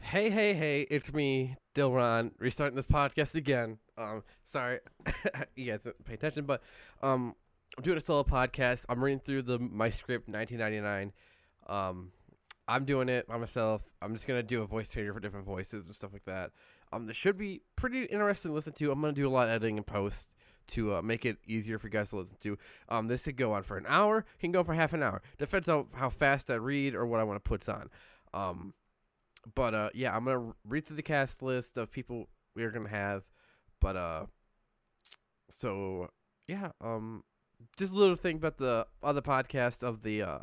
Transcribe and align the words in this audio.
Hey, 0.00 0.30
hey, 0.30 0.54
hey, 0.54 0.80
it's 0.90 1.12
me, 1.12 1.56
Dilron, 1.74 2.32
restarting 2.38 2.74
this 2.74 2.86
podcast 2.86 3.36
again. 3.36 3.78
Um, 3.96 4.24
sorry, 4.42 4.80
you 5.54 5.70
guys 5.70 5.82
didn't 5.82 6.04
pay 6.04 6.14
attention, 6.14 6.46
but 6.46 6.62
um, 7.00 7.36
I'm 7.76 7.84
doing 7.84 7.96
a 7.96 8.00
solo 8.00 8.24
podcast. 8.24 8.86
I'm 8.88 9.04
reading 9.04 9.20
through 9.20 9.42
the 9.42 9.58
my 9.60 9.90
script 9.90 10.28
1999. 10.28 11.12
Um, 11.68 12.10
I'm 12.66 12.84
doing 12.84 13.08
it 13.08 13.28
by 13.28 13.36
myself. 13.36 13.82
I'm 14.02 14.12
just 14.12 14.26
gonna 14.26 14.42
do 14.42 14.62
a 14.62 14.66
voice 14.66 14.90
changer 14.90 15.14
for 15.14 15.20
different 15.20 15.46
voices 15.46 15.86
and 15.86 15.94
stuff 15.94 16.12
like 16.12 16.24
that. 16.24 16.50
Um, 16.92 17.06
this 17.06 17.16
should 17.16 17.38
be 17.38 17.62
pretty 17.76 18.04
interesting 18.04 18.50
to 18.50 18.54
listen 18.54 18.72
to. 18.72 18.90
I'm 18.90 19.00
gonna 19.00 19.12
do 19.12 19.28
a 19.28 19.30
lot 19.30 19.48
of 19.48 19.54
editing 19.54 19.76
and 19.76 19.86
post 19.86 20.28
to 20.68 20.94
uh, 20.94 21.02
make 21.02 21.24
it 21.24 21.36
easier 21.46 21.78
for 21.78 21.86
you 21.86 21.92
guys 21.92 22.10
to 22.10 22.16
listen 22.16 22.38
to. 22.40 22.58
Um, 22.88 23.06
this 23.06 23.24
could 23.24 23.36
go 23.36 23.52
on 23.52 23.62
for 23.62 23.76
an 23.76 23.86
hour, 23.86 24.24
can 24.40 24.50
go 24.50 24.64
for 24.64 24.74
half 24.74 24.92
an 24.92 25.04
hour. 25.04 25.22
Depends 25.38 25.68
on 25.68 25.86
how 25.94 26.10
fast 26.10 26.50
I 26.50 26.54
read 26.54 26.96
or 26.96 27.06
what 27.06 27.20
I 27.20 27.24
want 27.24 27.42
to 27.42 27.48
put 27.48 27.68
on. 27.68 27.90
Um, 28.34 28.74
but 29.54 29.74
uh, 29.74 29.90
yeah, 29.94 30.14
I'm 30.14 30.24
gonna 30.24 30.52
read 30.64 30.86
through 30.86 30.96
the 30.96 31.02
cast 31.02 31.42
list 31.42 31.76
of 31.76 31.90
people 31.90 32.28
we're 32.54 32.70
gonna 32.70 32.88
have. 32.88 33.24
But 33.80 33.96
uh, 33.96 34.26
so 35.48 36.10
yeah, 36.46 36.70
um, 36.80 37.24
just 37.76 37.92
a 37.92 37.96
little 37.96 38.16
thing 38.16 38.36
about 38.36 38.58
the 38.58 38.86
other 39.02 39.22
podcast 39.22 39.82
of 39.82 40.02
the 40.02 40.22
uh. 40.22 40.38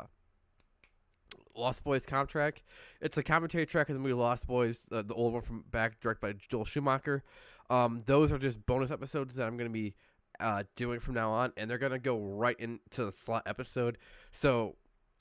Lost 1.56 1.82
Boys 1.82 2.06
comp 2.06 2.28
track. 2.28 2.62
It's 3.00 3.18
a 3.18 3.22
commentary 3.24 3.66
track 3.66 3.88
of 3.88 3.96
the 3.96 4.00
movie 4.00 4.14
Lost 4.14 4.46
Boys, 4.46 4.86
uh, 4.92 5.02
the 5.02 5.14
old 5.14 5.32
one 5.32 5.42
from 5.42 5.64
back, 5.68 5.98
directed 6.00 6.20
by 6.20 6.34
Joel 6.48 6.64
Schumacher. 6.64 7.24
Um, 7.68 8.00
those 8.06 8.30
are 8.30 8.38
just 8.38 8.64
bonus 8.64 8.92
episodes 8.92 9.34
that 9.34 9.46
I'm 9.46 9.56
gonna 9.56 9.68
be 9.70 9.94
uh, 10.38 10.62
doing 10.76 11.00
from 11.00 11.14
now 11.14 11.32
on, 11.32 11.52
and 11.56 11.68
they're 11.68 11.78
gonna 11.78 11.98
go 11.98 12.16
right 12.16 12.54
into 12.60 13.04
the 13.04 13.10
slot 13.10 13.42
episode. 13.44 13.98
So 14.30 14.76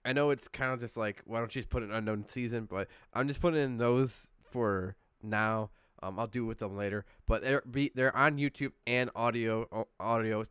I 0.07 0.13
know 0.13 0.29
it's 0.29 0.47
kind 0.47 0.71
of 0.71 0.79
just 0.79 0.95
like, 0.95 1.21
why 1.25 1.39
don't 1.39 1.53
you 1.53 1.61
just 1.61 1.69
put 1.69 1.83
an 1.83 1.91
unknown 1.91 2.25
season? 2.25 2.63
But 2.63 2.87
I'm 3.13 3.27
just 3.27 3.41
putting 3.41 3.61
in 3.61 3.77
those 3.77 4.29
for 4.41 4.95
now. 5.21 5.69
Um, 6.01 6.17
I'll 6.17 6.27
do 6.27 6.45
with 6.45 6.59
them 6.59 6.77
later, 6.77 7.05
but 7.25 7.41
they're 7.41 7.61
be 7.69 7.91
they're 7.93 8.15
on 8.15 8.37
YouTube 8.37 8.71
and 8.85 9.09
audio 9.15 9.85
audio. 9.99 10.45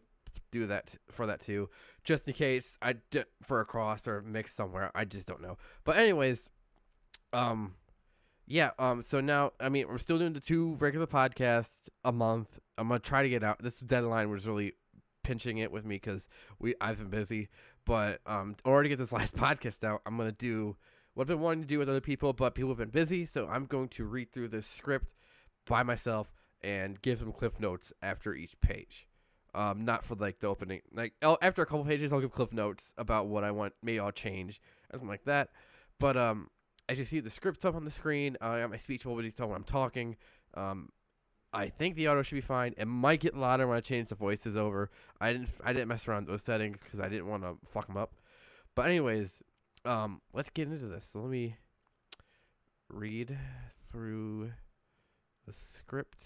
Do 0.50 0.66
that 0.66 0.96
for 1.10 1.26
that 1.26 1.40
too, 1.40 1.70
just 2.04 2.28
in 2.28 2.34
case 2.34 2.78
I 2.82 2.96
d- 3.10 3.24
for 3.42 3.60
a 3.60 3.64
cross 3.64 4.06
or 4.06 4.20
mix 4.22 4.52
somewhere. 4.52 4.90
I 4.94 5.04
just 5.04 5.26
don't 5.26 5.40
know. 5.40 5.56
But 5.84 5.96
anyways, 5.96 6.50
um, 7.32 7.74
yeah. 8.46 8.70
Um, 8.78 9.02
so 9.02 9.20
now 9.20 9.52
I 9.60 9.68
mean 9.68 9.88
we're 9.88 9.98
still 9.98 10.18
doing 10.18 10.32
the 10.32 10.40
two 10.40 10.74
regular 10.80 11.06
podcasts 11.06 11.88
a 12.04 12.12
month. 12.12 12.58
I'm 12.76 12.88
gonna 12.88 13.00
try 13.00 13.22
to 13.22 13.28
get 13.28 13.42
out. 13.42 13.60
This 13.60 13.80
deadline 13.80 14.30
was 14.30 14.46
really 14.46 14.72
pinching 15.22 15.58
it 15.58 15.72
with 15.72 15.84
me 15.84 15.96
because 15.96 16.28
we 16.58 16.74
I've 16.80 16.98
been 16.98 17.08
busy. 17.08 17.48
But 17.86 18.20
um, 18.26 18.56
in 18.64 18.70
order 18.70 18.82
to 18.82 18.88
get 18.90 18.98
this 18.98 19.12
last 19.18 19.34
podcast 19.34 19.82
out, 19.82 20.02
I'm 20.04 20.18
gonna 20.18 20.32
do 20.32 20.76
what 21.14 21.22
I've 21.22 21.28
been 21.28 21.40
wanting 21.40 21.62
to 21.62 21.68
do 21.68 21.78
with 21.78 21.88
other 21.88 22.02
people, 22.02 22.34
but 22.34 22.54
people 22.54 22.68
have 22.70 22.78
been 22.78 22.90
busy, 22.90 23.24
so 23.24 23.48
I'm 23.48 23.64
going 23.64 23.88
to 23.88 24.04
read 24.04 24.32
through 24.32 24.48
this 24.48 24.66
script 24.66 25.14
by 25.66 25.82
myself 25.82 26.30
and 26.62 27.00
give 27.00 27.20
them 27.20 27.32
cliff 27.32 27.58
notes 27.58 27.92
after 28.02 28.34
each 28.34 28.60
page. 28.60 29.06
Um, 29.54 29.86
not 29.86 30.04
for 30.04 30.14
like 30.14 30.40
the 30.40 30.48
opening. 30.48 30.82
Like 30.92 31.14
I'll, 31.22 31.38
after 31.40 31.62
a 31.62 31.66
couple 31.66 31.86
pages, 31.86 32.12
I'll 32.12 32.20
give 32.20 32.32
cliff 32.32 32.52
notes 32.52 32.92
about 32.98 33.28
what 33.28 33.44
I 33.44 33.50
want. 33.50 33.72
Maybe 33.82 33.98
I'll 33.98 34.12
change 34.12 34.60
something 34.90 35.08
like 35.08 35.24
that. 35.24 35.48
But 35.98 36.18
um, 36.18 36.50
as 36.90 36.98
you 36.98 37.06
see, 37.06 37.20
the 37.20 37.30
script's 37.30 37.64
up 37.64 37.74
on 37.74 37.86
the 37.86 37.90
screen. 37.90 38.36
I 38.42 38.60
got 38.60 38.70
my 38.70 38.76
speech 38.76 39.04
bubbles 39.04 39.40
on 39.40 39.48
when 39.48 39.56
I'm 39.56 39.64
talking. 39.64 40.16
Um, 40.52 40.90
I 41.56 41.70
think 41.70 41.96
the 41.96 42.06
audio 42.06 42.22
should 42.22 42.34
be 42.34 42.42
fine. 42.42 42.74
It 42.76 42.84
might 42.84 43.20
get 43.20 43.34
louder 43.34 43.66
when 43.66 43.78
I 43.78 43.80
change 43.80 44.08
the 44.08 44.14
voices 44.14 44.58
over. 44.58 44.90
I 45.18 45.32
didn't 45.32 45.48
I 45.64 45.72
didn't 45.72 45.88
mess 45.88 46.06
around 46.06 46.28
those 46.28 46.42
settings 46.42 46.80
because 46.82 47.00
I 47.00 47.08
didn't 47.08 47.28
want 47.28 47.44
to 47.44 47.56
fuck 47.66 47.86
them 47.86 47.96
up. 47.96 48.12
But 48.74 48.86
anyways, 48.86 49.42
um, 49.86 50.20
let's 50.34 50.50
get 50.50 50.68
into 50.68 50.86
this. 50.86 51.08
So 51.10 51.20
let 51.20 51.30
me 51.30 51.56
read 52.90 53.38
through 53.90 54.52
the 55.46 55.54
script. 55.54 56.24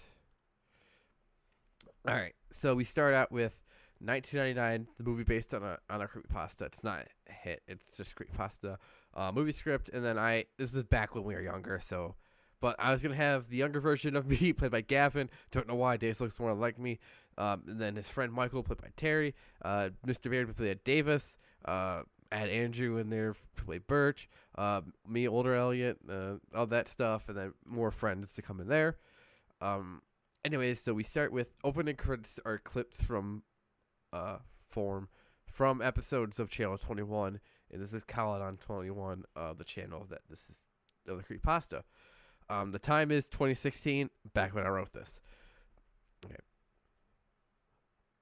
All 2.05 2.13
right, 2.13 2.35
so 2.51 2.75
we 2.75 2.83
start 2.83 3.13
out 3.13 3.31
with 3.31 3.53
1999, 3.99 4.87
the 4.97 5.03
movie 5.09 5.23
based 5.23 5.53
on 5.53 5.63
a 5.63 5.77
on 5.89 6.01
a 6.01 6.07
creepypasta. 6.07 6.63
It's 6.63 6.83
not 6.83 7.05
a 7.29 7.31
hit. 7.31 7.61
It's 7.69 7.95
just 7.95 8.15
creepypasta 8.15 8.75
uh, 9.13 9.31
movie 9.33 9.53
script. 9.53 9.89
And 9.93 10.03
then 10.03 10.19
I 10.19 10.43
this 10.57 10.73
is 10.73 10.83
back 10.83 11.15
when 11.15 11.23
we 11.23 11.35
were 11.35 11.41
younger, 11.41 11.79
so 11.81 12.15
but 12.61 12.75
I 12.79 12.91
was 12.91 13.01
gonna 13.01 13.15
have 13.15 13.49
the 13.49 13.57
younger 13.57 13.81
version 13.81 14.15
of 14.15 14.27
me 14.41 14.53
played 14.53 14.71
by 14.71 14.81
Gavin. 14.81 15.29
Don't 15.51 15.67
know 15.67 15.75
why. 15.75 15.97
Davis 15.97 16.21
looks 16.21 16.39
more 16.39 16.53
like 16.53 16.79
me. 16.79 16.99
Um, 17.37 17.63
and 17.67 17.79
then 17.79 17.95
his 17.95 18.07
friend 18.07 18.31
Michael 18.31 18.63
played 18.63 18.81
by 18.81 18.89
Terry. 18.95 19.35
Uh, 19.63 19.89
Mr. 20.05 20.29
Baird 20.29 20.55
played 20.55 20.77
by 20.77 20.81
Davis. 20.83 21.37
Uh, 21.65 22.03
add 22.31 22.49
Andrew 22.49 22.97
in 22.97 23.09
there 23.09 23.35
play 23.55 23.79
Birch. 23.79 24.29
Uh, 24.57 24.81
me, 25.07 25.27
older 25.27 25.55
Elliot, 25.55 25.97
uh, 26.09 26.35
all 26.55 26.67
that 26.67 26.87
stuff, 26.87 27.27
and 27.27 27.37
then 27.37 27.53
more 27.65 27.91
friends 27.91 28.33
to 28.35 28.41
come 28.41 28.59
in 28.59 28.67
there. 28.67 28.97
Um, 29.59 30.01
anyways, 30.45 30.81
so 30.81 30.93
we 30.93 31.03
start 31.03 31.31
with 31.31 31.53
opening 31.63 31.95
credits 31.95 32.39
or 32.45 32.57
clips 32.57 33.01
from 33.01 33.43
uh 34.13 34.37
form 34.69 35.07
from 35.45 35.81
episodes 35.81 36.39
of 36.39 36.49
Channel 36.49 36.77
Twenty 36.77 37.03
One, 37.03 37.39
and 37.71 37.81
this 37.81 37.93
is 37.93 38.03
Colin 38.03 38.41
on 38.41 38.57
Twenty 38.57 38.89
One, 38.89 39.23
uh, 39.35 39.53
the 39.53 39.63
channel 39.63 40.05
that 40.09 40.21
this 40.29 40.49
is 40.49 40.61
of 41.07 41.17
the 41.17 41.23
Creep 41.23 41.43
Pasta. 41.43 41.83
Um, 42.51 42.71
the 42.73 42.79
time 42.79 43.11
is 43.11 43.29
2016, 43.29 44.09
back 44.33 44.53
when 44.53 44.65
I 44.65 44.69
wrote 44.69 44.91
this. 44.91 45.21
Okay. 46.25 46.35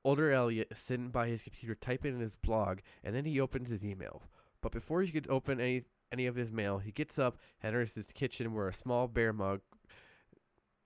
Older 0.03 0.31
Elliot 0.31 0.67
is 0.69 0.77
sitting 0.77 1.09
by 1.09 1.29
his 1.29 1.41
computer 1.41 1.73
typing 1.73 2.13
in 2.13 2.19
his 2.19 2.35
blog, 2.35 2.79
and 3.03 3.15
then 3.15 3.25
he 3.25 3.39
opens 3.41 3.71
his 3.71 3.83
email. 3.83 4.21
But 4.61 4.71
before 4.71 5.01
he 5.01 5.11
could 5.11 5.27
open 5.31 5.59
any 5.59 5.85
any 6.11 6.27
of 6.27 6.35
his 6.35 6.51
mail, 6.51 6.77
he 6.77 6.91
gets 6.91 7.17
up, 7.17 7.37
and 7.61 7.69
enters 7.69 7.95
his 7.95 8.11
kitchen 8.11 8.53
where 8.53 8.67
a 8.67 8.73
small 8.73 9.07
bear 9.07 9.33
mug, 9.33 9.61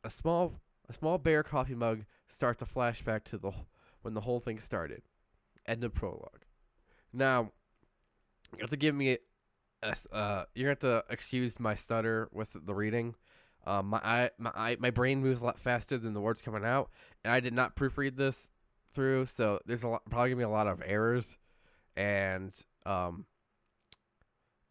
a 0.05 0.09
small 0.09 0.53
a 0.87 0.93
small 0.93 1.17
bear 1.17 1.43
coffee 1.43 1.75
mug, 1.75 2.05
starts 2.29 2.61
a 2.61 2.65
flashback 2.65 3.25
to 3.25 3.37
the 3.37 3.51
when 4.03 4.13
the 4.13 4.21
whole 4.21 4.39
thing 4.39 4.59
started. 4.59 5.01
End 5.65 5.83
of 5.83 5.93
prologue. 5.93 6.45
Now, 7.11 7.51
you 8.53 8.61
have 8.61 8.69
to 8.69 8.77
give 8.77 8.95
me, 8.95 9.17
a, 9.81 9.95
uh, 10.11 10.45
you 10.55 10.67
have 10.67 10.79
to 10.79 11.03
excuse 11.09 11.59
my 11.59 11.75
stutter 11.75 12.29
with 12.31 12.55
the 12.65 12.73
reading. 12.73 13.15
Um, 13.66 13.88
my 13.88 14.00
eye, 14.00 14.29
my 14.38 14.51
eye, 14.56 14.78
my 14.79 14.90
brain 14.90 15.22
moves 15.22 15.41
a 15.41 15.46
lot 15.46 15.59
faster 15.59 15.97
than 15.97 16.13
the 16.13 16.19
words 16.19 16.41
coming 16.41 16.66
out, 16.66 16.90
and 17.24 17.34
I 17.34 17.40
did 17.40 17.53
not 17.53 17.75
proofread 17.75 18.18
this 18.18 18.50
through, 18.94 19.25
so 19.28 19.59
there's 19.66 19.84
a 19.84 19.88
lot, 19.88 20.01
probably 20.09 20.31
gonna 20.31 20.40
be 20.40 20.44
a 20.44 20.50
lot 20.50 20.68
of 20.68 20.81
errors, 20.85 21.38
and 21.96 22.53
um, 22.85 23.25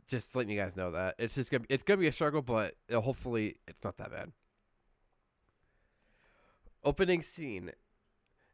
just 0.09 0.37
letting 0.37 0.51
you 0.51 0.61
guys 0.61 0.77
know 0.77 0.91
that 0.91 1.15
it's 1.19 1.35
just 1.35 1.51
gonna 1.51 1.65
it's 1.71 1.83
gonna 1.83 1.99
be 1.99 2.07
a 2.07 2.13
struggle, 2.13 2.43
but 2.43 2.75
uh, 2.93 3.01
hopefully 3.01 3.57
it's 3.67 3.83
not 3.83 3.97
that 3.97 4.11
bad. 4.11 4.33
Opening 6.85 7.23
scene: 7.23 7.73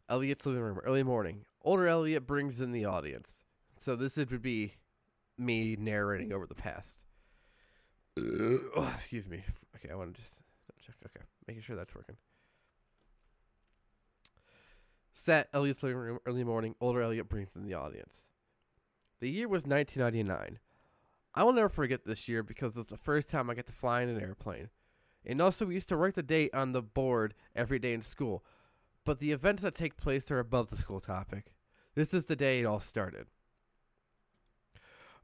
Elliot's 0.08 0.46
living 0.46 0.62
room, 0.62 0.78
early 0.84 1.02
morning. 1.02 1.46
Older 1.62 1.88
Elliot 1.88 2.26
brings 2.28 2.60
in 2.60 2.70
the 2.70 2.84
audience, 2.84 3.42
so 3.80 3.96
this 3.96 4.16
would 4.16 4.40
be 4.40 4.74
me 5.36 5.76
narrating 5.76 6.32
over 6.32 6.46
the 6.46 6.54
past. 6.54 7.07
Uh, 8.18 8.58
oh, 8.76 8.92
excuse 8.96 9.28
me. 9.28 9.42
Okay, 9.76 9.92
I 9.92 9.96
want 9.96 10.14
to 10.14 10.20
just 10.20 10.32
check. 10.84 10.96
Okay, 11.06 11.24
making 11.46 11.62
sure 11.62 11.76
that's 11.76 11.94
working. 11.94 12.16
Set 15.14 15.48
Elliot's 15.52 15.82
living 15.82 15.98
room, 15.98 16.18
early 16.26 16.44
morning. 16.44 16.74
Older 16.80 17.02
Elliot 17.02 17.28
brings 17.28 17.54
in 17.56 17.64
the 17.64 17.74
audience. 17.74 18.28
The 19.20 19.30
year 19.30 19.48
was 19.48 19.66
1999. 19.66 20.58
I 21.34 21.42
will 21.42 21.52
never 21.52 21.68
forget 21.68 22.04
this 22.04 22.28
year 22.28 22.42
because 22.42 22.72
it 22.72 22.78
was 22.78 22.86
the 22.86 22.96
first 22.96 23.28
time 23.28 23.50
I 23.50 23.54
got 23.54 23.66
to 23.66 23.72
fly 23.72 24.02
in 24.02 24.08
an 24.08 24.20
airplane. 24.20 24.70
And 25.26 25.40
also, 25.40 25.66
we 25.66 25.74
used 25.74 25.88
to 25.90 25.96
write 25.96 26.14
the 26.14 26.22
date 26.22 26.54
on 26.54 26.72
the 26.72 26.82
board 26.82 27.34
every 27.54 27.78
day 27.78 27.92
in 27.92 28.02
school. 28.02 28.44
But 29.04 29.18
the 29.18 29.32
events 29.32 29.62
that 29.62 29.74
take 29.74 29.96
place 29.96 30.30
are 30.30 30.38
above 30.38 30.70
the 30.70 30.76
school 30.76 31.00
topic. 31.00 31.52
This 31.94 32.14
is 32.14 32.26
the 32.26 32.36
day 32.36 32.60
it 32.60 32.66
all 32.66 32.80
started. 32.80 33.26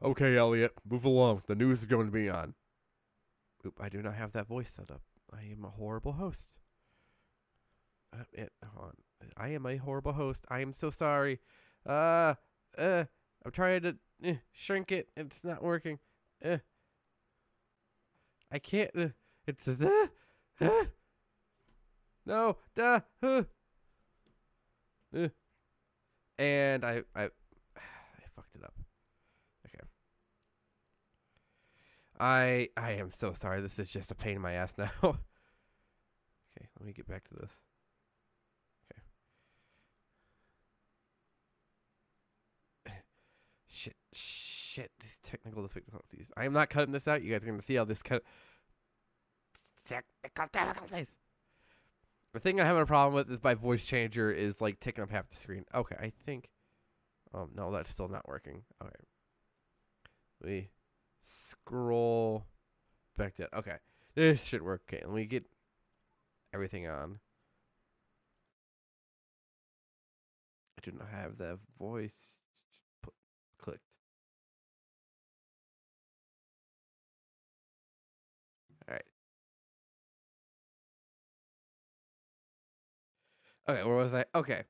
Okay, 0.02 0.36
Elliot, 0.36 0.72
move 0.88 1.04
along. 1.04 1.42
The 1.46 1.54
news 1.54 1.80
is 1.80 1.86
going 1.86 2.06
to 2.06 2.12
be 2.12 2.28
on. 2.28 2.54
Oop, 3.66 3.78
I 3.80 3.88
do 3.88 4.02
not 4.02 4.14
have 4.14 4.32
that 4.32 4.46
voice 4.46 4.70
set 4.70 4.90
up. 4.90 5.02
I 5.32 5.42
am 5.42 5.64
a 5.64 5.70
horrible 5.70 6.12
host. 6.12 6.50
Uh, 8.12 8.24
it. 8.32 8.52
I 9.36 9.48
am 9.48 9.66
a 9.66 9.76
horrible 9.76 10.12
host. 10.12 10.44
I 10.48 10.60
am 10.60 10.72
so 10.72 10.90
sorry. 10.90 11.40
Uh, 11.86 12.34
uh, 12.78 13.04
I'm 13.44 13.50
trying 13.52 13.82
to 13.82 13.96
uh, 14.26 14.34
shrink 14.52 14.92
it. 14.92 15.08
It's 15.16 15.42
not 15.42 15.62
working. 15.62 15.98
Uh, 16.44 16.58
I 18.50 18.58
can't. 18.58 18.90
Uh, 18.96 19.08
it's 19.46 19.66
uh, 19.66 20.06
uh, 20.60 20.84
no, 22.26 22.56
duh, 22.74 23.00
uh, 23.22 23.42
uh, 25.16 25.28
and 26.38 26.84
I, 26.84 27.02
I 27.14 27.28
fucked 28.34 28.54
it 28.54 28.64
up. 28.64 28.74
Okay. 29.66 29.84
I, 32.18 32.68
I 32.76 32.92
am 32.92 33.10
so 33.10 33.32
sorry. 33.32 33.60
This 33.60 33.78
is 33.78 33.90
just 33.90 34.10
a 34.10 34.14
pain 34.14 34.36
in 34.36 34.42
my 34.42 34.52
ass 34.52 34.74
now. 34.78 34.90
okay, 35.04 35.16
let 36.78 36.86
me 36.86 36.92
get 36.92 37.08
back 37.08 37.24
to 37.24 37.34
this. 37.34 37.60
Okay. 42.86 42.96
shit, 43.68 43.96
shit, 44.12 44.90
these 45.00 45.18
technical 45.22 45.62
difficulties. 45.62 46.30
I 46.36 46.44
am 46.44 46.52
not 46.52 46.70
cutting 46.70 46.92
this 46.92 47.08
out. 47.08 47.22
You 47.22 47.32
guys 47.32 47.42
are 47.44 47.56
to 47.56 47.62
see 47.62 47.74
how 47.74 47.84
this 47.84 48.02
cut. 48.02 48.22
technical 49.86 50.46
difficulties. 50.52 51.16
The 52.32 52.40
thing 52.40 52.58
I'm 52.58 52.66
having 52.66 52.82
a 52.82 52.86
problem 52.86 53.14
with 53.14 53.30
is 53.30 53.42
my 53.44 53.54
voice 53.54 53.84
changer 53.84 54.30
is 54.30 54.60
like 54.60 54.80
taking 54.80 55.04
up 55.04 55.10
half 55.10 55.28
the 55.30 55.36
screen. 55.36 55.64
Okay, 55.72 55.96
I 56.00 56.12
think. 56.26 56.50
Oh 57.32 57.48
no, 57.54 57.72
that's 57.72 57.90
still 57.90 58.08
not 58.08 58.28
working. 58.28 58.62
Okay. 58.82 59.04
We 60.42 60.68
scroll 61.24 62.44
back 63.16 63.34
to 63.36 63.58
okay. 63.58 63.76
This 64.14 64.44
should 64.44 64.62
work. 64.62 64.82
Okay, 64.88 65.02
let 65.04 65.14
me 65.14 65.24
get 65.24 65.44
everything 66.52 66.86
on. 66.86 67.18
I 70.78 70.82
do 70.84 70.92
not 70.96 71.08
have 71.08 71.38
the 71.38 71.58
voice 71.78 72.38
put, 73.02 73.14
clicked. 73.58 73.80
All 78.88 78.94
right. 78.94 79.04
Okay, 83.68 83.82
where 83.82 83.96
was 83.96 84.14
I? 84.14 84.24
Okay. 84.34 84.64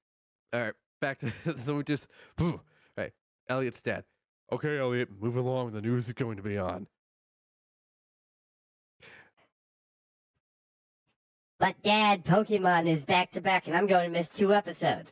All 0.52 0.60
right, 0.60 0.74
back 1.00 1.18
to 1.18 1.32
so 1.64 1.76
we 1.76 1.84
just 1.84 2.06
all 2.40 2.62
right. 2.96 3.12
Elliot's 3.48 3.82
dad. 3.82 4.04
Okay, 4.52 4.78
Elliot, 4.78 5.08
move 5.20 5.36
along. 5.36 5.72
The 5.72 5.80
news 5.80 6.06
is 6.06 6.14
going 6.14 6.36
to 6.36 6.42
be 6.42 6.56
on. 6.58 6.86
But 11.58 11.82
Dad, 11.82 12.24
Pokemon 12.24 12.88
is 12.88 13.04
back 13.04 13.32
to 13.32 13.40
back, 13.40 13.66
and 13.66 13.76
I'm 13.76 13.86
going 13.86 14.12
to 14.12 14.18
miss 14.18 14.28
two 14.28 14.52
episodes. 14.52 15.10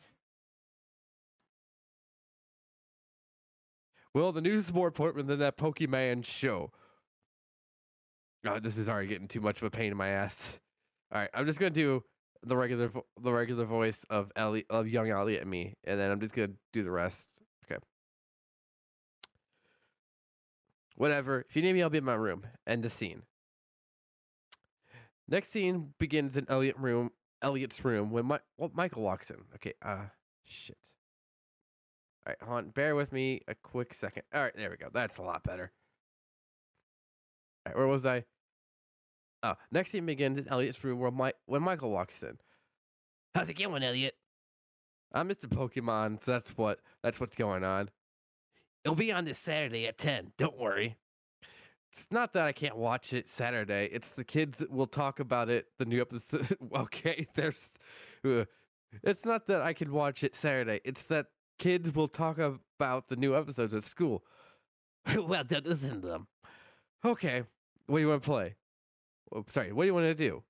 Well, 4.13 4.31
the 4.31 4.41
news 4.41 4.65
is 4.65 4.73
more 4.73 4.87
important 4.87 5.27
than 5.27 5.39
that 5.39 5.57
Pokemon 5.57 6.25
show. 6.25 6.71
Oh, 8.45 8.59
this 8.59 8.77
is 8.77 8.87
already 8.87 9.07
getting 9.07 9.27
too 9.27 9.41
much 9.41 9.57
of 9.57 9.63
a 9.63 9.71
pain 9.71 9.91
in 9.91 9.97
my 9.97 10.09
ass. 10.09 10.59
All 11.11 11.21
right, 11.21 11.29
I'm 11.33 11.45
just 11.47 11.59
gonna 11.59 11.71
do 11.71 12.03
the 12.43 12.55
regular 12.57 12.89
vo- 12.89 13.05
the 13.19 13.31
regular 13.31 13.65
voice 13.65 14.05
of 14.09 14.31
Ellie 14.35 14.65
of 14.69 14.87
young 14.87 15.09
Elliot 15.09 15.41
and 15.41 15.49
me, 15.49 15.75
and 15.83 15.99
then 15.99 16.11
I'm 16.11 16.19
just 16.19 16.35
gonna 16.35 16.53
do 16.73 16.83
the 16.83 16.91
rest. 16.91 17.39
Okay. 17.65 17.79
Whatever. 20.95 21.45
If 21.49 21.55
you 21.55 21.61
need 21.61 21.73
me, 21.73 21.81
I'll 21.81 21.89
be 21.89 21.97
in 21.97 22.03
my 22.03 22.13
room. 22.13 22.43
End 22.67 22.83
the 22.83 22.89
scene. 22.89 23.23
Next 25.27 25.51
scene 25.51 25.93
begins 25.99 26.37
in 26.37 26.45
Elliot 26.49 26.75
room. 26.77 27.11
Elliot's 27.41 27.83
room 27.83 28.11
when 28.11 28.25
my, 28.25 28.39
well, 28.57 28.71
Michael 28.73 29.01
walks 29.01 29.29
in. 29.29 29.37
Okay. 29.55 29.73
Uh, 29.81 30.05
shit. 30.45 30.77
All 32.25 32.33
right, 32.39 32.49
on. 32.49 32.69
Bear 32.69 32.95
with 32.95 33.11
me 33.11 33.41
a 33.47 33.55
quick 33.55 33.93
second. 33.93 34.23
All 34.33 34.41
right, 34.41 34.55
there 34.55 34.69
we 34.69 34.77
go. 34.77 34.87
That's 34.93 35.17
a 35.17 35.21
lot 35.21 35.43
better. 35.43 35.71
All 37.65 37.71
right, 37.71 37.77
where 37.77 37.87
was 37.87 38.05
I? 38.05 38.23
Oh, 39.41 39.55
next 39.71 39.91
scene 39.91 40.05
begins 40.05 40.37
in 40.37 40.47
Elliot's 40.47 40.81
room 40.83 40.99
where 40.99 41.11
my, 41.11 41.33
when 41.47 41.61
Michael 41.61 41.91
walks 41.91 42.23
in. 42.23 42.37
How's 43.35 43.49
it 43.49 43.55
going, 43.55 43.83
Elliot? 43.83 44.15
I'm 45.11 45.29
Mr. 45.29 45.45
Pokemon, 45.45 46.23
so 46.23 46.31
that's 46.31 46.57
what 46.57 46.79
that's 47.03 47.19
what's 47.19 47.35
going 47.35 47.63
on. 47.63 47.89
It'll 48.83 48.95
be 48.95 49.11
on 49.11 49.25
this 49.25 49.39
Saturday 49.39 49.87
at 49.87 49.97
ten. 49.97 50.33
Don't 50.37 50.59
worry. 50.59 50.97
It's 51.91 52.07
not 52.09 52.33
that 52.33 52.43
I 52.43 52.51
can't 52.51 52.75
watch 52.75 53.13
it 53.13 53.29
Saturday. 53.29 53.87
It's 53.91 54.09
the 54.09 54.23
kids 54.23 54.57
that 54.57 54.71
will 54.71 54.87
talk 54.87 55.19
about 55.19 55.49
it. 55.49 55.67
The 55.77 55.85
new 55.85 56.01
episode. 56.01 56.57
okay, 56.75 57.27
there's. 57.35 57.69
Uh, 58.25 58.45
it's 59.03 59.25
not 59.25 59.47
that 59.47 59.61
I 59.61 59.73
can 59.73 59.91
watch 59.91 60.23
it 60.23 60.35
Saturday. 60.35 60.81
It's 60.83 61.03
that 61.03 61.27
kids 61.59 61.93
will 61.93 62.07
talk 62.07 62.37
about 62.37 63.09
the 63.09 63.15
new 63.15 63.35
episodes 63.35 63.73
at 63.73 63.83
school. 63.83 64.23
well, 65.15 65.43
listen 65.49 66.01
to 66.01 66.07
them. 66.07 66.27
Okay, 67.05 67.43
what 67.87 67.97
do 67.97 68.01
you 68.01 68.09
want 68.09 68.23
to 68.23 68.29
play? 68.29 68.55
Oh, 69.33 69.45
sorry, 69.49 69.71
what 69.71 69.83
do 69.83 69.87
you 69.87 69.93
want 69.93 70.05
to 70.05 70.15
do? 70.15 70.43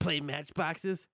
Play 0.00 0.20
matchboxes? 0.20 1.06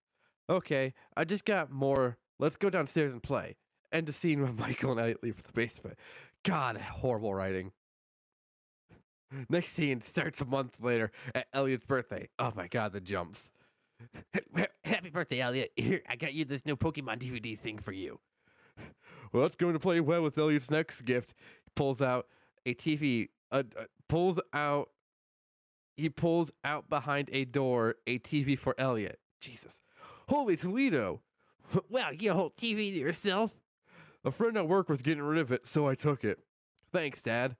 Okay, 0.49 0.95
I 1.17 1.25
just 1.25 1.45
got 1.45 1.71
more. 1.71 2.19
Let's 2.39 2.57
go 2.57 2.71
downstairs 2.71 3.13
and 3.13 3.23
play. 3.23 3.57
End 3.94 4.08
the 4.08 4.12
scene 4.12 4.43
with 4.43 4.58
Michael 4.58 4.91
and 4.91 5.00
Elliot 5.00 5.23
leave 5.23 5.37
for 5.37 5.43
the 5.43 5.52
basement. 5.52 5.96
God, 6.43 6.76
horrible 6.76 7.32
writing. 7.32 7.73
Next 9.49 9.70
scene 9.73 10.00
starts 10.00 10.41
a 10.41 10.44
month 10.44 10.82
later 10.82 11.11
at 11.35 11.46
Elliot's 11.52 11.87
birthday. 11.87 12.29
Oh 12.38 12.52
my 12.55 12.67
god, 12.67 12.93
the 12.93 13.00
jumps. 13.00 13.50
Happy 14.85 15.11
birthday, 15.11 15.41
Elliot. 15.41 15.70
Here, 15.76 16.02
I 16.08 16.17
got 16.17 16.35
you 16.35 16.44
this 16.44 16.67
new 16.67 16.76
Pokemon 16.76 17.19
DVD 17.19 17.58
thing 17.58 17.79
for 17.79 17.93
you. 17.93 18.20
Well, 19.32 19.43
that's 19.43 19.56
going 19.56 19.73
to 19.73 19.79
play 19.81 20.00
well 20.00 20.23
with 20.23 20.37
Elliot's 20.38 20.70
next 20.70 21.02
gift. 21.02 21.35
He 21.64 21.70
pulls 21.75 22.02
out 22.02 22.26
a 22.67 22.75
TV, 22.75 23.29
uh, 23.50 23.64
uh, 23.79 23.85
pulls 24.08 24.38
out, 24.52 24.91
he 25.96 26.08
pulls 26.08 26.50
out 26.64 26.88
behind 26.88 27.29
a 27.32 27.44
door 27.44 27.96
a 28.06 28.19
TV 28.19 28.58
for 28.58 28.75
Elliot. 28.79 29.19
Jesus. 29.41 29.81
Holy 30.29 30.56
Toledo. 30.56 31.20
Well, 31.88 32.12
you 32.12 32.35
hold 32.35 32.56
TV 32.56 32.93
to 32.93 32.99
yourself. 32.99 33.50
A 34.25 34.31
friend 34.31 34.56
at 34.56 34.69
work 34.69 34.88
was 34.88 35.03
getting 35.03 35.23
rid 35.23 35.38
of 35.38 35.53
it, 35.53 35.67
so 35.67 35.87
I 35.87 35.94
took 35.94 36.25
it. 36.25 36.38
Thanks, 36.93 37.23
Dad. 37.23 37.56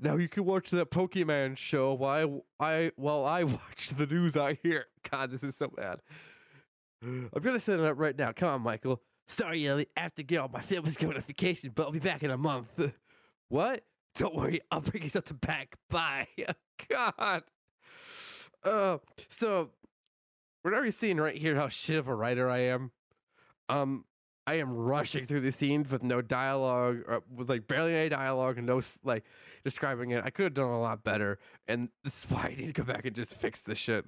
Now 0.00 0.16
you 0.16 0.28
can 0.28 0.44
watch 0.44 0.70
that 0.70 0.90
Pokemon 0.90 1.58
show 1.58 1.92
while 1.92 2.44
I, 2.58 2.92
while 2.96 3.24
I 3.24 3.44
watch 3.44 3.90
the 3.90 4.06
news 4.06 4.36
I 4.36 4.54
hear. 4.62 4.86
God, 5.08 5.30
this 5.30 5.44
is 5.44 5.56
so 5.56 5.68
bad. 5.68 6.00
I'm 7.02 7.42
gonna 7.42 7.58
set 7.58 7.80
it 7.80 7.84
up 7.84 7.98
right 7.98 8.16
now. 8.16 8.32
Come 8.32 8.48
on, 8.48 8.62
Michael. 8.62 9.00
Sorry, 9.26 9.66
Ellie. 9.66 9.88
I 9.96 10.00
have 10.00 10.14
to 10.16 10.22
go. 10.22 10.48
My 10.52 10.60
family's 10.60 10.96
going 10.98 11.16
on 11.16 11.22
vacation, 11.22 11.72
but 11.74 11.84
I'll 11.84 11.92
be 11.92 11.98
back 11.98 12.22
in 12.22 12.30
a 12.30 12.38
month. 12.38 12.68
what? 13.48 13.84
Don't 14.16 14.34
worry. 14.34 14.60
I'll 14.70 14.80
bring 14.80 15.02
you 15.02 15.08
something 15.08 15.38
back. 15.38 15.76
Bye. 15.88 16.28
God. 16.88 17.42
Uh, 18.64 18.98
so 19.28 19.70
we're 20.62 20.74
already 20.74 20.90
seeing 20.90 21.16
right 21.16 21.36
here 21.36 21.56
how 21.56 21.68
shit 21.68 21.98
of 21.98 22.08
a 22.08 22.14
writer 22.14 22.48
I 22.48 22.58
am. 22.58 22.92
Um, 23.68 24.04
I 24.46 24.54
am 24.54 24.74
rushing 24.74 25.24
through 25.24 25.40
the 25.40 25.52
scenes 25.52 25.90
with 25.90 26.02
no 26.02 26.20
dialogue, 26.20 27.02
or 27.06 27.22
with 27.32 27.48
like 27.48 27.68
barely 27.68 27.94
any 27.94 28.08
dialogue 28.08 28.58
and 28.58 28.66
no 28.66 28.82
like 29.04 29.24
describing 29.64 30.10
it. 30.10 30.24
I 30.24 30.30
could 30.30 30.44
have 30.44 30.54
done 30.54 30.68
a 30.68 30.80
lot 30.80 31.04
better, 31.04 31.38
and 31.68 31.90
this 32.02 32.24
is 32.24 32.30
why 32.30 32.46
I 32.46 32.54
need 32.56 32.66
to 32.66 32.72
go 32.72 32.84
back 32.84 33.04
and 33.04 33.14
just 33.14 33.34
fix 33.34 33.62
this 33.62 33.78
shit. 33.78 34.06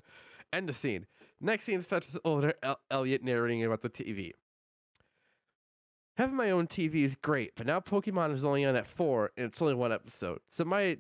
End 0.53 0.69
the 0.69 0.75
scene. 0.75 1.07
Next 1.41 1.65
scene 1.65 1.83
starts 1.83 2.13
with 2.13 2.21
older 2.25 2.55
El- 2.63 2.81
Elliot 2.91 3.23
narrating 3.23 3.63
about 3.65 3.83
the 3.83 3.91
TV. 3.91 4.33
Having 6.17 6.37
my 6.37 6.51
own 6.51 6.67
TV 6.67 7.05
is 7.05 7.17
great, 7.17 7.53
but 7.57 7.67
now 7.67 7.81
Pokemon 7.81 8.33
is 8.33 8.45
only 8.45 8.65
on 8.65 8.77
at 8.77 8.87
four, 8.87 9.31
and 9.37 9.47
it's 9.47 9.61
only 9.61 9.75
one 9.75 9.93
episode. 9.93 10.41
So 10.49 10.65
my, 10.65 10.99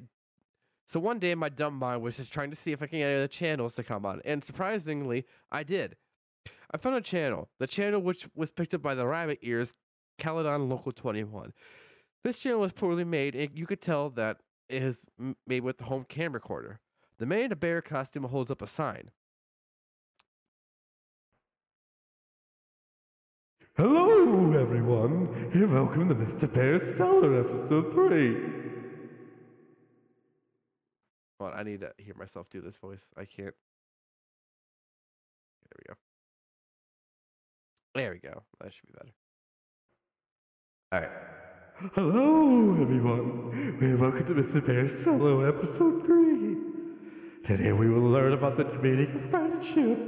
so 0.86 0.98
one 0.98 1.18
day 1.20 1.34
my 1.34 1.48
dumb 1.48 1.74
mind 1.74 2.02
was 2.02 2.16
just 2.16 2.32
trying 2.32 2.50
to 2.50 2.56
see 2.56 2.72
if 2.72 2.82
I 2.82 2.86
can 2.86 2.98
get 2.98 3.06
any 3.06 3.16
other 3.16 3.28
channels 3.28 3.74
to 3.76 3.84
come 3.84 4.04
on, 4.04 4.20
and 4.24 4.44
surprisingly, 4.44 5.24
I 5.52 5.62
did. 5.62 5.96
I 6.70 6.76
found 6.76 6.96
a 6.96 7.00
channel, 7.00 7.48
the 7.58 7.66
channel 7.66 8.00
which 8.00 8.28
was 8.34 8.52
picked 8.52 8.74
up 8.74 8.82
by 8.82 8.94
the 8.94 9.06
Rabbit 9.06 9.38
Ears, 9.42 9.74
Caledon 10.18 10.68
Local 10.68 10.92
21. 10.92 11.52
This 12.22 12.38
channel 12.38 12.60
was 12.60 12.72
poorly 12.72 13.04
made, 13.04 13.34
and 13.34 13.50
you 13.56 13.66
could 13.66 13.80
tell 13.80 14.08
that 14.10 14.38
it 14.68 14.82
is 14.82 15.04
made 15.46 15.62
with 15.62 15.78
the 15.78 15.84
home 15.84 16.04
cam 16.08 16.32
recorder. 16.32 16.80
The 17.18 17.26
man 17.26 17.42
in 17.42 17.52
a 17.52 17.56
bear 17.56 17.82
costume 17.82 18.24
holds 18.24 18.50
up 18.50 18.62
a 18.62 18.66
sign. 18.66 19.10
Hello, 23.76 24.52
everyone, 24.52 25.50
and 25.52 25.72
welcome 25.72 26.08
to 26.08 26.14
Mr. 26.14 26.52
Bear's 26.52 26.94
Cellar, 26.96 27.40
episode 27.40 27.92
3. 27.92 28.34
Hold 31.40 31.52
on, 31.52 31.58
I 31.58 31.62
need 31.64 31.80
to 31.80 31.92
hear 31.98 32.14
myself 32.14 32.48
do 32.48 32.60
this 32.60 32.76
voice. 32.76 33.04
I 33.16 33.24
can't. 33.24 33.54
There 35.66 35.76
we 35.76 35.84
go. 35.88 35.94
There 37.94 38.10
we 38.10 38.18
go. 38.18 38.42
That 38.60 38.72
should 38.74 38.88
be 38.88 38.98
better. 38.98 39.12
All 40.90 41.00
right. 41.00 41.10
Hello, 41.94 42.82
everyone, 42.82 44.00
welcome 44.00 44.24
to 44.26 44.34
Mr. 44.34 44.64
Bear's 44.64 45.04
Solo, 45.04 45.42
episode 45.42 46.04
3. 46.04 46.56
Today 47.44 47.72
we 47.72 47.88
will 47.88 48.10
learn 48.10 48.32
about 48.32 48.56
the 48.56 48.64
meaning 48.64 49.14
of 49.14 49.30
friendship. 49.30 49.98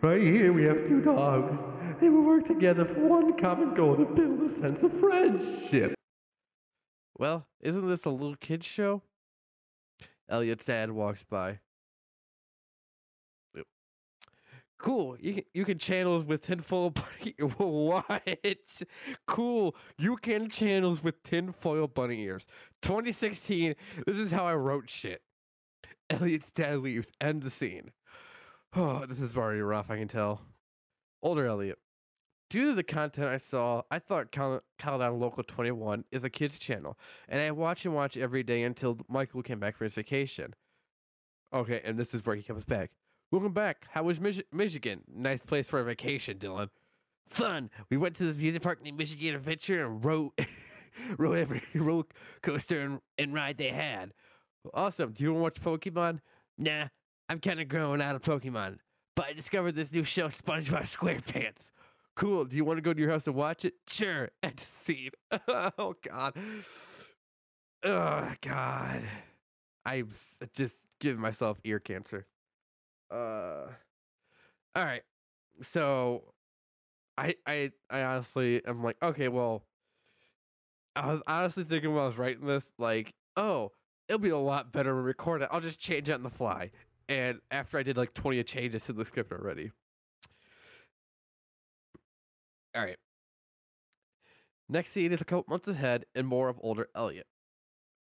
Right 0.00 0.22
here 0.22 0.52
we 0.54 0.64
have 0.64 0.86
two 0.86 1.02
dogs. 1.02 1.66
They 2.00 2.08
will 2.08 2.22
work 2.22 2.46
together 2.46 2.86
for 2.86 3.00
one 3.00 3.36
common 3.36 3.74
goal 3.74 3.96
to 3.96 4.06
build 4.06 4.40
a 4.42 4.48
sense 4.48 4.82
of 4.82 4.98
friendship. 4.98 5.94
Well, 7.18 7.46
isn't 7.60 7.86
this 7.86 8.06
a 8.06 8.10
little 8.10 8.36
kid's 8.36 8.66
show? 8.66 9.02
Elliot's 10.28 10.64
dad 10.64 10.92
walks 10.92 11.22
by. 11.22 11.60
Cool. 14.84 15.16
You 15.18 15.32
can, 15.32 15.44
you 15.54 15.64
can 15.64 15.78
channels 15.78 16.26
with 16.26 16.42
tinfoil 16.42 16.90
bunny. 16.90 17.34
What? 17.56 18.82
Cool. 19.26 19.74
You 19.96 20.18
can 20.18 20.50
channels 20.50 21.02
with 21.02 21.22
tinfoil 21.22 21.88
bunny 21.88 22.20
ears. 22.20 22.46
2016. 22.82 23.76
This 24.06 24.18
is 24.18 24.32
how 24.32 24.44
I 24.44 24.54
wrote 24.54 24.90
shit. 24.90 25.22
Elliot's 26.10 26.52
dad 26.52 26.80
leaves. 26.80 27.10
End 27.18 27.42
the 27.42 27.48
scene. 27.48 27.92
Oh, 28.76 29.06
this 29.08 29.22
is 29.22 29.34
already 29.34 29.62
rough. 29.62 29.90
I 29.90 29.96
can 29.96 30.06
tell. 30.08 30.42
Older 31.22 31.46
Elliot. 31.46 31.78
Due 32.50 32.68
to 32.68 32.74
the 32.74 32.82
content 32.82 33.28
I 33.28 33.38
saw, 33.38 33.84
I 33.90 33.98
thought 33.98 34.32
Caledon 34.32 35.18
Local 35.18 35.44
21 35.44 36.04
is 36.12 36.24
a 36.24 36.30
kids 36.30 36.58
channel, 36.58 36.98
and 37.26 37.40
I 37.40 37.50
watch 37.52 37.86
and 37.86 37.94
watch 37.94 38.18
every 38.18 38.42
day 38.42 38.62
until 38.62 38.98
Michael 39.08 39.42
came 39.42 39.60
back 39.60 39.78
for 39.78 39.84
his 39.84 39.94
vacation. 39.94 40.54
Okay, 41.54 41.80
and 41.82 41.98
this 41.98 42.12
is 42.12 42.26
where 42.26 42.36
he 42.36 42.42
comes 42.42 42.66
back. 42.66 42.90
Welcome 43.34 43.52
back. 43.52 43.86
How 43.90 44.04
was 44.04 44.20
Mich- 44.20 44.44
Michigan? 44.52 45.02
Nice 45.12 45.44
place 45.44 45.66
for 45.66 45.80
a 45.80 45.82
vacation, 45.82 46.38
Dylan. 46.38 46.68
Fun. 47.30 47.68
We 47.90 47.96
went 47.96 48.14
to 48.18 48.24
this 48.24 48.36
music 48.36 48.62
park 48.62 48.80
named 48.80 48.96
Michigan 48.96 49.34
Adventure 49.34 49.84
and 49.84 50.04
rode, 50.04 50.30
rode 51.18 51.38
every 51.38 51.60
roller 51.74 52.04
coaster 52.42 52.78
and, 52.78 53.00
and 53.18 53.34
ride 53.34 53.58
they 53.58 53.70
had. 53.70 54.12
Awesome. 54.72 55.10
Do 55.14 55.24
you 55.24 55.34
want 55.34 55.56
to 55.56 55.62
watch 55.64 55.80
Pokemon? 55.80 56.20
Nah, 56.58 56.86
I'm 57.28 57.40
kind 57.40 57.58
of 57.58 57.66
growing 57.66 58.00
out 58.00 58.14
of 58.14 58.22
Pokemon. 58.22 58.78
But 59.16 59.26
I 59.26 59.32
discovered 59.32 59.72
this 59.72 59.92
new 59.92 60.04
show, 60.04 60.28
SpongeBob 60.28 60.82
SquarePants. 60.96 61.72
Cool. 62.14 62.44
Do 62.44 62.54
you 62.54 62.64
want 62.64 62.76
to 62.76 62.82
go 62.82 62.94
to 62.94 63.00
your 63.00 63.10
house 63.10 63.26
and 63.26 63.34
watch 63.34 63.64
it? 63.64 63.74
Sure. 63.88 64.30
End 64.44 64.60
of 64.60 64.68
scene. 64.68 65.10
oh 65.48 65.96
God. 66.08 66.36
Oh 67.82 68.32
God. 68.40 69.02
I'm 69.84 70.08
just 70.54 70.86
giving 71.00 71.20
myself 71.20 71.58
ear 71.64 71.80
cancer. 71.80 72.28
Uh. 73.14 73.68
All 74.74 74.84
right. 74.84 75.02
So, 75.62 76.34
I 77.16 77.34
I 77.46 77.70
I 77.90 78.02
honestly 78.02 78.64
am 78.66 78.82
like, 78.82 78.96
okay, 79.02 79.28
well, 79.28 79.64
I 80.96 81.12
was 81.12 81.22
honestly 81.26 81.64
thinking 81.64 81.94
while 81.94 82.04
I 82.04 82.06
was 82.08 82.18
writing 82.18 82.46
this, 82.46 82.72
like, 82.78 83.14
oh, 83.36 83.70
it'll 84.08 84.18
be 84.18 84.30
a 84.30 84.38
lot 84.38 84.72
better 84.72 84.94
record 84.94 85.42
it. 85.42 85.48
I'll 85.52 85.60
just 85.60 85.78
change 85.78 86.08
it 86.08 86.12
on 86.12 86.22
the 86.22 86.30
fly. 86.30 86.70
And 87.08 87.40
after 87.50 87.78
I 87.78 87.82
did 87.82 87.96
like 87.96 88.14
20 88.14 88.42
changes 88.44 88.84
to 88.86 88.92
the 88.92 89.04
script 89.04 89.32
already. 89.32 89.70
All 92.74 92.82
right. 92.82 92.96
Next 94.68 94.90
scene 94.90 95.12
is 95.12 95.20
a 95.20 95.24
couple 95.24 95.44
months 95.48 95.68
ahead 95.68 96.06
and 96.14 96.26
more 96.26 96.48
of 96.48 96.58
older 96.62 96.88
Elliot. 96.94 97.26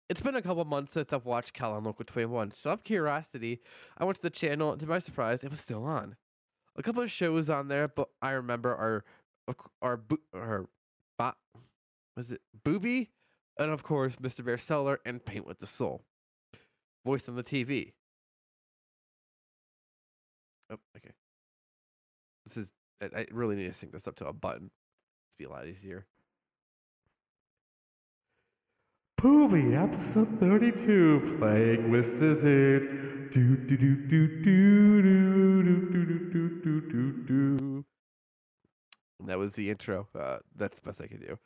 It's 0.10 0.22
been 0.22 0.36
a 0.36 0.42
couple 0.42 0.64
months 0.64 0.94
since 0.94 1.12
I've 1.12 1.26
watched 1.26 1.54
Cal 1.54 1.74
on 1.74 1.84
Local 1.84 2.06
21, 2.06 2.52
so 2.52 2.72
out 2.72 2.74
of 2.74 2.84
curiosity, 2.86 3.60
I 3.98 4.06
went 4.06 4.16
to 4.18 4.22
the 4.22 4.30
channel 4.30 4.72
and 4.72 4.80
to 4.80 4.88
my 4.88 5.00
surprise, 5.00 5.44
it 5.44 5.52
was 5.52 5.60
still 5.60 5.84
on. 5.84 6.16
A 6.78 6.84
couple 6.84 7.04
of 7.04 7.12
shows 7.12 7.50
on 7.50 7.68
there, 7.68 7.88
but 7.88 8.10
I 8.22 8.32
remember 8.32 8.74
are 8.74 9.04
are 9.82 9.98
Bo- 9.98 10.18
are 10.34 10.66
Bo- 11.18 11.34
was 12.16 12.32
it 12.32 12.42
Booby, 12.64 13.10
and 13.58 13.72
of 13.72 13.84
course 13.84 14.18
Mr. 14.18 14.46
Bear 14.46 14.58
Cellar 14.58 15.00
and 15.06 15.26
Paint 15.26 15.46
with 15.46 15.60
the 15.60 15.68
Soul, 15.68 16.04
voice 17.06 17.28
on 17.28 17.36
the 17.36 17.44
TV. 17.44 17.94
Oh, 20.70 20.78
okay. 20.96 21.12
This 22.46 22.58
is 22.58 22.74
I 23.02 23.26
really 23.32 23.56
need 23.56 23.68
to 23.68 23.74
sync 23.74 23.92
this 23.92 24.08
up 24.08 24.16
to 24.18 24.26
a 24.28 24.34
button. 24.34 24.70
It'd 24.70 25.38
be 25.38 25.46
a 25.46 25.50
lot 25.50 25.68
easier. 25.68 26.06
Booby, 29.20 29.74
episode 29.74 30.40
32, 30.40 31.38
playing 31.40 31.90
with 31.90 32.06
scissors. 32.06 32.86
Do 33.34 33.58
do 33.58 33.76
do 33.76 33.96
do 33.96 34.28
do 34.44 35.02
do 35.02 35.64
do 35.64 35.64
do 35.64 36.06
do 36.32 36.50
do 36.62 36.82
do 36.82 36.82
do 36.92 37.12
do. 37.24 37.86
That 39.26 39.40
was 39.40 39.56
the 39.56 39.72
intro. 39.72 40.08
Uh, 40.14 40.38
that's 40.56 40.80
the 40.80 40.86
best 40.86 41.02
I 41.02 41.08
can 41.08 41.20
do. 41.20 41.40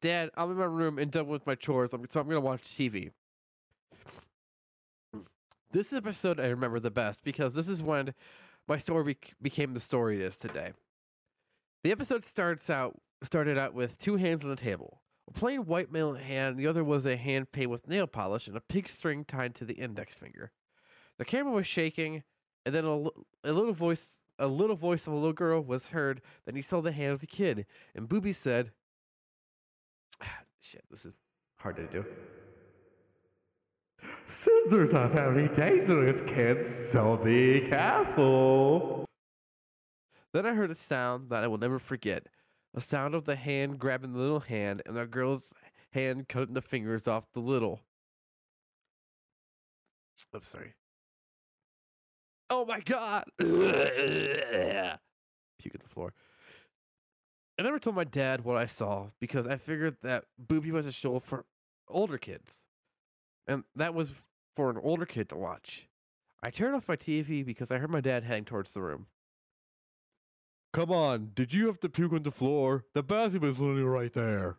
Dad, 0.00 0.30
I'm 0.38 0.50
in 0.52 0.56
my 0.56 0.64
room 0.64 0.98
and 0.98 1.10
done 1.10 1.26
with 1.26 1.46
my 1.46 1.54
chores, 1.54 1.90
so 1.90 1.98
I'm 1.98 2.28
gonna 2.28 2.40
watch 2.40 2.62
TV. 2.62 3.10
This 5.72 5.92
episode 5.92 6.40
I 6.40 6.46
remember 6.46 6.80
the 6.80 6.90
best 6.90 7.24
because 7.24 7.52
this 7.52 7.68
is 7.68 7.82
when 7.82 8.14
my 8.66 8.78
story 8.78 9.04
bec- 9.04 9.34
became 9.42 9.74
the 9.74 9.80
story 9.80 10.16
it 10.16 10.22
is 10.22 10.38
today. 10.38 10.72
The 11.84 11.92
episode 11.92 12.24
starts 12.24 12.70
out 12.70 13.02
started 13.22 13.58
out 13.58 13.74
with 13.74 13.98
two 13.98 14.16
hands 14.16 14.42
on 14.42 14.48
the 14.48 14.56
table. 14.56 15.02
A 15.28 15.32
plain 15.32 15.66
white 15.66 15.90
male 15.90 16.14
hand, 16.14 16.56
the 16.56 16.66
other 16.66 16.84
was 16.84 17.04
a 17.04 17.16
hand 17.16 17.50
painted 17.52 17.68
with 17.68 17.88
nail 17.88 18.06
polish 18.06 18.46
and 18.46 18.56
a 18.56 18.60
pig 18.60 18.88
string 18.88 19.24
tied 19.24 19.54
to 19.56 19.64
the 19.64 19.74
index 19.74 20.14
finger. 20.14 20.52
The 21.18 21.24
camera 21.24 21.52
was 21.52 21.66
shaking, 21.66 22.22
and 22.64 22.74
then 22.74 22.84
a, 22.84 23.08
a 23.44 23.52
little 23.52 23.72
voice 23.72 24.20
a 24.38 24.46
little 24.46 24.76
voice 24.76 25.06
of 25.06 25.14
a 25.14 25.16
little 25.16 25.32
girl 25.32 25.62
was 25.62 25.90
heard. 25.90 26.20
Then 26.44 26.56
he 26.56 26.62
saw 26.62 26.80
the 26.80 26.92
hand 26.92 27.12
of 27.12 27.20
the 27.20 27.26
kid, 27.26 27.66
and 27.94 28.08
Booby 28.08 28.32
said, 28.32 28.72
ah, 30.22 30.26
"Shit, 30.60 30.84
this 30.90 31.04
is 31.04 31.14
hard 31.56 31.76
to 31.76 31.86
do." 31.86 32.04
Scissors 34.26 34.92
are 34.92 35.08
very 35.08 35.48
dangerous, 35.48 36.22
kids, 36.22 36.68
so 36.68 37.16
be 37.16 37.66
careful. 37.68 39.06
Then 40.32 40.44
I 40.44 40.54
heard 40.54 40.70
a 40.70 40.74
sound 40.74 41.30
that 41.30 41.42
I 41.42 41.46
will 41.46 41.58
never 41.58 41.78
forget. 41.78 42.26
The 42.76 42.82
sound 42.82 43.14
of 43.14 43.24
the 43.24 43.36
hand 43.36 43.78
grabbing 43.78 44.12
the 44.12 44.18
little 44.18 44.40
hand 44.40 44.82
and 44.84 44.94
the 44.94 45.06
girl's 45.06 45.54
hand 45.92 46.28
cutting 46.28 46.52
the 46.52 46.60
fingers 46.60 47.08
off 47.08 47.32
the 47.32 47.40
little. 47.40 47.80
I'm 50.34 50.42
sorry. 50.42 50.74
Oh 52.50 52.66
my 52.66 52.80
god! 52.80 53.24
Puke 53.38 53.48
at 55.74 55.80
the 55.80 55.88
floor. 55.88 56.12
I 57.58 57.62
never 57.62 57.78
told 57.78 57.96
my 57.96 58.04
dad 58.04 58.44
what 58.44 58.58
I 58.58 58.66
saw 58.66 59.06
because 59.20 59.46
I 59.46 59.56
figured 59.56 59.96
that 60.02 60.26
Booby 60.38 60.70
was 60.70 60.84
a 60.84 60.92
show 60.92 61.18
for 61.18 61.46
older 61.88 62.18
kids. 62.18 62.66
And 63.46 63.64
that 63.74 63.94
was 63.94 64.12
for 64.54 64.68
an 64.68 64.76
older 64.76 65.06
kid 65.06 65.30
to 65.30 65.36
watch. 65.36 65.88
I 66.42 66.50
turned 66.50 66.74
off 66.74 66.88
my 66.88 66.96
TV 66.96 67.42
because 67.42 67.70
I 67.70 67.78
heard 67.78 67.90
my 67.90 68.02
dad 68.02 68.24
heading 68.24 68.44
towards 68.44 68.74
the 68.74 68.82
room. 68.82 69.06
Come 70.76 70.92
on, 70.92 71.30
did 71.34 71.54
you 71.54 71.68
have 71.68 71.80
to 71.80 71.88
puke 71.88 72.12
on 72.12 72.22
the 72.22 72.30
floor? 72.30 72.84
The 72.92 73.02
bathroom 73.02 73.44
is 73.44 73.58
literally 73.58 73.82
right 73.82 74.12
there. 74.12 74.58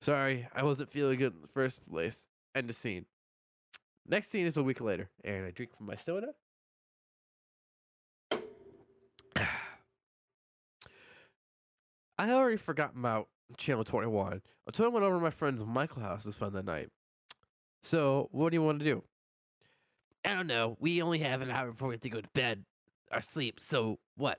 Sorry, 0.00 0.46
I 0.54 0.62
wasn't 0.62 0.92
feeling 0.92 1.18
good 1.18 1.34
in 1.34 1.42
the 1.42 1.48
first 1.48 1.80
place. 1.90 2.22
End 2.54 2.70
of 2.70 2.76
scene. 2.76 3.06
Next 4.06 4.30
scene 4.30 4.46
is 4.46 4.56
a 4.56 4.62
week 4.62 4.80
later, 4.80 5.10
and 5.24 5.46
I 5.46 5.50
drink 5.50 5.76
from 5.76 5.86
my 5.86 5.96
soda. 5.96 6.34
I 12.16 12.30
already 12.30 12.56
forgot 12.56 12.92
about 12.96 13.26
Channel 13.56 13.82
21 13.82 14.42
until 14.68 14.84
I 14.84 14.88
went 14.90 15.04
over 15.04 15.16
to 15.16 15.20
my 15.20 15.30
friend's 15.30 15.64
Michael 15.64 16.02
house 16.02 16.22
to 16.22 16.30
spend 16.30 16.52
the 16.52 16.62
night. 16.62 16.90
So, 17.82 18.28
what 18.30 18.50
do 18.50 18.54
you 18.54 18.62
want 18.62 18.78
to 18.78 18.84
do? 18.84 19.02
I 20.24 20.36
don't 20.36 20.46
know. 20.46 20.76
We 20.78 21.02
only 21.02 21.18
have 21.18 21.42
an 21.42 21.50
hour 21.50 21.72
before 21.72 21.88
we 21.88 21.94
have 21.94 22.02
to 22.02 22.10
go 22.10 22.20
to 22.20 22.28
bed 22.32 22.64
or 23.10 23.22
sleep. 23.22 23.58
So, 23.60 23.98
what? 24.14 24.38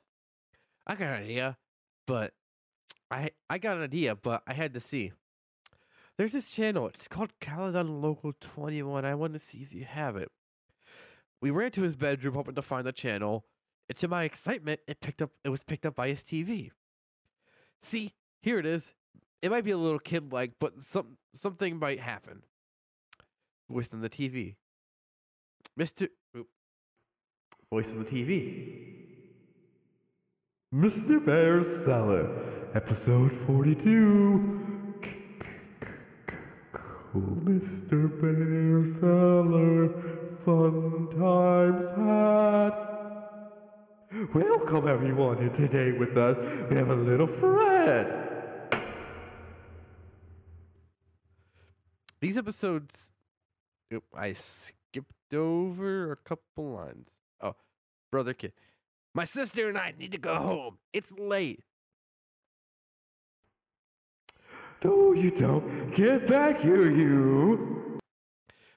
I 0.87 0.95
got 0.95 1.13
an 1.13 1.23
idea, 1.23 1.57
but 2.05 2.33
I 3.09 3.31
I 3.49 3.57
got 3.57 3.77
an 3.77 3.83
idea, 3.83 4.15
but 4.15 4.43
I 4.47 4.53
had 4.53 4.73
to 4.73 4.79
see. 4.79 5.11
There's 6.17 6.31
this 6.31 6.47
channel. 6.47 6.87
It's 6.87 7.07
called 7.07 7.31
Caledon 7.41 8.01
Local 8.01 8.33
21. 8.39 9.03
I 9.03 9.15
want 9.15 9.33
to 9.33 9.39
see 9.39 9.59
if 9.59 9.73
you 9.73 9.83
have 9.83 10.15
it. 10.15 10.31
We 11.41 11.51
ran 11.51 11.71
to 11.71 11.81
his 11.81 11.95
bedroom 11.95 12.35
hoping 12.35 12.55
to 12.55 12.61
find 12.61 12.87
the 12.87 12.93
channel, 12.93 13.45
and 13.89 13.97
to 13.97 14.07
my 14.07 14.23
excitement, 14.23 14.79
it 14.87 15.01
picked 15.01 15.21
up. 15.21 15.31
It 15.43 15.49
was 15.49 15.63
picked 15.63 15.85
up 15.85 15.95
by 15.95 16.07
his 16.07 16.21
TV. 16.23 16.71
See, 17.81 18.13
here 18.41 18.59
it 18.59 18.65
is. 18.65 18.93
It 19.41 19.51
might 19.51 19.63
be 19.63 19.71
a 19.71 19.77
little 19.77 19.99
kid-like, 19.99 20.53
but 20.59 20.81
some 20.81 21.17
something 21.33 21.77
might 21.77 21.99
happen. 21.99 22.43
Voice 23.69 23.93
on 23.93 24.01
the 24.01 24.09
TV. 24.09 24.55
Mister. 25.75 26.07
oop. 26.37 26.47
Voice 27.71 27.91
on 27.91 28.03
the 28.03 28.09
TV. 28.09 29.14
Mr. 30.75 31.25
Bear 31.25 31.63
Cellar, 31.63 32.27
episode 32.74 33.32
42. 33.32 34.91
Oh, 37.15 37.20
Mr. 37.46 38.10
Bear 38.20 38.84
Cellar, 38.86 39.88
fun 40.44 41.08
times 41.17 41.86
had. 41.91 42.74
Welcome, 44.34 44.89
everyone, 44.89 45.38
and 45.38 45.53
today 45.53 45.94
with 45.94 46.17
us 46.17 46.36
we 46.70 46.75
have 46.75 46.89
a 46.89 46.96
little 46.96 47.27
Fred. 47.27 48.84
These 52.20 52.38
episodes, 52.38 53.13
I 54.13 54.34
skipped 54.34 55.34
over 55.34 56.12
a 56.12 56.17
couple 56.17 56.74
lines. 56.74 57.22
Oh, 57.39 57.55
brother 58.12 58.34
kid. 58.34 58.51
My 59.15 59.24
sister 59.24 59.69
and 59.69 59.77
I 59.77 59.93
need 59.98 60.12
to 60.12 60.17
go 60.17 60.36
home. 60.36 60.77
It's 60.91 61.13
late. 61.17 61.62
No, 64.84 65.13
you 65.13 65.31
don't. 65.31 65.95
Get 65.95 66.27
back 66.27 66.60
here, 66.60 66.91
you. 66.91 67.98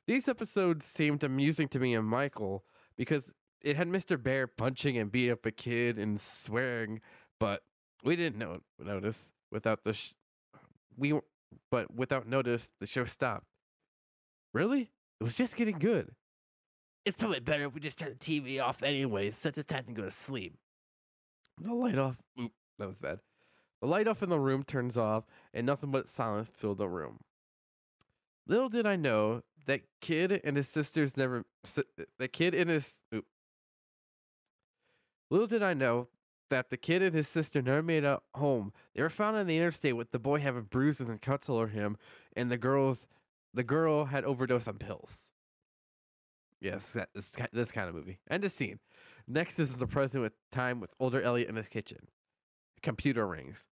These 0.06 0.28
episodes 0.28 0.86
seemed 0.86 1.24
amusing 1.24 1.66
to 1.70 1.80
me 1.80 1.92
and 1.92 2.06
Michael 2.06 2.64
because 2.96 3.34
it 3.60 3.76
had 3.76 3.88
Mr. 3.88 4.22
Bear 4.22 4.46
punching 4.46 4.96
and 4.96 5.10
beating 5.10 5.32
up 5.32 5.44
a 5.44 5.50
kid 5.50 5.98
and 5.98 6.20
swearing, 6.20 7.00
but 7.40 7.64
we 8.04 8.14
didn't 8.14 8.38
know 8.38 8.60
notice 8.78 9.32
without 9.50 9.82
the 9.82 9.92
sh- 9.92 10.14
we 10.96 11.18
but 11.68 11.92
without 11.92 12.28
notice 12.28 12.72
the 12.78 12.86
show 12.86 13.04
stopped. 13.04 13.46
Really? 14.54 14.92
It 15.20 15.24
was 15.24 15.36
just 15.36 15.56
getting 15.56 15.80
good. 15.80 16.14
It's 17.04 17.16
probably 17.16 17.40
better 17.40 17.64
if 17.64 17.74
we 17.74 17.80
just 17.80 17.98
turn 17.98 18.16
the 18.18 18.40
TV 18.40 18.62
off 18.62 18.82
anyways, 18.82 19.36
since 19.36 19.56
it's 19.56 19.66
time 19.66 19.84
to 19.86 19.92
go 19.92 20.02
to 20.02 20.10
sleep. 20.10 20.54
The 21.60 21.72
light 21.72 21.98
off. 21.98 22.16
Oop, 22.40 22.52
that 22.78 22.88
was 22.88 22.98
bad. 22.98 23.20
The 23.80 23.86
light 23.86 24.08
off 24.08 24.22
in 24.22 24.28
the 24.28 24.38
room 24.38 24.62
turns 24.62 24.96
off, 24.96 25.24
and 25.54 25.66
nothing 25.66 25.90
but 25.90 26.08
silence 26.08 26.50
filled 26.54 26.78
the 26.78 26.88
room. 26.88 27.20
Little 28.46 28.68
did 28.68 28.86
I 28.86 28.96
know 28.96 29.42
that 29.66 29.82
kid 30.00 30.40
and 30.44 30.56
his 30.56 30.68
sisters 30.68 31.16
never. 31.16 31.44
The 32.18 32.28
kid 32.28 32.54
and 32.54 32.70
his. 32.70 33.00
Oop. 33.14 33.26
Little 35.30 35.46
did 35.46 35.62
I 35.62 35.74
know 35.74 36.08
that 36.50 36.70
the 36.70 36.76
kid 36.76 37.02
and 37.02 37.14
his 37.14 37.28
sister 37.28 37.60
never 37.60 37.82
made 37.82 38.04
it 38.04 38.20
home. 38.34 38.72
They 38.94 39.02
were 39.02 39.10
found 39.10 39.36
on 39.36 39.46
the 39.46 39.56
interstate 39.56 39.96
with 39.96 40.10
the 40.10 40.18
boy 40.18 40.40
having 40.40 40.62
bruises 40.62 41.08
and 41.08 41.20
cuts 41.20 41.48
all 41.48 41.56
over 41.56 41.68
him, 41.68 41.98
and 42.34 42.50
the 42.50 42.56
girls, 42.56 43.06
the 43.52 43.62
girl 43.62 44.06
had 44.06 44.24
overdosed 44.24 44.66
on 44.66 44.78
pills. 44.78 45.26
Yes, 46.60 46.96
this 47.14 47.36
this 47.52 47.70
kind 47.70 47.88
of 47.88 47.94
movie. 47.94 48.18
End 48.28 48.44
of 48.44 48.52
scene. 48.52 48.80
Next 49.26 49.58
is 49.58 49.74
the 49.74 49.86
present 49.86 50.22
with 50.22 50.32
time 50.50 50.80
with 50.80 50.94
older 50.98 51.22
Elliot 51.22 51.48
in 51.48 51.56
his 51.56 51.68
kitchen. 51.68 52.08
Computer 52.82 53.26
rings. 53.26 53.66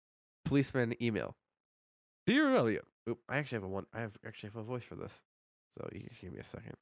Policeman 0.45 0.95
email. 1.03 1.37
Dear 2.27 2.55
Elliot. 2.55 2.85
Oop, 3.09 3.19
I 3.29 3.39
actually 3.39 3.57
have 3.57 3.65
a 3.65 3.69
one. 3.69 3.87
I 3.93 4.01
have 4.01 4.17
actually 4.27 4.51
have 4.51 4.57
a 4.57 4.63
voice 4.63 4.85
for 4.85 4.95
this. 4.97 5.23
So 5.77 5.89
you 5.93 6.09
give 6.21 6.33
me 6.33 6.41
a 6.41 6.45
second. 6.45 6.75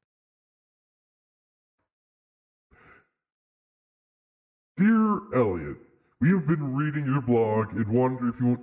Dear 4.76 5.20
Elliot, 5.34 5.76
we 6.20 6.30
have 6.30 6.46
been 6.46 6.74
reading 6.74 7.06
your 7.06 7.22
blog 7.22 7.72
and 7.72 7.86
wonder 7.88 8.28
if 8.28 8.40
you 8.40 8.58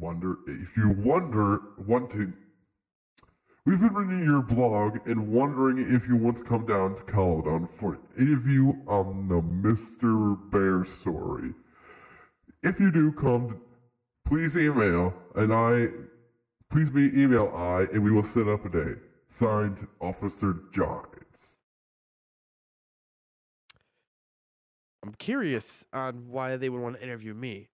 wonder 0.00 0.38
if 0.46 0.76
you 0.76 0.90
wonder 0.90 1.60
wanting. 1.86 2.34
We've 3.64 3.78
been 3.78 3.94
reading 3.94 4.24
your 4.24 4.42
blog 4.42 5.06
and 5.06 5.28
wondering 5.28 5.78
if 5.78 6.08
you 6.08 6.16
want 6.16 6.36
to 6.38 6.42
come 6.42 6.66
down 6.66 6.96
to 6.96 7.04
Caledon 7.04 7.68
for 7.68 7.94
an 7.94 8.00
interview 8.18 8.72
on 8.88 9.28
the 9.28 9.40
Mr. 9.40 10.36
Bear 10.50 10.84
story. 10.84 11.54
If 12.64 12.80
you 12.80 12.90
do 12.90 13.12
come, 13.12 13.60
please 14.26 14.56
email 14.56 15.14
and 15.36 15.54
I, 15.54 15.86
please 16.70 16.90
be 16.90 17.10
email 17.14 17.52
I 17.54 17.82
and 17.92 18.02
we 18.02 18.10
will 18.10 18.24
set 18.24 18.48
up 18.48 18.64
a 18.64 18.68
date. 18.68 18.98
Signed, 19.28 19.86
Officer 20.00 20.56
Giles. 20.72 21.58
I'm 25.04 25.14
curious 25.18 25.86
on 25.92 26.30
why 26.30 26.56
they 26.56 26.68
would 26.68 26.80
want 26.80 26.96
to 26.96 27.02
interview 27.02 27.32
me. 27.32 27.68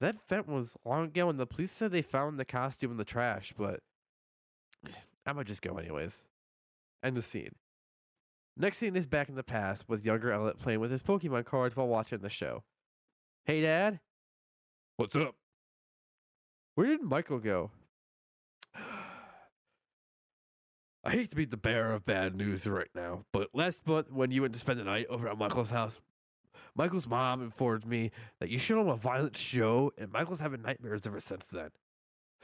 That 0.00 0.16
event 0.26 0.48
was 0.48 0.76
long 0.84 1.06
ago, 1.06 1.28
and 1.28 1.40
the 1.40 1.46
police 1.46 1.72
said 1.72 1.90
they 1.90 2.02
found 2.02 2.38
the 2.38 2.44
costume 2.44 2.92
in 2.92 2.96
the 2.98 3.04
trash, 3.04 3.52
but 3.56 3.80
I 5.26 5.32
might 5.32 5.46
just 5.46 5.62
go 5.62 5.76
anyways. 5.78 6.26
End 7.02 7.16
of 7.16 7.24
scene. 7.24 7.54
Next 8.56 8.78
scene 8.78 8.94
is 8.94 9.06
back 9.06 9.28
in 9.28 9.34
the 9.34 9.42
past 9.42 9.88
with 9.88 10.06
younger 10.06 10.30
Elliot 10.30 10.58
playing 10.58 10.80
with 10.80 10.90
his 10.90 11.02
Pokemon 11.02 11.44
cards 11.44 11.76
while 11.76 11.88
watching 11.88 12.20
the 12.20 12.30
show. 12.30 12.62
Hey, 13.44 13.60
Dad. 13.60 14.00
What's 14.96 15.16
up? 15.16 15.34
Where 16.76 16.86
did 16.86 17.02
Michael 17.02 17.40
go? 17.40 17.70
I 21.06 21.10
hate 21.10 21.30
to 21.30 21.36
be 21.36 21.44
the 21.44 21.56
bearer 21.56 21.92
of 21.92 22.06
bad 22.06 22.34
news 22.34 22.66
right 22.66 22.88
now, 22.94 23.24
but 23.32 23.50
last 23.52 23.86
month 23.86 24.10
when 24.10 24.30
you 24.30 24.40
went 24.40 24.54
to 24.54 24.60
spend 24.60 24.78
the 24.78 24.84
night 24.84 25.06
over 25.10 25.28
at 25.28 25.36
Michael's 25.36 25.70
house, 25.70 26.00
Michael's 26.74 27.06
mom 27.06 27.42
informed 27.42 27.86
me 27.86 28.10
that 28.40 28.48
you 28.48 28.58
showed 28.58 28.80
him 28.80 28.88
a 28.88 28.96
violent 28.96 29.36
show, 29.36 29.92
and 29.98 30.10
Michael's 30.10 30.40
having 30.40 30.62
nightmares 30.62 31.06
ever 31.06 31.20
since 31.20 31.46
then. 31.48 31.70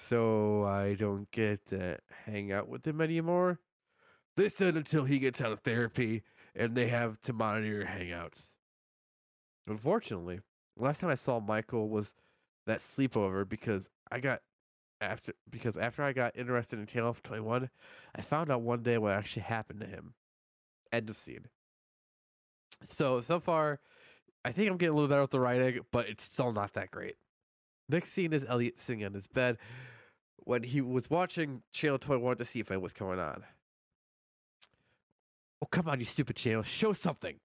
So 0.02 0.64
I 0.64 0.94
don't 0.94 1.30
get 1.30 1.66
to 1.66 1.98
hang 2.24 2.50
out 2.50 2.68
with 2.68 2.86
him 2.86 3.02
anymore. 3.02 3.58
They 4.34 4.48
said 4.48 4.74
until 4.74 5.04
he 5.04 5.18
gets 5.18 5.42
out 5.42 5.52
of 5.52 5.60
therapy, 5.60 6.22
and 6.56 6.74
they 6.74 6.88
have 6.88 7.20
to 7.22 7.34
monitor 7.34 7.84
hangouts. 7.84 8.54
Unfortunately, 9.66 10.40
last 10.74 11.00
time 11.00 11.10
I 11.10 11.16
saw 11.16 11.38
Michael 11.38 11.90
was 11.90 12.14
that 12.66 12.78
sleepover 12.78 13.46
because 13.46 13.90
I 14.10 14.20
got 14.20 14.40
after 15.02 15.34
because 15.48 15.76
after 15.76 16.02
I 16.02 16.14
got 16.14 16.34
interested 16.34 16.78
in 16.78 16.86
Twenty 16.86 17.42
One, 17.42 17.68
I 18.14 18.22
found 18.22 18.50
out 18.50 18.62
one 18.62 18.82
day 18.82 18.96
what 18.96 19.12
actually 19.12 19.42
happened 19.42 19.80
to 19.80 19.86
him. 19.86 20.14
End 20.90 21.10
of 21.10 21.16
scene. 21.16 21.48
So 22.88 23.20
so 23.20 23.38
far, 23.38 23.80
I 24.46 24.52
think 24.52 24.70
I'm 24.70 24.78
getting 24.78 24.94
a 24.94 24.96
little 24.96 25.08
better 25.08 25.20
with 25.20 25.30
the 25.30 25.40
writing, 25.40 25.80
but 25.92 26.08
it's 26.08 26.24
still 26.24 26.52
not 26.52 26.72
that 26.72 26.90
great. 26.90 27.16
Next 27.90 28.12
scene 28.12 28.32
is 28.32 28.46
Elliot 28.48 28.78
sitting 28.78 29.04
on 29.04 29.12
his 29.12 29.26
bed 29.26 29.58
when 30.44 30.62
he 30.62 30.80
was 30.80 31.10
watching 31.10 31.62
Channel 31.72 31.98
21 31.98 32.36
to 32.38 32.44
see 32.44 32.60
if 32.60 32.70
it 32.70 32.80
was 32.80 32.92
going 32.92 33.18
on. 33.18 33.44
Oh, 35.62 35.66
come 35.66 35.88
on, 35.88 35.98
you 35.98 36.06
stupid 36.06 36.36
channel. 36.36 36.62
Show 36.62 36.92
something. 36.92 37.36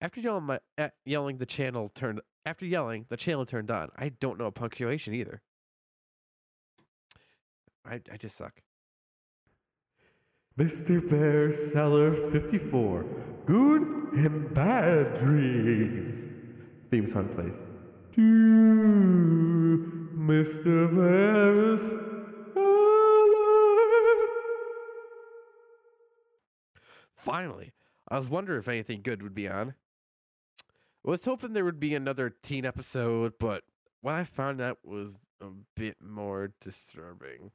After 0.00 0.20
yelling, 0.20 0.44
my, 0.44 0.58
uh, 0.76 0.88
yelling, 1.04 1.38
the 1.38 1.46
channel 1.46 1.90
turned. 1.94 2.20
After 2.44 2.66
yelling, 2.66 3.06
the 3.08 3.16
channel 3.16 3.46
turned 3.46 3.70
on. 3.70 3.90
I 3.96 4.10
don't 4.10 4.38
know 4.38 4.50
punctuation 4.50 5.14
either. 5.14 5.40
I 7.84 8.00
I 8.12 8.16
just 8.18 8.36
suck. 8.36 8.62
Mr. 10.58 11.08
Bear 11.08 11.52
Cellar 11.52 12.14
54. 12.30 13.04
Good 13.46 13.82
and 14.14 14.52
bad 14.54 15.14
dreams. 15.16 16.26
Theme 16.90 17.06
song 17.06 17.28
plays. 17.28 17.62
To 18.16 18.22
Mr. 20.16 20.90
Cellar. 21.76 22.02
Finally, 27.14 27.72
I 28.08 28.18
was 28.18 28.30
wondering 28.30 28.60
if 28.60 28.68
anything 28.68 29.02
good 29.02 29.22
would 29.22 29.34
be 29.34 29.46
on. 29.46 29.74
I 31.06 31.10
was 31.10 31.26
hoping 31.26 31.52
there 31.52 31.66
would 31.66 31.78
be 31.78 31.94
another 31.94 32.30
teen 32.30 32.64
episode, 32.64 33.34
but 33.38 33.64
what 34.00 34.14
I 34.14 34.24
found 34.24 34.62
out 34.62 34.78
was 34.82 35.18
a 35.42 35.48
bit 35.74 35.98
more 36.00 36.52
disturbing. 36.58 37.50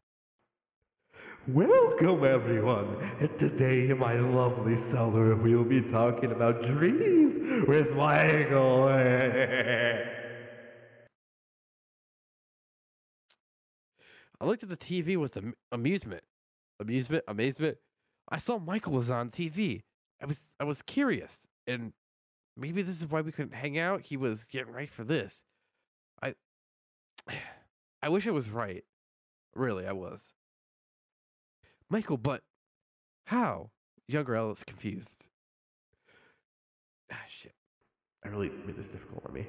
Welcome, 1.47 2.23
everyone. 2.23 2.97
And 3.19 3.39
today, 3.39 3.89
in 3.89 3.97
my 3.97 4.19
lovely 4.19 4.77
cellar, 4.77 5.35
we'll 5.35 5.63
be 5.63 5.81
talking 5.81 6.31
about 6.31 6.61
dreams 6.61 7.39
with 7.67 7.95
Michael. 7.95 8.89
I 14.41 14.45
looked 14.45 14.63
at 14.63 14.69
the 14.69 14.77
TV 14.77 15.17
with 15.17 15.37
am- 15.37 15.53
amusement, 15.71 16.23
amusement, 16.79 17.23
amazement. 17.27 17.77
I 18.27 18.39
saw 18.39 18.57
Michael 18.57 18.93
was 18.93 19.09
on 19.09 19.29
TV. 19.29 19.83
I 20.19 20.25
was, 20.25 20.49
I 20.59 20.63
was 20.63 20.81
curious, 20.81 21.47
and 21.67 21.93
maybe 22.57 22.81
this 22.81 22.97
is 22.97 23.09
why 23.09 23.21
we 23.21 23.31
couldn't 23.31 23.53
hang 23.53 23.77
out. 23.77 24.07
He 24.07 24.17
was 24.17 24.45
getting 24.45 24.73
right 24.73 24.89
for 24.89 25.03
this. 25.03 25.43
I, 26.23 26.33
I 28.01 28.09
wish 28.09 28.27
I 28.27 28.31
was 28.31 28.49
right. 28.49 28.83
Really, 29.53 29.85
I 29.85 29.91
was. 29.91 30.33
Michael, 31.87 32.17
but 32.17 32.41
how? 33.27 33.69
Younger 34.07 34.35
Ellis 34.35 34.63
confused. 34.63 35.27
Ah, 37.11 37.25
shit. 37.29 37.53
I 38.25 38.29
really 38.29 38.49
made 38.65 38.75
this 38.75 38.87
difficult 38.87 39.23
on 39.27 39.33
me. 39.33 39.45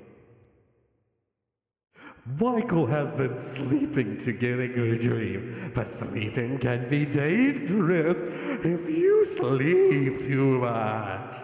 Michael 2.24 2.86
has 2.86 3.12
been 3.12 3.36
sleeping 3.40 4.16
to 4.18 4.32
get 4.32 4.60
a 4.60 4.68
good 4.68 5.00
dream, 5.00 5.72
but 5.74 5.92
sleeping 5.92 6.56
can 6.58 6.88
be 6.88 7.04
dangerous 7.04 8.20
if 8.64 8.88
you 8.88 9.26
sleep 9.36 10.20
too 10.20 10.60
much. 10.60 11.34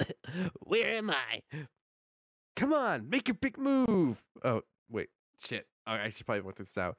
Where 0.64 0.94
am 0.94 1.10
I? 1.10 1.42
Come 2.56 2.72
on, 2.72 3.10
make 3.10 3.28
your 3.28 3.34
big 3.34 3.58
move. 3.58 4.24
Oh, 4.42 4.62
wait, 4.90 5.10
shit. 5.38 5.66
Oh, 5.86 5.92
I 5.92 6.08
should 6.08 6.24
probably 6.24 6.40
want 6.40 6.56
this 6.56 6.78
out 6.78 6.96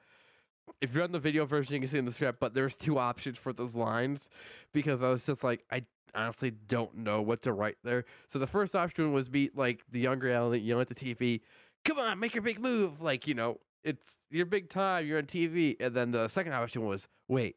if 0.80 0.94
you're 0.94 1.04
on 1.04 1.12
the 1.12 1.18
video 1.18 1.44
version, 1.44 1.74
you 1.74 1.80
can 1.80 1.88
see 1.88 1.98
in 1.98 2.04
the 2.04 2.12
script, 2.12 2.40
but 2.40 2.54
there's 2.54 2.76
two 2.76 2.98
options 2.98 3.38
for 3.38 3.52
those 3.52 3.74
lines 3.74 4.28
because 4.72 5.02
I 5.02 5.08
was 5.08 5.24
just 5.24 5.44
like, 5.44 5.64
I 5.70 5.84
honestly 6.14 6.50
don't 6.50 6.96
know 6.98 7.20
what 7.22 7.42
to 7.42 7.52
write 7.52 7.76
there. 7.84 8.04
So 8.28 8.38
the 8.38 8.46
first 8.46 8.74
option 8.74 9.12
was 9.12 9.28
be 9.28 9.50
like 9.54 9.82
the 9.90 10.00
younger 10.00 10.30
Elliot 10.30 10.64
yelling 10.64 10.82
at 10.82 10.88
the 10.88 10.94
TV, 10.94 11.40
"Come 11.84 11.98
on, 11.98 12.18
make 12.18 12.34
your 12.34 12.42
big 12.42 12.60
move!" 12.60 13.00
Like 13.00 13.26
you 13.26 13.34
know, 13.34 13.58
it's 13.84 14.16
your 14.30 14.46
big 14.46 14.68
time. 14.68 15.06
You're 15.06 15.18
on 15.18 15.24
TV. 15.24 15.76
And 15.80 15.94
then 15.94 16.10
the 16.12 16.28
second 16.28 16.52
option 16.52 16.84
was, 16.84 17.08
wait, 17.26 17.56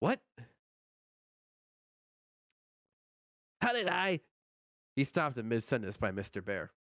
what? 0.00 0.20
How 3.60 3.72
did 3.72 3.88
I? 3.88 4.20
He 4.96 5.04
stopped 5.04 5.36
in 5.38 5.48
mid 5.48 5.62
sentence 5.62 5.96
by 5.96 6.10
Mr. 6.10 6.44
Bear. 6.44 6.72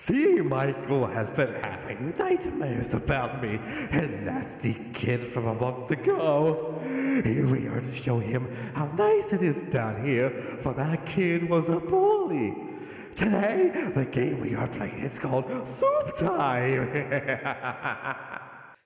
See, 0.00 0.40
Michael 0.40 1.06
has 1.06 1.32
been 1.32 1.52
having 1.54 2.14
nightmares 2.16 2.94
about 2.94 3.42
me, 3.42 3.58
and 3.90 4.26
the 4.62 4.74
kid 4.94 5.22
from 5.22 5.46
a 5.46 5.54
month 5.54 5.90
ago. 5.90 6.80
Here 6.82 7.46
we 7.46 7.66
are 7.66 7.80
to 7.80 7.92
show 7.92 8.18
him 8.18 8.48
how 8.74 8.86
nice 8.86 9.32
it 9.34 9.42
is 9.42 9.64
down 9.70 10.02
here, 10.04 10.30
for 10.62 10.72
that 10.74 11.04
kid 11.04 11.50
was 11.50 11.68
a 11.68 11.78
bully. 11.78 12.56
Today, 13.16 13.90
the 13.94 14.06
game 14.06 14.40
we 14.40 14.54
are 14.54 14.68
playing 14.68 15.00
is 15.00 15.18
called 15.18 15.44
Soup 15.66 16.16
Time. 16.18 16.88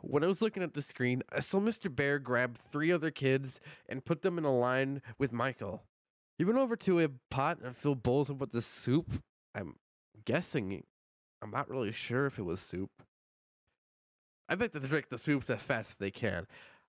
when 0.00 0.24
I 0.24 0.26
was 0.26 0.40
looking 0.40 0.62
at 0.62 0.74
the 0.74 0.82
screen, 0.82 1.22
I 1.32 1.40
saw 1.40 1.58
Mr. 1.58 1.94
Bear 1.94 2.18
grab 2.18 2.56
three 2.56 2.90
other 2.92 3.10
kids 3.10 3.60
and 3.88 4.04
put 4.04 4.22
them 4.22 4.38
in 4.38 4.44
a 4.44 4.56
line 4.56 5.02
with 5.18 5.32
Michael. 5.32 5.82
He 6.38 6.44
went 6.44 6.58
over 6.58 6.76
to 6.76 7.00
a 7.00 7.08
pot 7.30 7.58
and 7.62 7.76
filled 7.76 8.02
bowls 8.02 8.30
with 8.30 8.52
the 8.52 8.62
soup. 8.62 9.22
I'm 9.54 9.74
guessing 10.24 10.82
I'm 11.42 11.50
not 11.50 11.68
really 11.68 11.92
sure 11.92 12.26
if 12.26 12.38
it 12.38 12.44
was 12.44 12.60
soup. 12.60 12.90
I 14.48 14.54
bet 14.54 14.72
they 14.72 14.80
drink 14.80 15.08
the 15.08 15.18
soups 15.18 15.50
as 15.50 15.60
fast 15.62 15.92
as 15.92 15.96
they 15.98 16.10
can. 16.10 16.46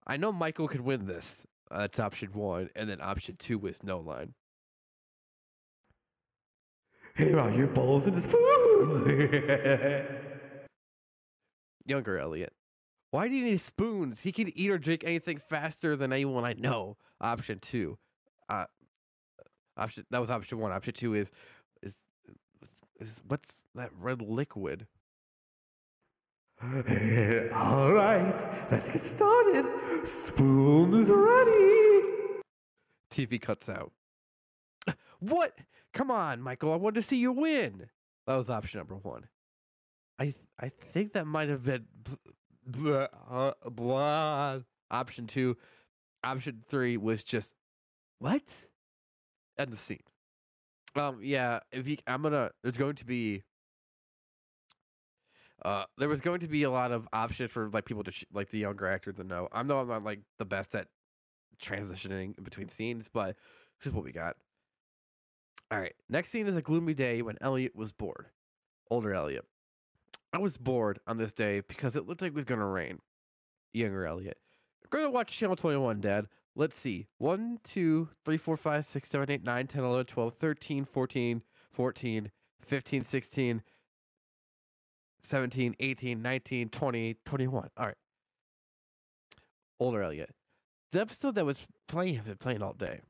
I 0.07 0.17
know 0.17 0.31
Michael 0.31 0.67
could 0.67 0.81
win 0.81 1.07
this. 1.07 1.45
Uh, 1.69 1.79
that's 1.79 1.99
option 1.99 2.29
one, 2.33 2.69
and 2.75 2.89
then 2.89 3.01
option 3.01 3.35
two 3.37 3.57
was 3.57 3.83
no 3.83 3.99
line. 3.99 4.33
Here 7.15 7.39
are 7.39 7.51
your 7.51 7.67
bowls 7.67 8.05
and 8.05 8.21
spoons. 8.21 9.07
Younger 11.85 12.19
Elliot. 12.19 12.53
Why 13.11 13.29
do 13.29 13.35
you 13.35 13.45
need 13.45 13.61
spoons? 13.61 14.21
He 14.21 14.31
can 14.31 14.51
eat 14.57 14.69
or 14.69 14.77
drink 14.77 15.03
anything 15.05 15.37
faster 15.37 15.95
than 15.95 16.11
anyone 16.11 16.43
I 16.43 16.53
know. 16.53 16.97
Option 17.21 17.59
two. 17.59 17.97
Uh, 18.49 18.65
option 19.77 20.05
that 20.11 20.19
was 20.19 20.29
option 20.29 20.59
one. 20.59 20.73
Option 20.73 20.93
two 20.93 21.13
is 21.13 21.31
is 21.81 22.03
is 22.99 23.21
what's 23.27 23.55
that 23.75 23.91
red 23.99 24.21
liquid? 24.21 24.87
All 26.63 26.71
right, 27.91 28.33
let's 28.71 28.91
get 28.93 29.01
started. 29.01 29.65
Spoons 30.07 31.09
ready. 31.09 32.11
TV 33.11 33.41
cuts 33.41 33.69
out. 33.69 33.91
What? 35.19 35.53
Come 35.93 36.11
on, 36.11 36.41
Michael. 36.41 36.73
I 36.73 36.75
wanted 36.75 36.95
to 36.95 37.01
see 37.01 37.17
you 37.17 37.31
win. 37.31 37.89
That 38.27 38.35
was 38.35 38.49
option 38.49 38.79
number 38.79 38.95
one. 38.95 39.27
I 40.19 40.25
th- 40.25 40.35
I 40.59 40.69
think 40.69 41.13
that 41.13 41.25
might 41.25 41.49
have 41.49 41.63
been 41.63 41.85
bl- 42.03 42.13
blah, 42.65 43.07
uh, 43.29 43.53
blah. 43.69 44.59
option 44.91 45.25
two. 45.27 45.57
Option 46.23 46.63
three 46.69 46.97
was 46.97 47.23
just 47.23 47.53
what? 48.19 48.43
End 49.57 49.71
the 49.71 49.77
scene. 49.77 50.03
Um. 50.95 51.19
Yeah. 51.21 51.59
If 51.71 51.87
you, 51.87 51.97
I'm 52.07 52.21
gonna. 52.21 52.51
There's 52.63 52.77
going 52.77 52.95
to 52.95 53.05
be. 53.05 53.43
Uh, 55.63 55.85
there 55.97 56.09
was 56.09 56.21
going 56.21 56.41
to 56.41 56.47
be 56.47 56.63
a 56.63 56.69
lot 56.69 56.91
of 56.91 57.07
options 57.11 57.51
for 57.51 57.69
like 57.69 57.85
people 57.85 58.03
to 58.03 58.11
sh- 58.11 58.25
like 58.31 58.49
the 58.49 58.59
younger 58.59 58.87
actors 58.87 59.15
to 59.15 59.23
know. 59.23 59.47
I 59.51 59.63
know 59.63 59.79
I'm 59.79 59.87
not 59.87 60.03
like 60.03 60.19
the 60.37 60.45
best 60.45 60.75
at 60.75 60.87
transitioning 61.61 62.41
between 62.43 62.69
scenes, 62.69 63.09
but 63.11 63.35
this 63.79 63.87
is 63.87 63.93
what 63.93 64.03
we 64.03 64.11
got. 64.11 64.35
All 65.71 65.79
right. 65.79 65.95
Next 66.09 66.29
scene 66.29 66.47
is 66.47 66.55
a 66.55 66.61
gloomy 66.61 66.93
day 66.93 67.21
when 67.21 67.37
Elliot 67.41 67.75
was 67.75 67.91
bored. 67.91 68.27
Older 68.91 69.13
Elliot. 69.13 69.45
I 70.31 70.37
was 70.37 70.57
bored 70.57 70.99
on 71.07 71.17
this 71.17 71.33
day 71.33 71.61
because 71.61 71.95
it 71.95 72.05
looked 72.05 72.21
like 72.21 72.29
it 72.29 72.35
was 72.35 72.45
to 72.45 72.57
rain. 72.57 72.99
Younger 73.73 74.05
Elliot. 74.05 74.37
Going 74.89 75.05
to 75.05 75.09
watch 75.09 75.35
Channel 75.35 75.55
21, 75.55 76.01
Dad. 76.01 76.27
Let's 76.57 76.79
see. 76.79 77.07
1, 77.17 77.59
2, 77.63 78.09
3, 78.23 78.37
4, 78.37 78.57
5, 78.57 78.85
6, 78.85 79.09
7, 79.09 79.31
8, 79.31 79.43
9, 79.43 79.67
10, 79.67 79.83
11, 79.83 80.05
12, 80.05 80.33
13, 80.33 80.85
14, 80.85 81.41
14, 81.71 82.31
15, 82.65 83.03
16, 83.03 83.63
17, 85.21 85.75
18, 85.79 86.21
19, 86.21 86.69
20, 86.69 87.15
21. 87.25 87.69
All 87.75 87.85
right. 87.85 87.95
Older 89.79 90.01
Elliot. 90.01 90.29
The 90.93 91.01
episode 91.01 91.35
that 91.35 91.45
was 91.45 91.67
playing, 91.89 92.15
have 92.15 92.25
been 92.25 92.37
playing 92.37 92.63
all 92.63 92.73
day. 92.73 93.01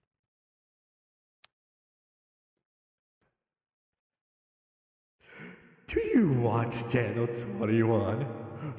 Do 5.87 5.99
you 5.99 6.31
watch 6.31 6.89
Channel 6.91 7.27
21? 7.27 8.25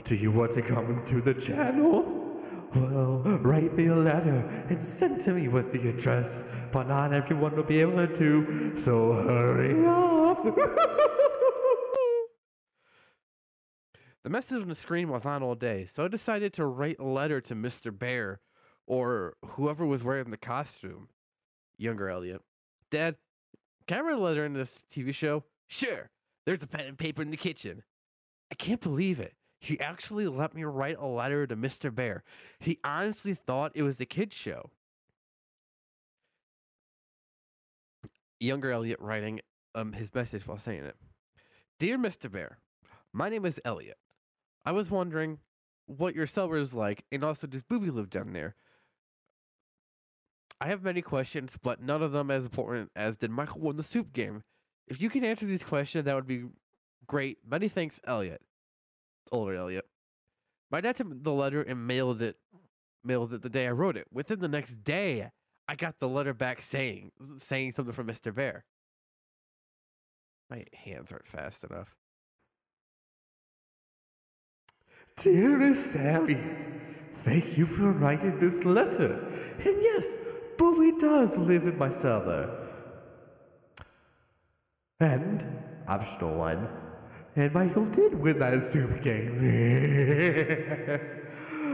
Do 0.03 0.17
you 0.17 0.33
want 0.33 0.55
to 0.55 0.63
come 0.63 1.05
to 1.05 1.21
the 1.21 1.35
channel? 1.35 2.16
Well, 2.81 3.19
write 3.41 3.75
me 3.75 3.87
a 3.87 3.95
letter 3.95 4.67
and 4.69 4.83
send 4.83 5.23
to 5.25 5.33
me 5.33 5.49
with 5.49 5.73
the 5.73 5.89
address, 5.89 6.45
but 6.73 6.87
not 6.89 7.13
everyone 7.13 7.57
will 7.57 7.63
be 7.63 7.81
able 7.81 8.07
to, 8.07 8.77
so 8.77 9.15
hurry 9.15 9.87
up. 9.87 10.45
the 14.25 14.31
message 14.31 14.61
on 14.63 14.69
the 14.69 14.75
screen 14.75 15.09
was 15.09 15.25
on 15.25 15.43
all 15.43 15.55
day, 15.55 15.87
so 15.87 16.05
I 16.05 16.09
decided 16.09 16.53
to 16.55 16.67
write 16.67 16.99
a 16.99 17.05
letter 17.05 17.41
to 17.41 17.55
Mr. 17.55 17.97
Bear 17.97 18.41
or 18.87 19.37
whoever 19.45 19.87
was 19.87 20.05
wearing 20.05 20.31
the 20.31 20.37
costume. 20.37 21.09
Younger 21.79 22.11
Elliot. 22.11 22.43
Dad, 22.91 23.17
can 23.87 23.99
I 23.99 24.01
write 24.03 24.17
a 24.17 24.21
letter 24.21 24.45
in 24.45 24.53
this 24.53 24.81
TV 24.93 25.15
show? 25.15 25.45
Sure. 25.69 26.11
There's 26.45 26.63
a 26.63 26.67
pen 26.67 26.87
and 26.87 26.99
paper 26.99 27.23
in 27.23 27.31
the 27.31 27.37
kitchen. 27.37 27.83
I 28.51 28.55
can't 28.55 28.81
believe 28.81 29.19
it. 29.19 29.36
He 29.59 29.81
actually 29.81 30.27
let 30.27 30.55
me 30.55 30.65
write 30.65 30.97
a 30.99 31.07
letter 31.07 31.47
to 31.47 31.57
Mr. 31.57 31.95
Bear. 31.95 32.23
He 32.59 32.79
honestly 32.85 33.35
thought 33.35 33.73
it 33.75 33.83
was 33.83 34.01
a 34.01 34.07
kid's 34.07 34.37
show. 34.37 34.71
Younger 38.39 38.71
Elliot 38.71 39.01
writing 39.01 39.41
um 39.75 39.93
his 39.93 40.15
message 40.15 40.47
while 40.47 40.59
saying 40.59 40.85
it. 40.85 40.97
Dear 41.79 41.99
Mr. 41.99 42.31
Bear, 42.31 42.59
my 43.13 43.29
name 43.29 43.45
is 43.45 43.61
Elliot. 43.65 43.99
I 44.65 44.73
was 44.73 44.91
wondering 44.91 45.39
what 45.87 46.15
your 46.15 46.27
cellar 46.27 46.59
is 46.59 46.75
like, 46.75 47.05
and 47.13 47.23
also 47.25 47.47
does 47.47 47.63
Booby 47.63 47.91
live 47.91 48.11
down 48.11 48.33
there? 48.33 48.57
I 50.61 50.69
have 50.69 50.83
many 50.83 51.03
questions, 51.03 51.57
but 51.63 51.83
none 51.83 52.03
of 52.03 52.13
them 52.13 52.31
as 52.31 52.45
important 52.45 52.91
as 52.97 53.17
did 53.17 53.31
Michael 53.31 53.61
win 53.61 53.77
the 53.77 53.83
soup 53.83 54.13
game. 54.13 54.43
If 54.87 55.01
you 55.01 55.11
can 55.11 55.25
answer 55.25 55.47
these 55.47 55.63
questions, 55.63 56.05
that 56.05 56.15
would 56.15 56.27
be 56.27 56.45
great. 57.07 57.39
Many 57.47 57.69
thanks, 57.69 58.01
Elliot. 58.07 58.41
Older 59.33 59.55
Elliot. 59.55 59.87
My 60.71 60.81
dad 60.81 60.97
took 60.97 61.23
the 61.23 61.33
letter 61.33 61.63
and 61.63 61.87
mailed 61.87 62.23
it 62.23 62.37
mailed 63.05 63.33
it 63.33 63.43
the 63.43 63.49
day 63.49 63.67
I 63.67 63.71
wrote 63.71 63.97
it. 63.97 64.07
Within 64.13 64.41
the 64.41 64.49
next 64.49 64.83
day, 64.83 65.31
I 65.69 65.77
got 65.77 66.01
the 66.01 66.09
letter 66.09 66.35
back 66.35 66.61
saying 66.61 67.13
saying 67.39 67.73
something 67.73 67.95
from 67.95 68.07
Mr. 68.07 68.35
Bear. 68.35 68.65
My 70.51 70.65
hands 70.73 71.13
aren't 71.13 71.27
fast 71.27 71.65
enough. 71.65 71.95
Dearest 75.17 75.97
Elliot, 75.97 76.69
thank 77.17 77.57
you 77.57 77.67
for 77.67 77.91
writing 77.91 78.39
this 78.39 78.65
letter. 78.65 79.15
And 79.65 79.83
yes, 79.83 80.07
Booby 80.59 80.99
does 81.01 81.37
live 81.37 81.67
in 81.67 81.79
my 81.79 81.91
cellar. 81.91 82.69
And 85.01 85.45
optional 85.89 86.37
one. 86.37 86.69
And 87.37 87.53
Michael 87.53 87.85
did 87.85 88.15
win 88.15 88.39
that 88.39 88.73
soup 88.73 89.03
game. 89.03 89.39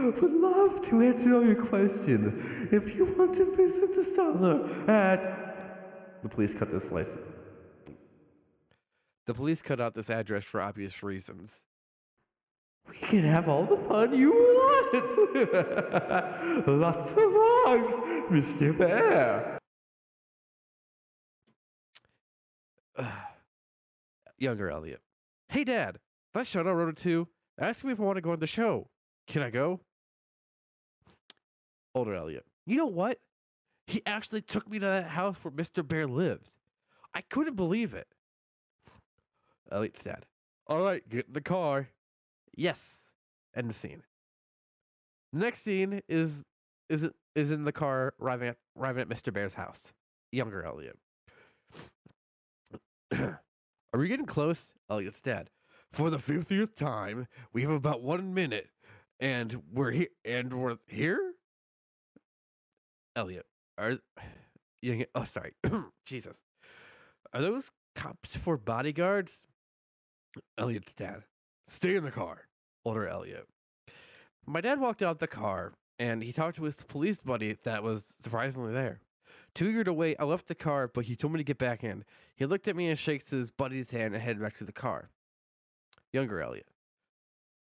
Would 0.03 0.33
love 0.33 0.81
to 0.89 1.01
answer 1.01 1.33
all 1.33 1.45
your 1.45 1.63
questions. 1.63 2.69
If 2.73 2.93
you 2.93 3.05
want 3.17 3.33
to 3.35 3.55
visit 3.55 3.95
the 3.95 4.03
cellar 4.03 4.69
at 4.89 6.21
the 6.21 6.27
police 6.27 6.53
cut 6.53 6.69
this 6.69 6.91
license. 6.91 7.19
The 9.25 9.33
police 9.33 9.61
cut 9.61 9.79
out 9.79 9.93
this 9.93 10.09
address 10.09 10.43
for 10.43 10.59
obvious 10.61 11.01
reasons. 11.01 11.63
We 12.89 12.97
can 12.97 13.23
have 13.23 13.47
all 13.47 13.63
the 13.63 13.77
fun 13.77 14.13
you 14.13 14.33
want. 14.33 14.93
Lots 16.67 17.11
of 17.11 17.17
hugs, 17.17 17.95
Mr. 18.29 18.77
Bear. 18.77 19.57
Younger 24.37 24.69
Elliot. 24.69 24.99
Hey, 25.53 25.63
Dad. 25.63 25.99
That 26.33 26.47
shout 26.47 26.65
out 26.65 26.73
wrote 26.73 26.89
it 26.89 26.97
too. 26.97 27.27
Ask 27.59 27.83
me 27.83 27.91
if 27.91 27.99
I 27.99 28.03
want 28.03 28.15
to 28.15 28.21
go 28.21 28.31
on 28.31 28.39
the 28.39 28.47
show. 28.47 28.89
Can 29.27 29.43
I 29.43 29.51
go? 29.51 29.81
Older 31.93 32.15
Elliot. 32.15 32.47
You 32.65 32.75
know 32.75 32.87
what? 32.87 33.19
He 33.85 34.01
actually 34.03 34.41
took 34.41 34.67
me 34.67 34.79
to 34.79 34.85
that 34.87 35.09
house 35.09 35.37
where 35.43 35.51
Mr. 35.51 35.87
Bear 35.87 36.07
lives. 36.07 36.57
I 37.13 37.21
couldn't 37.21 37.55
believe 37.55 37.93
it. 37.93 38.07
Elliot's 39.71 40.03
dad. 40.03 40.25
All 40.65 40.81
right, 40.81 41.07
get 41.07 41.27
in 41.27 41.33
the 41.33 41.41
car. 41.41 41.89
Yes. 42.57 43.11
End 43.55 43.69
the 43.69 43.75
scene. 43.75 44.01
The 45.33 45.39
next 45.39 45.61
scene 45.61 46.01
is 46.09 46.43
is 46.89 47.11
is 47.35 47.51
in 47.51 47.65
the 47.65 47.71
car 47.71 48.15
arriving 48.19 48.47
at 48.47 48.57
arriving 48.75 49.03
at 49.03 49.07
Mr. 49.07 49.31
Bear's 49.31 49.53
house. 49.53 49.93
Younger 50.31 50.63
Elliot. 50.63 50.97
Are 53.93 53.99
we 53.99 54.07
getting 54.07 54.25
close? 54.25 54.73
Elliot's 54.89 55.21
dad. 55.21 55.49
For 55.91 56.09
the 56.09 56.17
fiftieth 56.17 56.75
time, 56.75 57.27
we 57.53 57.61
have 57.61 57.71
about 57.71 58.01
one 58.01 58.33
minute, 58.33 58.69
and 59.19 59.61
we're 59.71 59.91
here. 59.91 60.07
And 60.25 60.53
we're 60.53 60.77
here. 60.87 61.33
Elliot, 63.15 63.45
are 63.77 63.99
you? 64.81 65.05
Oh, 65.13 65.25
sorry. 65.25 65.53
Jesus. 66.05 66.37
Are 67.31 67.41
those 67.41 67.71
cops 67.95 68.35
for 68.35 68.57
bodyguards? 68.57 69.45
Elliot's 70.57 70.93
dad. 70.93 71.23
Stay 71.67 71.95
in 71.95 72.03
the 72.03 72.11
car. 72.11 72.47
Older 72.83 73.07
Elliot. 73.07 73.47
My 74.45 74.61
dad 74.61 74.79
walked 74.79 75.01
out 75.01 75.19
the 75.19 75.27
car 75.27 75.73
and 75.99 76.23
he 76.23 76.33
talked 76.33 76.57
to 76.57 76.63
his 76.63 76.75
police 76.83 77.19
buddy 77.21 77.57
that 77.63 77.83
was 77.83 78.15
surprisingly 78.21 78.73
there. 78.73 78.99
Two 79.55 79.69
years 79.69 79.87
away, 79.87 80.15
I 80.17 80.23
left 80.23 80.47
the 80.47 80.55
car, 80.55 80.87
but 80.87 81.05
he 81.05 81.15
told 81.15 81.33
me 81.33 81.37
to 81.37 81.43
get 81.43 81.57
back 81.57 81.83
in. 81.83 82.03
He 82.35 82.45
looked 82.45 82.67
at 82.67 82.75
me 82.75 82.89
and 82.89 82.97
shakes 82.97 83.29
his 83.29 83.51
buddy's 83.51 83.91
hand 83.91 84.13
and 84.13 84.23
headed 84.23 84.41
back 84.41 84.57
to 84.57 84.63
the 84.63 84.71
car. 84.71 85.09
Younger 86.11 86.41
Elliot. 86.41 86.67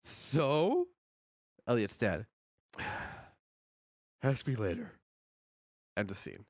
So? 0.05 0.89
Elliot's 1.67 1.97
dad. 1.97 2.27
Ask 4.23 4.47
me 4.47 4.55
later. 4.55 4.93
End 5.97 6.09
the 6.09 6.15
scene. 6.15 6.45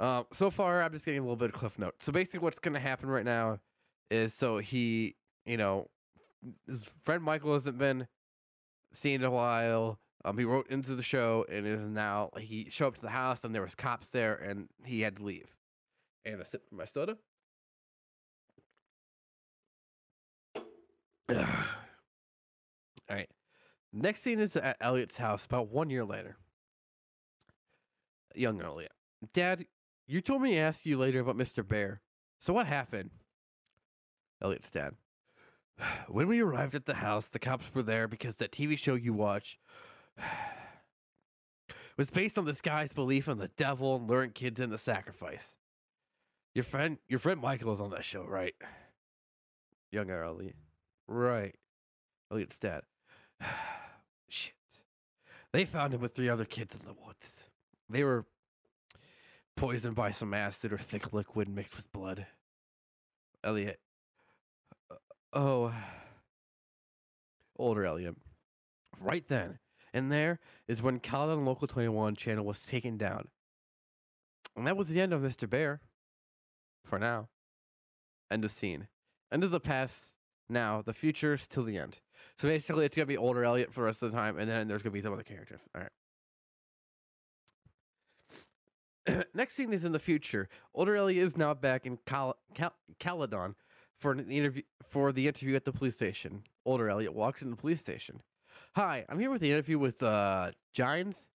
Um, 0.00 0.26
so 0.32 0.50
far, 0.50 0.82
I'm 0.82 0.92
just 0.92 1.04
getting 1.04 1.20
a 1.20 1.22
little 1.22 1.36
bit 1.36 1.50
of 1.50 1.54
cliff 1.54 1.78
note. 1.78 1.94
So 2.00 2.12
basically, 2.12 2.40
what's 2.40 2.58
going 2.58 2.74
to 2.74 2.80
happen 2.80 3.08
right 3.08 3.24
now 3.24 3.60
is 4.10 4.32
so 4.34 4.58
he 4.58 5.16
you 5.48 5.56
know, 5.56 5.88
his 6.66 6.88
friend 7.04 7.22
Michael 7.22 7.54
hasn't 7.54 7.78
been 7.78 8.06
seen 8.92 9.22
in 9.22 9.24
a 9.24 9.30
while. 9.30 9.98
Um, 10.24 10.36
he 10.36 10.44
wrote 10.44 10.68
into 10.68 10.94
the 10.94 11.02
show 11.02 11.46
and 11.50 11.66
is 11.66 11.80
now 11.80 12.30
he 12.38 12.68
showed 12.70 12.88
up 12.88 12.94
to 12.96 13.02
the 13.02 13.10
house 13.10 13.44
and 13.44 13.54
there 13.54 13.62
was 13.62 13.74
cops 13.74 14.10
there 14.10 14.34
and 14.34 14.68
he 14.84 15.02
had 15.02 15.16
to 15.16 15.24
leave. 15.24 15.54
And 16.24 16.40
a 16.40 16.44
sip 16.44 16.64
of 16.70 16.76
my 16.76 16.84
soda. 16.84 17.16
All 21.34 21.36
right. 23.08 23.30
Next 23.92 24.22
scene 24.22 24.40
is 24.40 24.56
at 24.56 24.76
Elliot's 24.80 25.18
house 25.18 25.46
about 25.46 25.68
one 25.68 25.88
year 25.88 26.04
later. 26.04 26.36
Young 28.34 28.60
Elliot. 28.60 28.92
Dad, 29.32 29.66
you 30.06 30.20
told 30.20 30.42
me 30.42 30.52
to 30.52 30.58
ask 30.58 30.84
you 30.84 30.98
later 30.98 31.20
about 31.20 31.36
Mr. 31.36 31.66
Bear. 31.66 32.00
So 32.38 32.52
what 32.52 32.66
happened? 32.66 33.10
Elliot's 34.42 34.70
dad. 34.70 34.94
When 36.08 36.26
we 36.26 36.40
arrived 36.40 36.74
at 36.74 36.86
the 36.86 36.94
house, 36.94 37.28
the 37.28 37.38
cops 37.38 37.72
were 37.74 37.82
there 37.82 38.08
because 38.08 38.36
that 38.36 38.50
TV 38.50 38.76
show 38.76 38.94
you 38.94 39.12
watch 39.12 39.58
was 41.96 42.10
based 42.10 42.38
on 42.38 42.44
this 42.44 42.60
guy's 42.60 42.92
belief 42.92 43.28
in 43.28 43.38
the 43.38 43.48
devil 43.48 43.96
and 43.96 44.08
luring 44.08 44.30
kids 44.30 44.60
into 44.60 44.78
sacrifice. 44.78 45.54
Your 46.54 46.64
friend, 46.64 46.98
your 47.08 47.18
friend 47.18 47.40
Michael 47.40 47.72
is 47.72 47.80
on 47.80 47.90
that 47.90 48.04
show, 48.04 48.24
right? 48.24 48.54
Young 49.92 50.10
Elliot. 50.10 50.56
Right. 51.06 51.54
Elliot's 52.30 52.58
dad. 52.58 52.82
Shit. 54.28 54.54
They 55.52 55.64
found 55.64 55.94
him 55.94 56.00
with 56.00 56.14
three 56.14 56.28
other 56.28 56.44
kids 56.44 56.74
in 56.74 56.86
the 56.86 56.94
woods. 56.94 57.44
They 57.88 58.04
were 58.04 58.26
poisoned 59.56 59.94
by 59.94 60.10
some 60.10 60.34
acid 60.34 60.72
or 60.72 60.78
thick 60.78 61.12
liquid 61.12 61.48
mixed 61.48 61.76
with 61.76 61.92
blood. 61.92 62.26
Elliot. 63.42 63.80
Uh, 64.90 64.94
oh. 65.32 65.74
Older 67.58 67.84
Elliot. 67.84 68.16
Right 69.00 69.26
then. 69.26 69.58
And 69.92 70.12
there 70.12 70.38
is 70.66 70.82
when 70.82 71.00
Caledon 71.00 71.44
Local 71.44 71.66
21 71.66 72.16
channel 72.16 72.44
was 72.44 72.62
taken 72.62 72.96
down. 72.96 73.28
And 74.56 74.66
that 74.66 74.76
was 74.76 74.88
the 74.88 75.00
end 75.00 75.12
of 75.12 75.22
Mr. 75.22 75.48
Bear. 75.48 75.80
For 76.84 76.98
now. 76.98 77.28
End 78.30 78.44
of 78.44 78.50
scene. 78.50 78.88
End 79.32 79.44
of 79.44 79.50
the 79.50 79.60
past. 79.60 80.12
Now, 80.48 80.82
the 80.82 80.94
future 80.94 81.36
till 81.36 81.64
the 81.64 81.76
end. 81.76 82.00
So 82.38 82.48
basically, 82.48 82.86
it's 82.86 82.96
gonna 82.96 83.06
be 83.06 83.16
older 83.16 83.44
Elliot 83.44 83.72
for 83.72 83.80
the 83.80 83.86
rest 83.86 84.02
of 84.02 84.10
the 84.10 84.16
time, 84.16 84.38
and 84.38 84.48
then 84.48 84.68
there's 84.68 84.82
gonna 84.82 84.92
be 84.92 85.02
some 85.02 85.12
other 85.12 85.22
characters. 85.22 85.68
All 85.74 85.82
right. 85.82 85.90
Next 89.34 89.54
scene 89.54 89.72
is 89.72 89.84
in 89.84 89.92
the 89.92 89.98
future. 89.98 90.48
Older 90.74 90.96
Elliot 90.96 91.24
is 91.24 91.36
now 91.36 91.54
back 91.54 91.86
in 91.86 91.98
Cal- 92.06 92.36
Cal- 92.54 92.74
Caledon 92.98 93.54
for 93.98 94.12
an 94.12 94.30
interview 94.30 94.62
for 94.88 95.12
the 95.12 95.28
interview 95.28 95.56
at 95.56 95.64
the 95.64 95.72
police 95.72 95.94
station. 95.94 96.44
Older 96.64 96.88
Elliot 96.88 97.14
walks 97.14 97.42
in 97.42 97.50
the 97.50 97.56
police 97.56 97.80
station. 97.80 98.22
Hi, 98.74 99.04
I'm 99.08 99.18
here 99.18 99.30
with 99.30 99.40
the 99.40 99.50
interview 99.50 99.78
with 99.78 100.02
uh 100.02 100.52
Giants. 100.72 101.28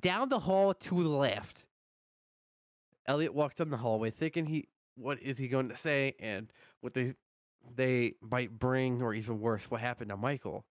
Down 0.00 0.28
the 0.28 0.40
hall 0.40 0.74
to 0.74 1.02
the 1.02 1.08
left. 1.08 1.66
Elliot 3.06 3.34
walks 3.34 3.56
down 3.56 3.70
the 3.70 3.78
hallway 3.78 4.10
thinking 4.10 4.46
he 4.46 4.68
what 4.94 5.20
is 5.20 5.38
he 5.38 5.48
going 5.48 5.68
to 5.68 5.76
say 5.76 6.14
and 6.20 6.48
what 6.80 6.94
they 6.94 7.14
they 7.74 8.14
might 8.20 8.58
bring, 8.58 9.02
or 9.02 9.14
even 9.14 9.40
worse, 9.40 9.70
what 9.70 9.80
happened 9.80 10.10
to 10.10 10.16
Michael. 10.16 10.64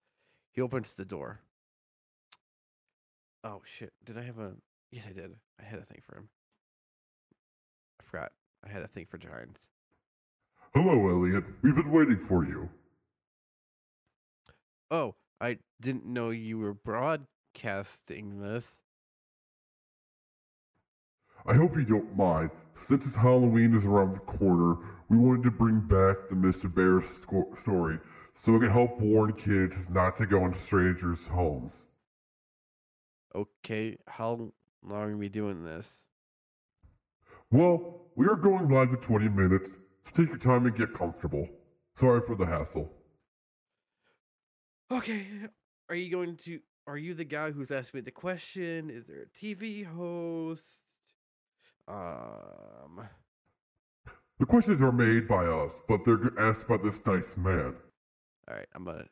He 0.51 0.61
opens 0.61 0.93
the 0.93 1.05
door. 1.05 1.39
Oh 3.43 3.61
shit! 3.65 3.93
Did 4.05 4.17
I 4.17 4.21
have 4.21 4.39
a? 4.39 4.53
Yes, 4.91 5.05
I 5.09 5.13
did. 5.13 5.35
I 5.59 5.65
had 5.65 5.79
a 5.79 5.85
thing 5.85 6.01
for 6.01 6.17
him. 6.17 6.29
I 7.99 8.03
forgot. 8.03 8.31
I 8.65 8.69
had 8.69 8.83
a 8.83 8.87
thing 8.87 9.05
for 9.09 9.17
Giants. 9.17 9.67
Hello, 10.73 11.09
Elliot. 11.09 11.43
We've 11.61 11.75
been 11.75 11.91
waiting 11.91 12.17
for 12.17 12.45
you. 12.45 12.69
Oh, 14.89 15.15
I 15.43 15.57
didn't 15.81 16.05
know 16.05 16.29
you 16.29 16.57
were 16.57 16.73
broadcasting 16.73 18.39
this. 18.39 18.77
I 21.45 21.55
hope 21.55 21.75
you 21.75 21.83
don't 21.83 22.15
mind. 22.15 22.51
Since 22.73 23.05
it's 23.05 23.17
Halloween 23.17 23.75
is 23.75 23.85
around 23.85 24.13
the 24.13 24.19
corner, 24.19 24.77
we 25.09 25.17
wanted 25.17 25.43
to 25.43 25.51
bring 25.51 25.81
back 25.81 26.29
the 26.29 26.35
Mr. 26.35 26.73
Bear 26.73 27.01
sco- 27.01 27.53
story 27.55 27.99
so 28.33 28.53
we 28.53 28.61
can 28.61 28.69
help 28.69 28.97
warn 29.01 29.33
kids 29.33 29.89
not 29.89 30.15
to 30.15 30.25
go 30.25 30.45
into 30.45 30.57
strangers' 30.57 31.27
homes. 31.27 31.87
Okay, 33.35 33.97
how 34.07 34.53
long 34.81 35.11
are 35.11 35.17
we 35.17 35.27
doing 35.27 35.65
this? 35.65 36.05
Well, 37.51 38.05
we 38.15 38.27
are 38.27 38.37
going 38.37 38.69
live 38.69 38.91
in 38.91 38.95
20 38.95 39.27
minutes, 39.27 39.75
so 40.03 40.11
take 40.15 40.29
your 40.29 40.37
time 40.37 40.65
and 40.67 40.77
get 40.77 40.93
comfortable. 40.93 41.49
Sorry 41.95 42.21
for 42.21 42.37
the 42.37 42.45
hassle. 42.45 42.89
Okay, 44.93 45.25
are 45.89 45.95
you 45.95 46.11
going 46.11 46.37
to? 46.37 46.59
Are 46.85 46.99
you 46.99 47.15
the 47.15 47.25
guy 47.25 47.49
who's 47.49 47.71
asking 47.71 47.97
me 47.97 48.01
the 48.03 48.11
question? 48.11 48.91
Is 48.91 49.05
there 49.05 49.23
a 49.23 49.25
TV 49.25 49.83
host? 49.83 50.63
Um. 51.87 53.07
The 54.37 54.45
questions 54.45 54.83
are 54.83 54.91
made 54.91 55.27
by 55.27 55.45
us, 55.45 55.81
but 55.87 56.05
they're 56.05 56.31
asked 56.37 56.67
by 56.67 56.77
this 56.77 57.03
nice 57.07 57.35
man. 57.35 57.75
All 58.47 58.55
right, 58.55 58.67
I'm 58.75 58.85
gonna. 58.85 59.05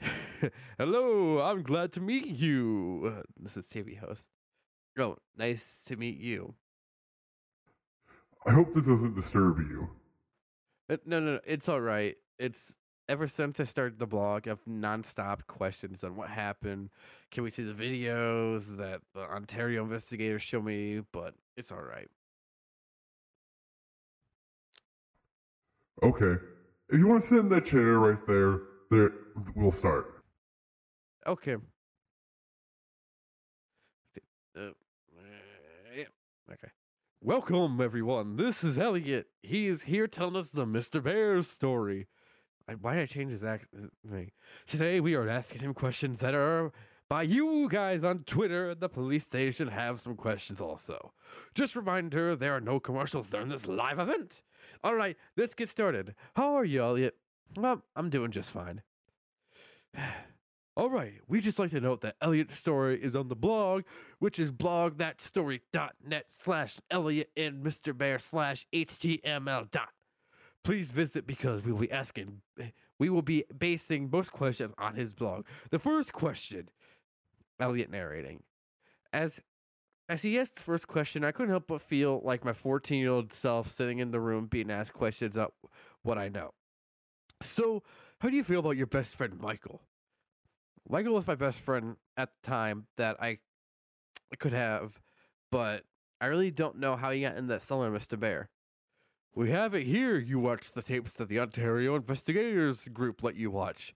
Hello, 0.78 1.40
I'm 1.40 1.62
glad 1.62 1.92
to 1.92 2.02
meet 2.02 2.26
you. 2.26 3.22
This 3.40 3.56
is 3.56 3.66
TV 3.66 3.98
host. 3.98 4.28
Oh, 4.98 5.16
nice 5.38 5.84
to 5.86 5.96
meet 5.96 6.18
you. 6.18 6.54
I 8.46 8.52
hope 8.52 8.74
this 8.74 8.86
doesn't 8.86 9.14
disturb 9.14 9.58
you. 9.60 9.88
Uh, 10.90 10.98
no, 11.06 11.18
no, 11.18 11.32
no, 11.34 11.40
it's 11.46 11.66
all 11.70 11.80
right. 11.80 12.16
It's 12.38 12.74
ever 13.08 13.26
since 13.26 13.60
I 13.60 13.64
started 13.64 13.98
the 13.98 14.06
blog, 14.06 14.48
I've 14.48 14.64
nonstop 14.64 15.46
questions 15.46 16.04
on 16.04 16.16
what 16.16 16.30
happened. 16.30 16.90
Can 17.30 17.44
we 17.44 17.50
see 17.50 17.62
the 17.62 17.72
videos 17.72 18.76
that 18.76 19.02
the 19.14 19.20
Ontario 19.20 19.82
investigators 19.82 20.42
show 20.42 20.62
me? 20.62 21.02
But 21.12 21.34
it's 21.56 21.72
all 21.72 21.82
right. 21.82 22.08
Okay. 26.02 26.40
If 26.90 26.98
you 26.98 27.06
want 27.06 27.22
to 27.22 27.28
sit 27.28 27.38
in 27.38 27.48
that 27.50 27.64
chair 27.64 27.98
right 27.98 28.26
there, 28.26 28.60
there 28.90 29.10
we'll 29.54 29.70
start. 29.70 30.22
Okay. 31.26 31.56
Uh, 34.56 34.70
yeah. 35.96 36.04
Okay. 36.52 36.68
Welcome, 37.22 37.80
everyone. 37.80 38.36
This 38.36 38.62
is 38.62 38.78
Elliot. 38.78 39.28
He 39.42 39.66
is 39.66 39.84
here 39.84 40.06
telling 40.06 40.36
us 40.36 40.50
the 40.50 40.66
Mr. 40.66 41.02
Bear 41.02 41.42
story. 41.42 42.06
I, 42.68 42.72
why 42.74 42.94
did 42.94 43.02
I 43.02 43.06
change 43.06 43.32
his 43.32 43.44
accent? 43.44 43.92
Uh, 44.10 44.16
Today 44.66 45.00
we 45.00 45.14
are 45.14 45.28
asking 45.28 45.60
him 45.60 45.74
questions 45.74 46.20
that 46.20 46.34
are 46.34 46.72
by 47.08 47.22
you 47.22 47.68
guys 47.70 48.02
on 48.02 48.20
Twitter. 48.24 48.74
The 48.74 48.88
police 48.88 49.26
station 49.26 49.68
have 49.68 50.00
some 50.00 50.16
questions 50.16 50.60
also. 50.60 51.12
Just 51.54 51.76
reminder, 51.76 52.34
there 52.34 52.54
are 52.54 52.60
no 52.60 52.80
commercials 52.80 53.30
during 53.30 53.48
this 53.48 53.66
live 53.66 53.98
event. 53.98 54.42
All 54.82 54.94
right, 54.94 55.16
let's 55.36 55.54
get 55.54 55.68
started. 55.68 56.14
How 56.36 56.54
are 56.54 56.64
you, 56.64 56.82
Elliot? 56.82 57.16
Well, 57.56 57.82
I'm 57.94 58.10
doing 58.10 58.30
just 58.30 58.50
fine. 58.50 58.82
All 60.76 60.90
right, 60.90 61.20
we 61.28 61.40
just 61.40 61.58
like 61.60 61.70
to 61.70 61.80
note 61.80 62.00
that 62.00 62.16
Elliot's 62.20 62.58
story 62.58 63.00
is 63.00 63.14
on 63.14 63.28
the 63.28 63.36
blog, 63.36 63.82
which 64.18 64.40
is 64.40 64.50
blog.story.net 64.50 66.24
slash 66.30 66.78
Elliot 66.90 67.30
and 67.36 67.64
Mr. 67.64 67.96
Bear 67.96 68.18
slash 68.18 68.66
HTML 68.74 69.70
dot. 69.70 69.90
Please 70.64 70.90
visit 70.90 71.26
because 71.26 71.62
we 71.62 71.72
will 71.72 71.80
be 71.80 71.92
asking, 71.92 72.40
we 72.98 73.10
will 73.10 73.22
be 73.22 73.44
basing 73.56 74.10
most 74.10 74.32
questions 74.32 74.72
on 74.78 74.94
his 74.94 75.12
blog. 75.12 75.44
The 75.70 75.78
first 75.78 76.12
question, 76.12 76.70
Elliot 77.60 77.90
narrating. 77.90 78.42
As 79.12 79.40
as 80.08 80.22
he 80.22 80.38
asked 80.38 80.56
the 80.56 80.62
first 80.62 80.86
question, 80.86 81.24
I 81.24 81.32
couldn't 81.32 81.50
help 81.50 81.66
but 81.68 81.80
feel 81.80 82.20
like 82.22 82.44
my 82.44 82.52
14 82.52 82.98
year 82.98 83.10
old 83.10 83.32
self 83.32 83.72
sitting 83.72 83.98
in 83.98 84.10
the 84.10 84.20
room 84.20 84.46
being 84.46 84.70
asked 84.70 84.92
questions 84.92 85.36
about 85.36 85.54
what 86.02 86.18
I 86.18 86.28
know. 86.28 86.52
So, 87.40 87.82
how 88.20 88.30
do 88.30 88.36
you 88.36 88.44
feel 88.44 88.60
about 88.60 88.76
your 88.76 88.86
best 88.86 89.16
friend, 89.16 89.38
Michael? 89.40 89.82
Michael 90.88 91.14
was 91.14 91.26
my 91.26 91.34
best 91.34 91.60
friend 91.60 91.96
at 92.16 92.30
the 92.42 92.46
time 92.46 92.86
that 92.96 93.16
I 93.20 93.38
could 94.38 94.52
have, 94.52 95.00
but 95.50 95.84
I 96.20 96.26
really 96.26 96.50
don't 96.50 96.78
know 96.78 96.96
how 96.96 97.10
he 97.10 97.22
got 97.22 97.36
in 97.36 97.46
that 97.46 97.62
cellar, 97.62 97.90
Mr. 97.90 98.18
Bear. 98.18 98.50
We 99.36 99.50
have 99.50 99.74
it 99.74 99.84
here. 99.84 100.16
You 100.16 100.38
watched 100.38 100.74
the 100.74 100.82
tapes 100.82 101.14
that 101.14 101.28
the 101.28 101.40
Ontario 101.40 101.96
Investigators 101.96 102.86
Group 102.86 103.22
let 103.22 103.34
you 103.34 103.50
watch. 103.50 103.94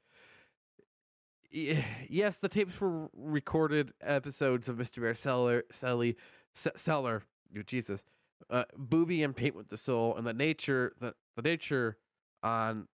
Yes, 1.50 2.38
the 2.38 2.48
tapes 2.48 2.80
were 2.80 3.08
recorded 3.14 3.92
episodes 4.02 4.68
of 4.68 4.76
Mr. 4.76 5.00
Bear 5.00 5.14
Cellar, 5.14 5.62
Sally, 5.70 6.16
S- 6.54 6.68
Cellar, 6.76 7.22
oh, 7.56 7.62
Jesus, 7.62 8.02
uh, 8.50 8.64
Booby 8.76 9.22
and 9.22 9.34
Paint 9.34 9.54
with 9.54 9.68
the 9.68 9.76
Soul, 9.76 10.16
and 10.16 10.26
the 10.26 10.34
nature, 10.34 10.92
the, 11.00 11.14
the 11.36 11.42
nature 11.42 11.96
on 12.42 12.88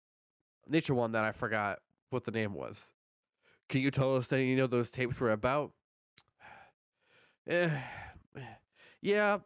nature 0.68 0.94
one 0.94 1.12
that 1.12 1.24
I 1.24 1.32
forgot 1.32 1.78
what 2.10 2.24
the 2.24 2.30
name 2.32 2.54
was. 2.54 2.92
Can 3.68 3.80
you 3.80 3.90
tell 3.90 4.16
us 4.16 4.30
anything 4.32 4.50
you 4.50 4.56
know 4.56 4.66
those 4.66 4.90
tapes 4.90 5.20
were 5.20 5.30
about? 5.30 5.72
Eh, 7.48 7.76
yeah, 9.00 9.38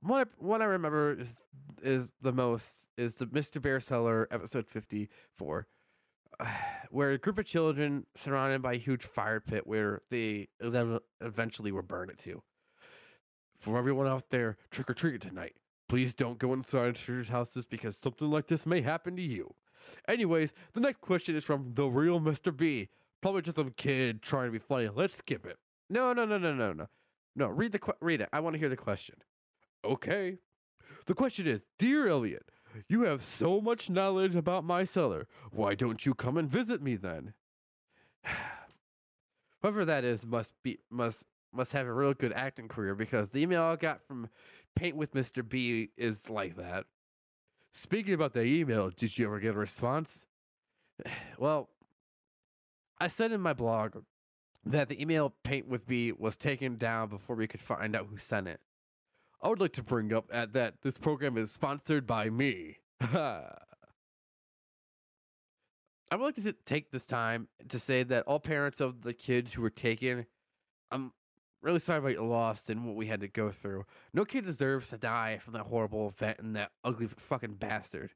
one 0.00 0.20
I, 0.20 0.24
one 0.38 0.62
I 0.62 0.66
remember 0.66 1.18
is 1.18 1.40
is 1.82 2.08
the 2.20 2.32
most 2.32 2.86
is 2.96 3.16
the 3.16 3.26
Mr. 3.26 3.60
Bear 3.60 3.80
Cellar 3.80 4.28
episode 4.30 4.66
fifty 4.66 5.08
four, 5.36 5.66
where 6.90 7.12
a 7.12 7.18
group 7.18 7.38
of 7.38 7.46
children 7.46 8.06
surrounded 8.14 8.62
by 8.62 8.74
a 8.74 8.78
huge 8.78 9.04
fire 9.04 9.40
pit 9.40 9.66
where 9.66 10.02
they 10.10 10.48
ev- 10.62 11.00
eventually 11.20 11.72
were 11.72 11.82
burned 11.82 12.18
to. 12.18 12.42
For 13.58 13.76
everyone 13.76 14.06
out 14.06 14.30
there, 14.30 14.56
trick 14.70 14.88
or 14.88 14.94
treat 14.94 15.20
tonight. 15.20 15.56
Please 15.88 16.12
don't 16.12 16.38
go 16.38 16.52
inside 16.52 16.96
strangers' 16.96 17.30
houses 17.30 17.66
because 17.66 17.96
something 17.96 18.30
like 18.30 18.46
this 18.46 18.66
may 18.66 18.82
happen 18.82 19.16
to 19.16 19.22
you. 19.22 19.54
Anyways, 20.06 20.52
the 20.74 20.80
next 20.80 21.00
question 21.00 21.34
is 21.34 21.44
from 21.44 21.72
the 21.74 21.86
real 21.86 22.20
Mr. 22.20 22.54
B. 22.54 22.90
Probably 23.20 23.42
just 23.42 23.56
some 23.56 23.72
kid 23.76 24.22
trying 24.22 24.48
to 24.48 24.52
be 24.52 24.58
funny. 24.58 24.88
Let's 24.94 25.16
skip 25.16 25.46
it. 25.46 25.56
No, 25.90 26.12
no, 26.12 26.24
no, 26.24 26.38
no, 26.38 26.54
no, 26.54 26.72
no. 26.72 26.86
No, 27.34 27.48
read 27.48 27.72
the 27.72 27.80
read 28.00 28.20
it. 28.20 28.28
I 28.32 28.40
want 28.40 28.54
to 28.54 28.58
hear 28.58 28.68
the 28.68 28.76
question. 28.76 29.16
Okay. 29.84 30.38
The 31.06 31.14
question 31.14 31.46
is, 31.46 31.60
dear 31.78 32.08
Elliot, 32.08 32.50
you 32.88 33.02
have 33.02 33.22
so 33.22 33.60
much 33.60 33.88
knowledge 33.88 34.34
about 34.34 34.64
my 34.64 34.84
cellar. 34.84 35.26
Why 35.50 35.74
don't 35.74 36.04
you 36.04 36.14
come 36.14 36.36
and 36.36 36.48
visit 36.48 36.82
me 36.82 36.96
then? 36.96 37.34
Whoever 39.62 39.84
that 39.84 40.04
is 40.04 40.26
must 40.26 40.52
be 40.62 40.78
must 40.90 41.24
must 41.52 41.72
have 41.72 41.86
a 41.86 41.92
real 41.92 42.14
good 42.14 42.32
acting 42.32 42.68
career 42.68 42.94
because 42.94 43.30
the 43.30 43.40
email 43.40 43.62
I 43.62 43.76
got 43.76 44.00
from 44.06 44.28
Paint 44.76 44.96
with 44.96 45.14
Mr. 45.14 45.46
B 45.46 45.90
is 45.96 46.28
like 46.28 46.56
that. 46.56 46.84
Speaking 47.72 48.14
about 48.14 48.34
the 48.34 48.42
email, 48.42 48.90
did 48.90 49.16
you 49.18 49.26
ever 49.26 49.40
get 49.40 49.54
a 49.54 49.58
response? 49.58 50.24
Well, 51.38 51.68
I 53.00 53.06
said 53.06 53.30
in 53.30 53.40
my 53.40 53.52
blog 53.52 53.98
that 54.64 54.88
the 54.88 55.00
email 55.00 55.34
Paint 55.44 55.68
with 55.68 55.86
B 55.86 56.12
was 56.12 56.36
taken 56.36 56.76
down 56.76 57.08
before 57.08 57.36
we 57.36 57.46
could 57.46 57.60
find 57.60 57.94
out 57.94 58.08
who 58.10 58.16
sent 58.16 58.48
it. 58.48 58.60
I 59.40 59.48
would 59.48 59.60
like 59.60 59.72
to 59.74 59.82
bring 59.82 60.12
up 60.12 60.26
at 60.32 60.52
that 60.54 60.82
this 60.82 60.98
program 60.98 61.36
is 61.36 61.50
sponsored 61.50 62.06
by 62.06 62.28
me. 62.28 62.78
I 63.00 63.52
would 66.16 66.24
like 66.24 66.34
to 66.36 66.52
take 66.64 66.90
this 66.90 67.06
time 67.06 67.48
to 67.68 67.78
say 67.78 68.02
that 68.02 68.24
all 68.24 68.40
parents 68.40 68.80
of 68.80 69.02
the 69.02 69.12
kids 69.12 69.54
who 69.54 69.62
were 69.62 69.70
taken, 69.70 70.26
I'm 70.90 71.12
really 71.62 71.78
sorry 71.78 71.98
about 71.98 72.12
your 72.12 72.22
loss 72.22 72.68
and 72.68 72.86
what 72.86 72.96
we 72.96 73.06
had 73.06 73.20
to 73.20 73.28
go 73.28 73.50
through. 73.50 73.84
No 74.12 74.24
kid 74.24 74.46
deserves 74.46 74.88
to 74.88 74.98
die 74.98 75.38
from 75.38 75.52
that 75.52 75.66
horrible 75.66 76.08
event 76.08 76.38
and 76.40 76.56
that 76.56 76.72
ugly 76.82 77.06
fucking 77.06 77.54
bastard. 77.54 78.10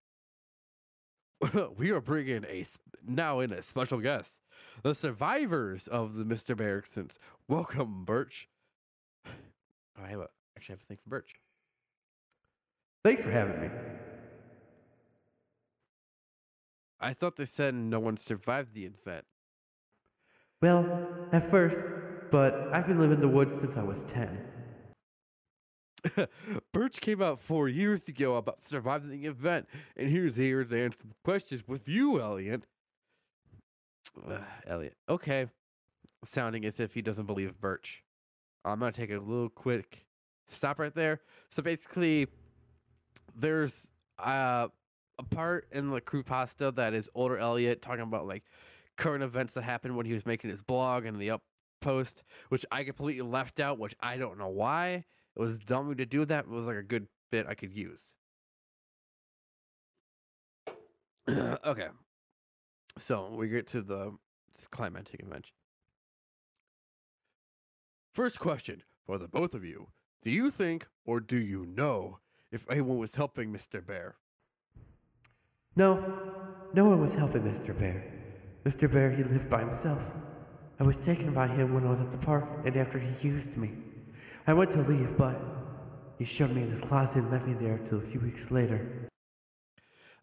we 1.77 1.91
are 1.91 2.01
bringing 2.01 2.45
a 2.45 2.65
now 3.07 3.41
in 3.41 3.53
a 3.53 3.63
special 3.63 3.99
guest, 3.99 4.41
the 4.83 4.95
survivors 4.95 5.89
of 5.89 6.15
the 6.15 6.25
Mr. 6.25 6.57
Bear 6.57 6.79
accidents. 6.79 7.19
Welcome, 7.49 8.05
Birch. 8.05 8.49
I 9.27 10.09
have 10.09 10.21
a 10.21 10.29
actually 10.63 10.75
have 10.75 10.83
a 10.83 10.87
thing 10.87 10.99
for 11.03 11.11
Birch. 11.11 11.35
Thanks 13.05 13.23
for 13.23 13.33
having 13.33 13.61
me. 13.61 13.69
I 17.01 17.15
thought 17.15 17.35
they 17.35 17.47
said 17.47 17.75
no 17.75 17.99
one 17.99 18.17
survived 18.17 18.75
the 18.75 18.85
event. 18.85 19.25
Well, 20.61 21.29
at 21.33 21.51
first, 21.51 21.85
but 22.31 22.69
I've 22.73 22.87
been 22.87 23.01
living 23.01 23.17
in 23.17 23.21
the 23.21 23.29
woods 23.29 23.59
since 23.59 23.77
I 23.77 23.83
was 23.83 24.05
10. 24.05 24.39
Birch 26.73 27.01
came 27.01 27.21
out 27.21 27.41
four 27.41 27.69
years 27.69 28.07
ago 28.07 28.37
about 28.37 28.63
surviving 28.63 29.11
the 29.11 29.27
event, 29.27 29.69
and 29.97 30.11
here's 30.11 30.37
here 30.37 30.65
to 30.65 30.85
answer 30.85 30.99
some 31.01 31.13
questions 31.25 31.65
with 31.67 31.89
you, 31.89 32.21
Elliot. 32.21 32.63
Ugh, 34.29 34.41
Elliot, 34.65 34.95
okay. 35.09 35.49
Sounding 36.25 36.65
as 36.65 36.79
if 36.79 36.95
he 36.95 37.03
doesn't 37.03 37.27
believe 37.27 37.61
Birch. 37.61 38.05
I'm 38.65 38.79
gonna 38.79 38.93
take 38.93 39.11
a 39.11 39.19
little 39.19 39.49
quick 39.49 40.07
stop 40.53 40.79
right 40.79 40.95
there. 40.95 41.21
So 41.51 41.63
basically, 41.63 42.29
there's 43.35 43.91
uh, 44.19 44.69
a 45.19 45.23
part 45.23 45.69
in 45.73 45.91
the 45.91 46.01
creepypasta 46.01 46.75
that 46.77 46.95
is 46.95 47.09
older 47.15 47.39
Elliot 47.39 47.83
talking 47.83 48.03
about 48.03 48.27
like 48.27 48.45
current 48.97 49.23
events 49.23 49.55
that 49.55 49.63
happened 49.63 49.97
when 49.97 50.07
he 50.07 50.13
was 50.13 50.27
making 50.27 50.51
his 50.51 50.63
blog 50.63 51.05
and 51.05 51.19
the 51.19 51.31
up 51.31 51.43
post, 51.81 52.23
which 52.49 52.65
I 52.71 52.85
completely 52.85 53.23
left 53.23 53.61
out, 53.61 53.79
which 53.79 53.95
I 54.01 54.17
don't 54.17 54.39
know 54.39 54.49
why. 54.49 55.05
It 55.37 55.41
was 55.41 55.59
dumb 55.59 55.95
to 55.95 56.07
do 56.07 56.25
that. 56.25 56.45
It 56.45 56.51
was 56.51 56.67
like 56.67 56.77
a 56.77 56.83
good 56.83 57.09
bit 57.31 57.47
I 57.49 57.55
could 57.55 57.73
use. 57.73 58.15
okay. 61.29 61.89
So 62.99 63.33
we 63.35 63.49
get 63.49 63.67
to 63.69 63.81
the 63.81 64.17
this 64.57 64.67
climatic 64.67 65.21
convention. 65.21 65.55
First 68.15 68.39
question 68.39 68.83
for 69.07 69.17
the 69.19 69.29
both 69.29 69.55
of 69.55 69.65
you. 69.65 69.89
Do 70.23 70.31
you 70.31 70.53
think 70.53 70.87
or 71.05 71.19
do 71.19 71.37
you 71.37 71.67
know 71.67 72.21
if 72.53 72.65
anyone 72.71 72.99
was 72.99 73.17
helping 73.17 73.53
Mr. 73.53 73.85
Bear? 73.85 74.17
No, 75.75 75.99
no 76.73 76.85
one 76.85 77.01
was 77.01 77.15
helping 77.15 77.43
Mr. 77.43 77.77
Bear. 77.77 78.05
Mr. 78.65 78.91
Bear, 78.91 79.11
he 79.11 79.25
lived 79.25 79.51
by 79.51 79.61
himself. 79.61 80.03
I 80.79 80.85
was 80.85 80.97
taken 80.99 81.35
by 81.35 81.49
him 81.49 81.75
when 81.75 81.85
I 81.85 81.91
was 81.91 82.01
at 82.01 82.13
the 82.13 82.19
park, 82.19 82.45
and 82.65 82.77
after 82.77 83.01
he 83.01 83.27
used 83.27 83.57
me. 83.57 83.73
I 84.47 84.53
went 84.53 84.71
to 84.73 84.83
leave, 84.83 85.17
but 85.17 85.41
he 86.19 86.25
showed 86.25 86.51
me 86.51 86.63
in 86.63 86.71
his 86.71 86.81
closet 86.81 87.17
and 87.17 87.31
left 87.33 87.47
me 87.47 87.55
there 87.55 87.79
till 87.79 87.99
a 87.99 88.03
few 88.03 88.21
weeks 88.21 88.51
later. 88.53 89.09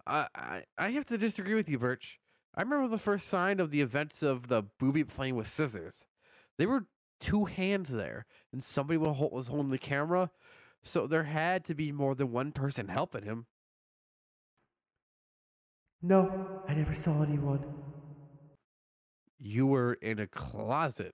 I, 0.08 0.28
I 0.34 0.64
I 0.78 0.92
have 0.92 1.06
to 1.06 1.18
disagree 1.18 1.56
with 1.56 1.68
you, 1.68 1.78
Birch. 1.78 2.20
I 2.56 2.62
remember 2.62 2.88
the 2.88 2.98
first 2.98 3.28
sign 3.28 3.60
of 3.60 3.70
the 3.70 3.82
events 3.82 4.24
of 4.24 4.48
the 4.48 4.64
booby 4.80 5.04
playing 5.04 5.36
with 5.36 5.48
scissors. 5.48 6.06
They 6.58 6.66
were 6.66 6.86
two 7.20 7.46
hands 7.46 7.90
there, 7.90 8.26
and 8.52 8.64
somebody 8.64 8.98
was 8.98 9.48
holding 9.48 9.72
the 9.72 9.78
camera, 9.78 10.32
so 10.84 11.08
there 11.08 11.24
had 11.24 11.66
to 11.66 11.76
be 11.76 11.92
more 11.92 12.16
than 12.16 12.32
one 12.32 12.52
person 12.52 12.88
helping 12.88 13.24
him. 13.24 13.46
No, 16.02 16.64
I 16.68 16.74
never 16.74 16.94
saw 16.94 17.24
anyone. 17.24 17.66
You 19.38 19.68
were 19.68 19.94
in 19.94 20.20
a 20.20 20.28
closet. 20.28 21.14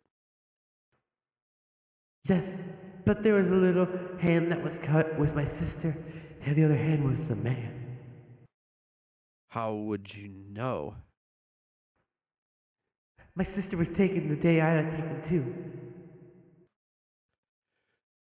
Yes, 2.27 2.59
but 3.05 3.23
there 3.23 3.35
was 3.35 3.49
a 3.49 3.55
little 3.55 3.87
hand 4.19 4.51
that 4.51 4.63
was 4.63 4.79
cut 4.79 5.17
was 5.17 5.33
my 5.33 5.45
sister, 5.45 5.95
and 6.41 6.55
the 6.55 6.65
other 6.65 6.77
hand 6.77 7.03
was 7.03 7.27
the 7.27 7.35
man. 7.35 7.97
How 9.49 9.73
would 9.73 10.13
you 10.13 10.27
know? 10.27 10.95
My 13.35 13.43
sister 13.43 13.77
was 13.77 13.89
taken 13.89 14.29
the 14.29 14.35
day 14.35 14.61
I 14.61 14.69
had 14.69 14.89
taken 14.91 15.21
too. 15.21 15.53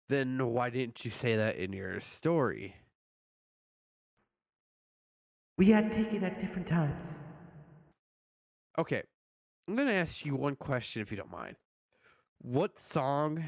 Then 0.09 0.39
why 0.53 0.71
didn't 0.71 1.05
you 1.05 1.11
say 1.11 1.37
that 1.37 1.57
in 1.57 1.73
your 1.73 2.01
story? 2.01 2.77
We 5.57 5.71
had 5.71 5.93
taken 5.93 6.25
at 6.25 6.41
different 6.41 6.67
times. 6.67 7.19
Okay, 8.79 9.03
I'm 9.69 9.77
gonna 9.77 9.93
ask 9.93 10.27
you 10.27 10.35
one 10.35 10.57
question 10.57 11.01
if 11.01 11.11
you 11.11 11.17
don't 11.17 11.31
mind. 11.31 11.57
What 12.39 12.79
song 12.79 13.45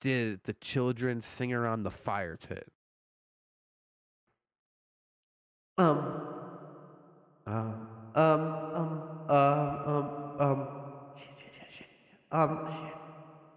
did 0.00 0.40
the 0.44 0.54
children 0.54 1.20
sing 1.20 1.52
around 1.52 1.82
the 1.82 1.90
fire 1.90 2.36
pit? 2.36 2.66
Um. 5.76 6.22
Um. 7.46 7.88
um. 8.14 8.20
Um. 8.20 9.02
Um. 9.28 9.80
Um. 9.86 10.10
Um. 10.40 10.68
Shit. 11.16 11.28
Shit. 11.38 11.54
Shit. 11.54 11.72
Shit. 11.72 11.86
Um. 12.32 12.66
Shit. 12.70 12.94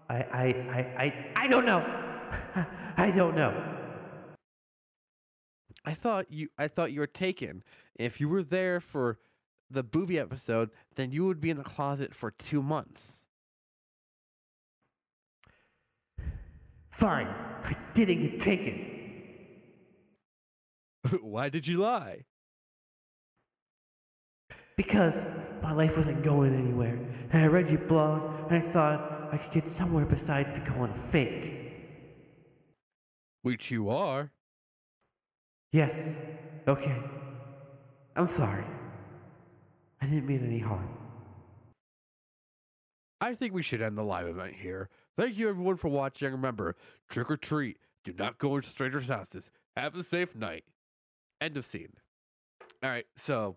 I. 0.09 0.15
I. 0.15 0.43
I. 0.43 1.03
I. 1.03 1.25
I 1.35 1.47
don't 1.47 1.65
know. 1.65 2.06
I 2.97 3.11
don't 3.11 3.35
know. 3.35 3.53
I 5.85 5.93
thought 5.93 6.31
you 6.31 6.49
I 6.57 6.67
thought 6.67 6.91
you 6.91 6.99
were 6.99 7.07
taken. 7.07 7.63
If 7.95 8.19
you 8.19 8.27
were 8.27 8.43
there 8.43 8.79
for 8.79 9.19
the 9.69 9.83
booby 9.83 10.19
episode, 10.19 10.69
then 10.95 11.11
you 11.11 11.25
would 11.25 11.39
be 11.39 11.49
in 11.49 11.57
the 11.57 11.63
closet 11.63 12.13
for 12.13 12.31
two 12.31 12.61
months. 12.61 13.23
Fine. 16.89 17.27
I 17.27 17.75
didn't 17.93 18.21
get 18.21 18.39
taken. 18.39 18.97
Why 21.21 21.49
did 21.49 21.67
you 21.67 21.77
lie? 21.77 22.25
Because 24.75 25.23
my 25.61 25.73
life 25.73 25.95
wasn't 25.95 26.23
going 26.23 26.53
anywhere. 26.55 26.99
And 27.31 27.43
I 27.43 27.47
read 27.47 27.69
your 27.69 27.81
blog, 27.81 28.51
and 28.51 28.63
I 28.63 28.71
thought 28.71 29.29
I 29.31 29.37
could 29.37 29.51
get 29.51 29.69
somewhere 29.69 30.05
besides 30.05 30.49
becoming 30.57 30.91
a 30.91 31.11
fake. 31.11 31.56
Which 33.47 33.71
you 33.71 33.89
are. 33.89 34.33
Yes. 35.71 36.17
Okay. 36.67 36.97
I'm 38.13 38.27
sorry. 38.27 38.65
I 40.01 40.05
didn't 40.05 40.27
mean 40.27 40.45
any 40.45 40.59
harm. 40.59 40.89
I 43.21 43.35
think 43.35 43.53
we 43.53 43.61
should 43.61 43.81
end 43.81 43.97
the 43.97 44.03
live 44.03 44.27
event 44.27 44.55
here. 44.55 44.89
Thank 45.15 45.37
you 45.37 45.47
everyone 45.47 45.77
for 45.77 45.87
watching. 45.87 46.29
Remember, 46.29 46.75
trick 47.07 47.31
or 47.31 47.37
treat. 47.37 47.77
Do 48.03 48.11
not 48.11 48.37
go 48.37 48.57
into 48.57 48.67
strangers' 48.67 49.07
houses. 49.07 49.49
Have 49.77 49.95
a 49.95 50.03
safe 50.03 50.35
night. 50.35 50.65
End 51.39 51.55
of 51.55 51.63
scene. 51.63 51.93
All 52.83 52.89
right, 52.89 53.05
so 53.15 53.55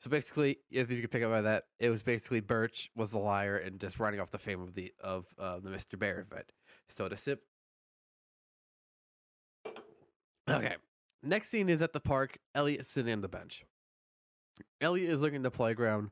so 0.00 0.08
basically, 0.08 0.60
as 0.74 0.90
you 0.90 1.02
can 1.02 1.10
pick 1.10 1.22
up 1.22 1.30
by 1.30 1.42
that, 1.42 1.64
it 1.78 1.90
was 1.90 2.02
basically 2.02 2.40
Birch 2.40 2.90
was 2.96 3.10
the 3.10 3.18
liar 3.18 3.58
and 3.58 3.78
just 3.78 4.00
writing 4.00 4.18
off 4.18 4.30
the 4.30 4.38
fame 4.38 4.62
of 4.62 4.72
the 4.72 4.94
of 4.98 5.26
uh, 5.38 5.58
the 5.58 5.68
Mr. 5.68 5.98
Bear 5.98 6.20
event. 6.20 6.52
So 6.88 7.06
to 7.06 7.18
sip 7.18 7.42
Okay. 10.50 10.76
Next 11.22 11.48
scene 11.48 11.68
is 11.68 11.82
at 11.82 11.92
the 11.92 12.00
park. 12.00 12.38
Elliot 12.54 12.86
sitting 12.86 13.12
on 13.12 13.20
the 13.20 13.28
bench. 13.28 13.64
Elliot 14.80 15.10
is 15.10 15.20
looking 15.20 15.36
at 15.36 15.42
the 15.42 15.50
playground, 15.50 16.10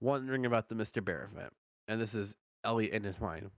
wondering 0.00 0.46
about 0.46 0.68
the 0.68 0.74
Mr. 0.74 1.04
Bear 1.04 1.28
event. 1.30 1.52
And 1.86 2.00
this 2.00 2.14
is 2.14 2.34
Elliot 2.64 2.92
in 2.92 3.04
his 3.04 3.20
mind. 3.20 3.50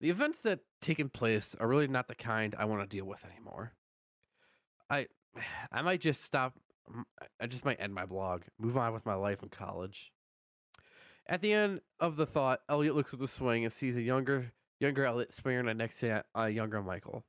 The 0.00 0.10
events 0.10 0.40
that 0.42 0.60
taken 0.80 1.08
place 1.08 1.54
are 1.60 1.68
really 1.68 1.86
not 1.86 2.08
the 2.08 2.14
kind 2.14 2.54
I 2.58 2.64
want 2.64 2.82
to 2.82 2.96
deal 2.96 3.04
with 3.04 3.24
anymore. 3.24 3.74
I 4.90 5.06
I 5.72 5.82
might 5.82 6.00
just 6.00 6.22
stop 6.22 6.58
I 7.40 7.46
just 7.46 7.64
might 7.64 7.80
end 7.80 7.94
my 7.94 8.06
blog, 8.06 8.42
move 8.58 8.76
on 8.76 8.92
with 8.92 9.06
my 9.06 9.14
life 9.14 9.42
in 9.42 9.48
college. 9.48 10.10
At 11.26 11.40
the 11.40 11.52
end 11.52 11.80
of 12.00 12.16
the 12.16 12.26
thought, 12.26 12.60
Elliot 12.68 12.96
looks 12.96 13.14
at 13.14 13.20
the 13.20 13.28
swing 13.28 13.64
and 13.64 13.72
sees 13.72 13.96
a 13.96 14.02
younger 14.02 14.52
younger 14.80 15.04
Elliot 15.04 15.34
swinging 15.34 15.76
next 15.76 16.00
to 16.00 16.24
a 16.34 16.48
younger 16.48 16.82
Michael. 16.82 17.24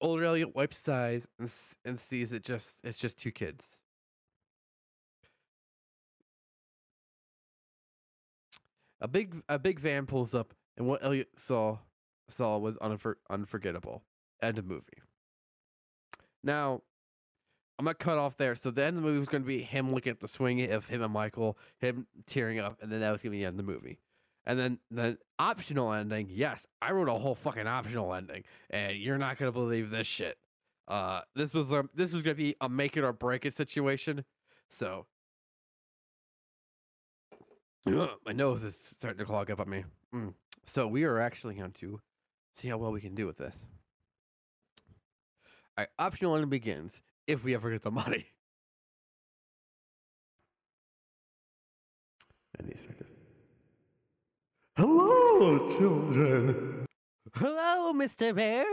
Older 0.00 0.24
Elliot 0.24 0.54
wipes 0.54 0.76
his 0.76 0.88
eyes 0.88 1.26
and, 1.38 1.50
and 1.84 1.98
sees 1.98 2.32
it 2.32 2.44
just 2.44 2.76
it's 2.84 2.98
just 2.98 3.20
two 3.20 3.32
kids. 3.32 3.80
A 9.00 9.08
big 9.08 9.42
a 9.48 9.58
big 9.58 9.78
van 9.80 10.06
pulls 10.06 10.34
up, 10.34 10.54
and 10.76 10.86
what 10.86 11.04
Elliot 11.04 11.28
saw 11.36 11.78
saw 12.28 12.58
was 12.58 12.76
unfor- 12.78 13.16
unforgettable. 13.30 14.02
End 14.42 14.58
of 14.58 14.66
movie. 14.66 15.02
Now, 16.42 16.82
I'm 17.78 17.84
gonna 17.84 17.94
cut 17.94 18.18
off 18.18 18.36
there. 18.36 18.54
So 18.54 18.70
the 18.70 18.84
end 18.84 18.96
of 18.96 19.02
the 19.02 19.08
movie 19.08 19.20
was 19.20 19.28
gonna 19.28 19.44
be 19.44 19.62
him 19.62 19.92
looking 19.92 20.10
at 20.10 20.20
the 20.20 20.28
swing 20.28 20.68
of 20.70 20.88
him 20.88 21.02
and 21.02 21.12
Michael, 21.12 21.58
him 21.78 22.06
tearing 22.26 22.58
up, 22.58 22.78
and 22.82 22.90
then 22.90 23.00
that 23.00 23.12
was 23.12 23.22
gonna 23.22 23.32
be 23.32 23.38
the 23.38 23.44
end 23.46 23.58
of 23.58 23.66
the 23.66 23.72
movie. 23.72 23.98
And 24.48 24.58
then 24.58 24.78
the 24.90 25.18
optional 25.38 25.92
ending, 25.92 26.28
yes, 26.30 26.66
I 26.80 26.92
wrote 26.92 27.10
a 27.10 27.12
whole 27.12 27.34
fucking 27.34 27.66
optional 27.66 28.14
ending, 28.14 28.44
and 28.70 28.96
you're 28.96 29.18
not 29.18 29.36
gonna 29.36 29.52
believe 29.52 29.90
this 29.90 30.06
shit. 30.06 30.38
Uh, 30.88 31.20
this 31.36 31.52
was 31.52 31.70
a, 31.70 31.84
this 31.94 32.14
was 32.14 32.22
gonna 32.22 32.34
be 32.34 32.56
a 32.62 32.68
make 32.68 32.96
it 32.96 33.04
or 33.04 33.12
break 33.12 33.44
it 33.44 33.52
situation. 33.52 34.24
So 34.70 35.06
my 37.84 38.32
nose 38.32 38.62
is 38.62 38.74
starting 38.74 39.18
to 39.18 39.26
clog 39.26 39.50
up 39.50 39.60
on 39.60 39.68
me. 39.68 39.84
Mm. 40.14 40.32
So 40.64 40.86
we 40.86 41.04
are 41.04 41.18
actually 41.20 41.54
going 41.56 41.72
to 41.80 42.00
see 42.54 42.68
how 42.68 42.78
well 42.78 42.92
we 42.92 43.02
can 43.02 43.14
do 43.14 43.26
with 43.26 43.36
this. 43.36 43.66
All 45.76 45.82
right, 45.82 45.88
optional 45.98 46.34
ending 46.34 46.48
begins 46.48 47.02
if 47.26 47.44
we 47.44 47.54
ever 47.54 47.70
get 47.70 47.82
the 47.82 47.90
money. 47.90 48.28
Starts. 52.76 52.97
Hello, 54.78 55.68
children. 55.76 56.86
Hello, 57.34 57.92
Mr. 57.92 58.32
Bear. 58.32 58.64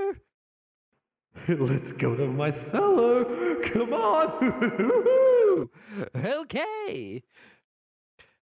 Let's 1.48 1.94
go 1.94 2.16
to 2.16 2.28
my 2.28 2.52
cellar. 2.52 3.26
Come 3.64 3.92
on. 3.92 5.70
okay. 6.16 7.24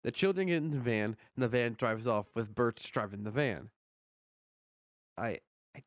The 0.05 0.13
children 0.13 0.47
get 0.47 0.59
in 0.59 0.71
the 0.71 0.79
van, 0.79 1.17
and 1.35 1.43
the 1.43 1.49
van 1.49 1.75
drives 1.77 2.07
off 2.07 2.27
with 2.33 2.55
Birch 2.55 2.93
driving 2.93 3.25
the 3.25 3.33
van. 3.33 3.71
I 5.17 5.41
I 5.75 5.83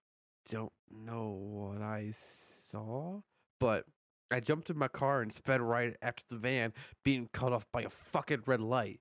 don't 0.49 0.73
know 0.91 1.29
what 1.29 1.81
I 1.81 2.11
saw, 2.13 3.21
but 3.61 3.85
I 4.29 4.41
jumped 4.41 4.69
in 4.69 4.77
my 4.77 4.89
car 4.89 5.21
and 5.21 5.31
sped 5.31 5.61
right 5.61 5.95
after 6.01 6.25
the 6.29 6.35
van 6.35 6.73
being 7.05 7.29
cut 7.31 7.53
off 7.53 7.65
by 7.71 7.83
a 7.83 7.89
fucking 7.89 8.43
red 8.45 8.59
light. 8.59 8.99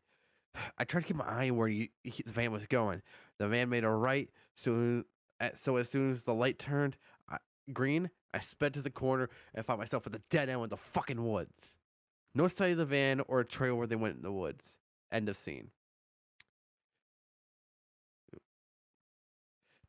I 0.79 0.85
tried 0.85 1.03
to 1.03 1.07
keep 1.07 1.17
my 1.17 1.27
eye 1.27 1.51
on 1.51 1.57
where 1.57 1.69
you, 1.69 1.89
he- 2.03 2.23
the 2.23 2.33
van 2.33 2.53
was 2.53 2.67
going. 2.67 3.03
The 3.39 3.49
van 3.49 3.69
made 3.69 3.85
a 3.85 3.91
right, 3.91 4.29
so 4.55 5.05
so 5.55 5.77
as 5.77 5.89
soon 5.89 6.11
as 6.11 6.25
the 6.25 6.35
light 6.35 6.59
turned 6.59 6.97
I, 7.29 7.39
green, 7.73 8.11
I 8.35 8.41
sped 8.41 8.75
to 8.75 8.83
the 8.83 8.91
corner 8.91 9.31
and 9.55 9.65
found 9.65 9.79
myself 9.79 10.07
at 10.07 10.13
the 10.13 10.21
dead 10.29 10.49
end 10.49 10.61
with 10.61 10.71
the 10.71 10.77
fucking 10.77 11.25
woods. 11.25 11.77
No 12.35 12.47
sight 12.49 12.73
of 12.73 12.79
the 12.79 12.85
van 12.85 13.21
or 13.21 13.41
a 13.41 13.45
trail 13.45 13.75
where 13.75 13.87
they 13.87 13.97
went 13.97 14.17
in 14.17 14.23
the 14.23 14.33
woods. 14.33 14.77
End 15.11 15.29
of 15.29 15.37
scene. 15.37 15.71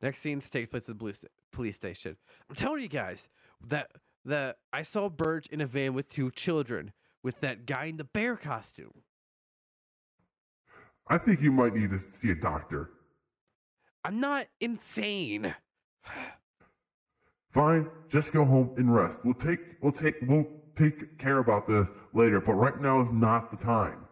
Next 0.00 0.18
scene 0.18 0.40
takes 0.40 0.68
place 0.68 0.88
at 0.88 0.98
the 0.98 1.14
police, 1.52 1.76
station. 1.76 2.16
I'm 2.48 2.56
telling 2.56 2.82
you 2.82 2.88
guys 2.88 3.28
that 3.64 3.92
that 4.24 4.58
I 4.72 4.82
saw 4.82 5.08
Birch 5.08 5.46
in 5.48 5.60
a 5.60 5.66
van 5.66 5.94
with 5.94 6.08
two 6.08 6.30
children 6.30 6.92
with 7.22 7.40
that 7.40 7.66
guy 7.66 7.84
in 7.84 7.96
the 7.98 8.04
bear 8.04 8.36
costume. 8.36 9.02
I 11.08 11.18
think 11.18 11.42
you 11.42 11.52
might 11.52 11.74
need 11.74 11.90
to 11.90 11.98
see 11.98 12.30
a 12.30 12.34
doctor. 12.34 12.90
I'm 14.04 14.20
not 14.20 14.46
insane. 14.60 15.54
Fine, 17.50 17.90
just 18.08 18.32
go 18.32 18.44
home 18.44 18.72
and 18.76 18.94
rest. 18.94 19.20
We'll 19.24 19.34
take 19.34 19.60
we'll 19.82 19.92
take 19.92 20.14
we'll 20.22 20.46
take 20.74 21.18
care 21.18 21.38
about 21.38 21.68
this 21.68 21.88
later, 22.14 22.40
but 22.40 22.54
right 22.54 22.80
now 22.80 23.00
is 23.00 23.12
not 23.12 23.50
the 23.50 23.58
time. 23.58 24.06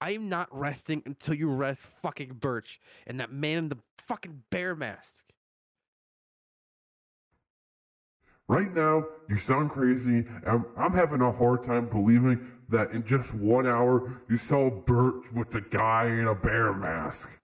I'm 0.00 0.28
not 0.28 0.48
resting 0.50 1.02
until 1.06 1.34
you 1.34 1.48
rest 1.50 1.86
fucking 1.86 2.34
Birch 2.34 2.80
and 3.06 3.20
that 3.20 3.32
man 3.32 3.58
in 3.58 3.68
the 3.68 3.78
fucking 3.98 4.42
bear 4.50 4.74
mask. 4.74 5.23
Right 8.48 8.74
now, 8.74 9.04
you 9.28 9.36
sound 9.36 9.70
crazy. 9.70 10.26
I'm, 10.46 10.66
I'm 10.76 10.92
having 10.92 11.22
a 11.22 11.32
hard 11.32 11.64
time 11.64 11.88
believing 11.88 12.46
that 12.68 12.90
in 12.90 13.04
just 13.04 13.34
one 13.34 13.66
hour 13.66 14.22
you 14.28 14.36
saw 14.36 14.70
Bert 14.70 15.32
with 15.32 15.50
the 15.50 15.62
guy 15.62 16.06
in 16.06 16.26
a 16.26 16.34
bear 16.34 16.74
mask. 16.74 17.40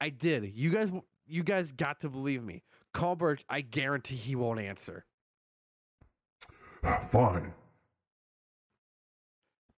I 0.00 0.08
did. 0.08 0.52
You 0.56 0.70
guys 0.70 0.90
you 1.26 1.44
guys 1.44 1.70
got 1.70 2.00
to 2.00 2.08
believe 2.08 2.42
me. 2.42 2.64
Call 2.92 3.14
Birch, 3.14 3.44
I 3.48 3.60
guarantee 3.60 4.16
he 4.16 4.34
won't 4.34 4.58
answer. 4.58 5.04
Fine. 7.08 7.54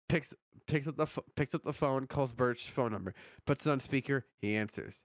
Picks 0.08 0.32
picks 0.66 0.86
up 0.86 0.96
the 0.96 1.06
picks 1.36 1.54
up 1.54 1.62
the 1.62 1.74
phone, 1.74 2.06
calls 2.06 2.32
Birch's 2.32 2.66
phone 2.68 2.92
number, 2.92 3.14
puts 3.44 3.66
it 3.66 3.70
on 3.70 3.80
speaker, 3.80 4.24
he 4.40 4.56
answers. 4.56 5.04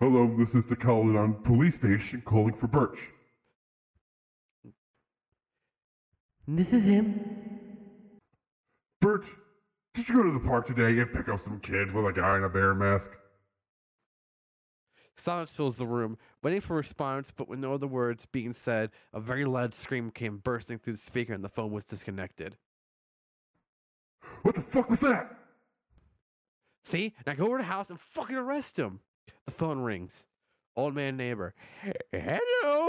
Hello, 0.00 0.34
this 0.34 0.54
is 0.54 0.64
the 0.64 0.74
Caledon 0.74 1.34
Police 1.44 1.74
Station 1.74 2.22
calling 2.22 2.54
for 2.54 2.68
Birch. 2.68 3.10
This 6.48 6.72
is 6.72 6.84
him. 6.84 7.20
Bert, 9.02 9.26
did 9.92 10.08
you 10.08 10.14
go 10.14 10.22
to 10.22 10.32
the 10.32 10.40
park 10.40 10.66
today 10.66 10.98
and 11.00 11.12
pick 11.12 11.28
up 11.28 11.38
some 11.38 11.60
kids 11.60 11.92
with 11.92 12.06
a 12.06 12.14
guy 12.14 12.38
in 12.38 12.44
a 12.44 12.48
bear 12.48 12.74
mask? 12.74 13.10
Silence 15.16 15.50
fills 15.50 15.76
the 15.76 15.86
room, 15.86 16.16
waiting 16.42 16.62
for 16.62 16.72
a 16.72 16.76
response, 16.78 17.30
but 17.30 17.46
with 17.46 17.58
no 17.58 17.74
other 17.74 17.86
words 17.86 18.24
being 18.24 18.54
said, 18.54 18.92
a 19.12 19.20
very 19.20 19.44
loud 19.44 19.74
scream 19.74 20.10
came 20.10 20.38
bursting 20.38 20.78
through 20.78 20.94
the 20.94 20.98
speaker 20.98 21.34
and 21.34 21.44
the 21.44 21.50
phone 21.50 21.72
was 21.72 21.84
disconnected. 21.84 22.56
What 24.44 24.54
the 24.54 24.62
fuck 24.62 24.88
was 24.88 25.00
that? 25.00 25.36
See? 26.84 27.14
Now 27.26 27.34
go 27.34 27.44
over 27.44 27.58
to 27.58 27.64
the 27.64 27.68
house 27.68 27.90
and 27.90 28.00
fucking 28.00 28.36
arrest 28.36 28.78
him. 28.78 29.00
The 29.50 29.56
phone 29.56 29.80
rings. 29.80 30.26
Old 30.76 30.94
man 30.94 31.16
neighbor. 31.16 31.54
Hello? 32.12 32.88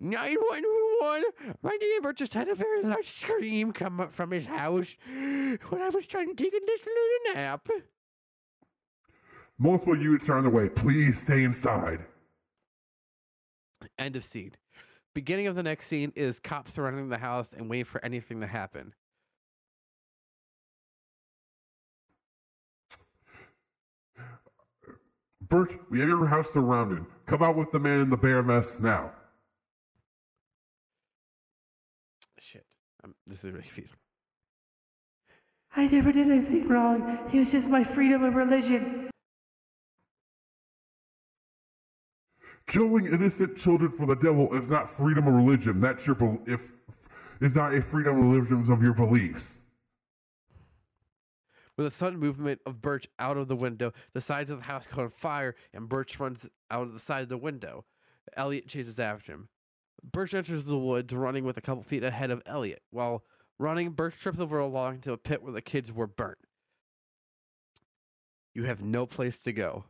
911. 0.00 1.24
My 1.62 1.78
neighbor 1.80 2.12
just 2.12 2.34
had 2.34 2.48
a 2.48 2.56
very 2.56 2.82
loud 2.82 3.04
scream 3.04 3.72
come 3.72 4.00
up 4.00 4.12
from 4.12 4.32
his 4.32 4.46
house 4.46 4.96
when 5.06 5.80
I 5.80 5.90
was 5.90 6.08
trying 6.08 6.34
to 6.34 6.34
take 6.34 6.52
a 6.52 6.58
nice 6.66 6.86
little 6.86 7.34
nap. 7.40 7.68
Multiple 9.58 9.96
units 9.96 10.28
are 10.28 10.38
on 10.38 10.42
the 10.42 10.50
way. 10.50 10.68
Please 10.68 11.20
stay 11.20 11.44
inside. 11.44 12.04
End 13.96 14.16
of 14.16 14.24
scene. 14.24 14.56
Beginning 15.14 15.46
of 15.46 15.54
the 15.54 15.62
next 15.62 15.86
scene 15.86 16.12
is 16.16 16.40
cops 16.40 16.74
surrounding 16.74 17.10
the 17.10 17.18
house 17.18 17.52
and 17.52 17.70
waiting 17.70 17.84
for 17.84 18.04
anything 18.04 18.40
to 18.40 18.48
happen. 18.48 18.92
Bert, 25.52 25.76
we 25.90 26.00
have 26.00 26.08
your 26.08 26.24
house 26.24 26.50
surrounded. 26.50 27.04
Come 27.26 27.42
out 27.42 27.56
with 27.56 27.70
the 27.72 27.78
man 27.78 28.00
in 28.00 28.08
the 28.08 28.16
bear 28.16 28.42
mask 28.42 28.80
now. 28.80 29.12
Shit. 32.40 32.64
Um, 33.04 33.14
this 33.26 33.40
is 33.44 33.50
really 33.50 33.62
confusing. 33.62 33.98
I 35.76 35.88
never 35.88 36.10
did 36.10 36.30
anything 36.30 36.68
wrong. 36.68 37.18
It 37.30 37.38
was 37.38 37.52
just 37.52 37.68
my 37.68 37.84
freedom 37.84 38.24
of 38.24 38.34
religion. 38.34 39.10
Killing 42.66 43.04
innocent 43.08 43.58
children 43.58 43.90
for 43.90 44.06
the 44.06 44.16
devil 44.16 44.54
is 44.54 44.70
not 44.70 44.88
freedom 44.88 45.26
of 45.26 45.34
religion. 45.34 45.82
That's 45.82 46.06
your 46.06 46.16
bel 46.16 46.40
if 46.46 46.72
is 47.42 47.54
not 47.54 47.74
a 47.74 47.82
freedom 47.82 48.18
of 48.18 48.24
religions 48.32 48.70
of 48.70 48.82
your 48.82 48.94
beliefs. 48.94 49.61
With 51.76 51.86
a 51.86 51.90
sudden 51.90 52.18
movement 52.18 52.60
of 52.66 52.82
Birch 52.82 53.08
out 53.18 53.38
of 53.38 53.48
the 53.48 53.56
window, 53.56 53.92
the 54.12 54.20
sides 54.20 54.50
of 54.50 54.58
the 54.58 54.64
house 54.64 54.86
caught 54.86 55.04
on 55.04 55.10
fire, 55.10 55.54
and 55.72 55.88
Birch 55.88 56.20
runs 56.20 56.48
out 56.70 56.86
of 56.86 56.92
the 56.92 56.98
side 56.98 57.22
of 57.22 57.28
the 57.28 57.38
window. 57.38 57.84
Elliot 58.36 58.68
chases 58.68 58.98
after 58.98 59.32
him. 59.32 59.48
Birch 60.02 60.34
enters 60.34 60.66
the 60.66 60.78
woods, 60.78 61.14
running 61.14 61.44
with 61.44 61.56
a 61.56 61.62
couple 61.62 61.82
feet 61.82 62.04
ahead 62.04 62.30
of 62.30 62.42
Elliot. 62.44 62.82
While 62.90 63.24
running, 63.58 63.90
Birch 63.90 64.16
trips 64.16 64.38
over 64.38 64.58
a 64.58 64.66
log 64.66 64.96
into 64.96 65.12
a 65.12 65.18
pit 65.18 65.42
where 65.42 65.52
the 65.52 65.62
kids 65.62 65.92
were 65.92 66.06
burnt. 66.06 66.38
You 68.54 68.64
have 68.64 68.82
no 68.82 69.06
place 69.06 69.40
to 69.42 69.52
go. 69.52 69.84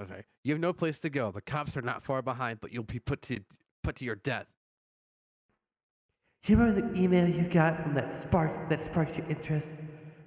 Okay. 0.00 0.24
You 0.44 0.52
have 0.52 0.60
no 0.60 0.72
place 0.72 1.00
to 1.00 1.10
go. 1.10 1.32
The 1.32 1.40
cops 1.40 1.76
are 1.76 1.82
not 1.82 2.04
far 2.04 2.22
behind, 2.22 2.60
but 2.60 2.72
you'll 2.72 2.84
be 2.84 3.00
put 3.00 3.22
to 3.22 3.40
put 3.82 3.96
to 3.96 4.04
your 4.04 4.14
death. 4.14 4.46
You 6.46 6.56
remember 6.58 6.82
the 6.82 7.00
email 7.00 7.26
you 7.26 7.48
got 7.48 7.82
from 7.82 7.94
that 7.94 8.14
spark 8.14 8.68
that 8.68 8.82
sparked 8.82 9.16
your 9.16 9.26
interest? 9.30 9.70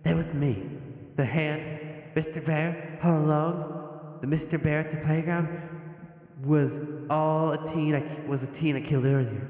That 0.01 0.15
was 0.15 0.33
me. 0.33 0.67
The 1.15 1.25
hand, 1.25 2.15
Mr. 2.15 2.43
Bear, 2.43 2.99
all 3.03 3.19
along. 3.19 4.17
The 4.21 4.27
Mr. 4.27 4.61
Bear 4.61 4.79
at 4.79 4.89
the 4.89 4.97
playground 4.97 5.47
was 6.43 6.79
all 7.11 7.51
a 7.51 7.71
teen. 7.71 7.93
I 7.93 8.27
was 8.27 8.41
a 8.41 8.47
teen 8.47 8.75
I 8.75 8.81
killed 8.81 9.05
earlier. 9.05 9.47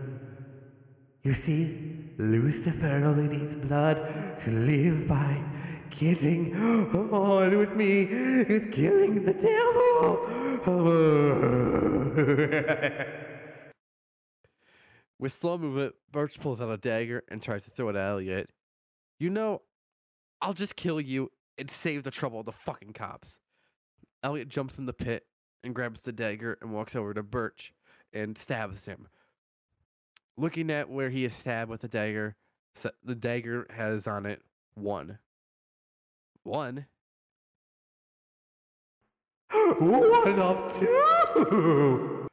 You 1.23 1.33
see, 1.33 2.11
Lucifer 2.17 3.05
only 3.05 3.37
needs 3.37 3.55
blood 3.55 4.37
to 4.39 4.51
live 4.51 5.07
by 5.07 5.41
getting 5.89 6.53
on 6.53 7.57
with 7.57 7.77
me. 7.77 8.01
Is 8.01 8.67
killing 8.75 9.23
the 9.23 9.33
devil. 9.33 10.17
With 15.19 15.33
slow 15.33 15.57
movement, 15.57 15.95
Birch 16.11 16.39
pulls 16.39 16.61
out 16.61 16.69
a 16.69 16.77
dagger 16.77 17.23
and 17.29 17.41
tries 17.41 17.63
to 17.63 17.71
throw 17.71 17.89
it 17.89 17.95
at 17.95 18.07
Elliot. 18.07 18.51
You 19.19 19.29
know, 19.29 19.63
I'll 20.41 20.53
just 20.53 20.75
kill 20.75 21.01
you 21.01 21.31
and 21.57 21.71
save 21.71 22.03
the 22.03 22.11
trouble 22.11 22.41
of 22.41 22.45
the 22.45 22.51
fucking 22.51 22.93
cops. 22.93 23.39
Elliot 24.23 24.49
jumps 24.49 24.77
in 24.77 24.85
the 24.85 24.93
pit 24.93 25.25
and 25.63 25.73
grabs 25.73 26.03
the 26.03 26.11
dagger 26.11 26.57
and 26.61 26.71
walks 26.71 26.95
over 26.95 27.13
to 27.13 27.23
Birch 27.23 27.73
and 28.13 28.37
stabs 28.37 28.85
him. 28.85 29.07
Looking 30.37 30.69
at 30.69 30.89
where 30.89 31.09
he 31.09 31.25
is 31.25 31.33
stabbed 31.33 31.71
with 31.71 31.81
the 31.81 31.87
dagger, 31.87 32.35
the 33.03 33.15
dagger 33.15 33.65
has 33.71 34.05
on 34.05 34.27
it 34.27 34.43
one. 34.75 35.17
One? 36.43 36.85
One 39.79 40.39
of 40.39 40.77
two. 40.77 42.26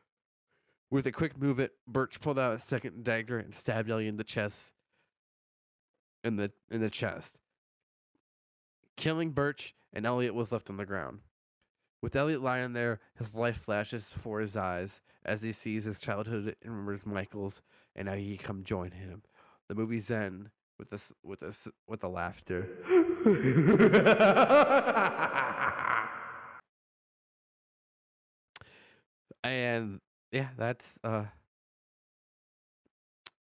With 0.90 1.06
a 1.06 1.12
quick 1.12 1.38
movement, 1.38 1.72
Birch 1.86 2.20
pulled 2.20 2.38
out 2.38 2.54
a 2.54 2.58
second 2.58 3.04
dagger 3.04 3.38
and 3.38 3.54
stabbed 3.54 3.90
Elliot 3.90 4.10
in 4.10 4.16
the 4.16 4.24
chest. 4.24 4.72
In 6.22 6.36
the 6.36 6.52
in 6.70 6.80
the 6.80 6.90
chest. 6.90 7.38
Killing 8.96 9.30
Birch, 9.30 9.74
and 9.92 10.06
Elliot 10.06 10.34
was 10.34 10.52
left 10.52 10.70
on 10.70 10.76
the 10.76 10.86
ground. 10.86 11.20
With 12.00 12.14
Elliot 12.14 12.42
lying 12.42 12.74
there, 12.74 13.00
his 13.18 13.34
life 13.34 13.56
flashes 13.56 14.10
before 14.10 14.40
his 14.40 14.56
eyes 14.56 15.00
as 15.24 15.42
he 15.42 15.52
sees 15.52 15.84
his 15.84 16.00
childhood 16.00 16.54
and 16.62 16.72
remembers 16.72 17.06
Michael's, 17.06 17.62
and 17.96 18.06
now 18.06 18.14
he 18.14 18.36
come 18.36 18.62
join 18.62 18.90
him. 18.90 19.22
The 19.68 19.74
movie's 19.74 20.10
end 20.10 20.50
with 20.78 20.90
this 20.90 21.12
with 21.22 21.40
this 21.40 21.66
with 21.88 22.00
the 22.00 22.08
laughter. 22.08 22.68
and 29.42 30.00
yeah, 30.34 30.48
that's 30.58 30.98
uh 31.04 31.26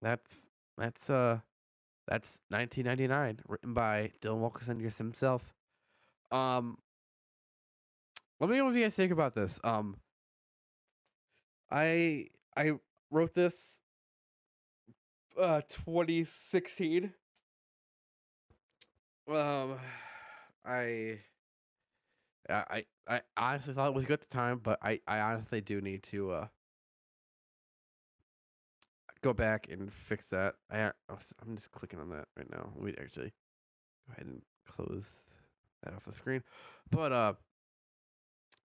that's 0.02 0.44
that's 0.76 1.08
uh 1.08 1.38
that's 2.08 2.40
1999 2.48 3.38
written 3.46 3.74
by 3.74 4.10
Dylan 4.20 4.80
just 4.82 4.98
himself. 4.98 5.54
Um 6.32 6.78
let 8.40 8.50
me 8.50 8.56
know 8.56 8.64
what 8.64 8.74
you 8.74 8.82
guys 8.82 8.94
think 8.96 9.12
about 9.12 9.36
this. 9.36 9.60
Um 9.62 9.98
I 11.70 12.26
I 12.56 12.72
wrote 13.12 13.34
this 13.34 13.82
uh 15.38 15.60
2016. 15.68 17.12
Um 19.28 19.76
I 20.64 21.20
I 22.48 22.64
I 22.68 22.84
I 23.06 23.20
honestly 23.36 23.74
thought 23.74 23.90
it 23.90 23.94
was 23.94 24.06
good 24.06 24.14
at 24.14 24.28
the 24.28 24.34
time, 24.34 24.58
but 24.60 24.80
I 24.82 24.98
I 25.06 25.20
honestly 25.20 25.60
do 25.60 25.80
need 25.80 26.02
to 26.04 26.32
uh 26.32 26.46
go 29.22 29.32
back 29.32 29.68
and 29.70 29.92
fix 29.92 30.26
that. 30.28 30.54
I 30.70 30.90
I'm 31.08 31.56
just 31.56 31.70
clicking 31.72 31.98
on 31.98 32.10
that 32.10 32.26
right 32.36 32.50
now. 32.50 32.70
Me 32.80 32.94
actually 33.00 33.32
go 34.06 34.12
ahead 34.12 34.26
and 34.26 34.42
close 34.66 35.04
that 35.82 35.94
off 35.94 36.04
the 36.04 36.12
screen. 36.12 36.42
But 36.90 37.12
uh 37.12 37.34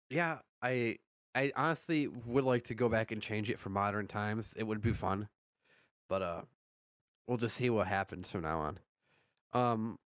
yeah, 0.08 0.38
I 0.62 0.96
I 1.34 1.52
honestly 1.54 2.08
would 2.08 2.44
like 2.44 2.64
to 2.64 2.74
go 2.74 2.88
back 2.88 3.12
and 3.12 3.22
change 3.22 3.50
it 3.50 3.58
for 3.58 3.68
modern 3.70 4.06
times. 4.06 4.54
It 4.56 4.64
would 4.64 4.82
be 4.82 4.92
fun. 4.92 5.28
But 6.08 6.22
uh 6.22 6.42
we'll 7.26 7.38
just 7.38 7.56
see 7.56 7.70
what 7.70 7.86
happens 7.86 8.30
from 8.30 8.42
now 8.42 8.60
on. 8.60 8.78
Um 9.52 9.98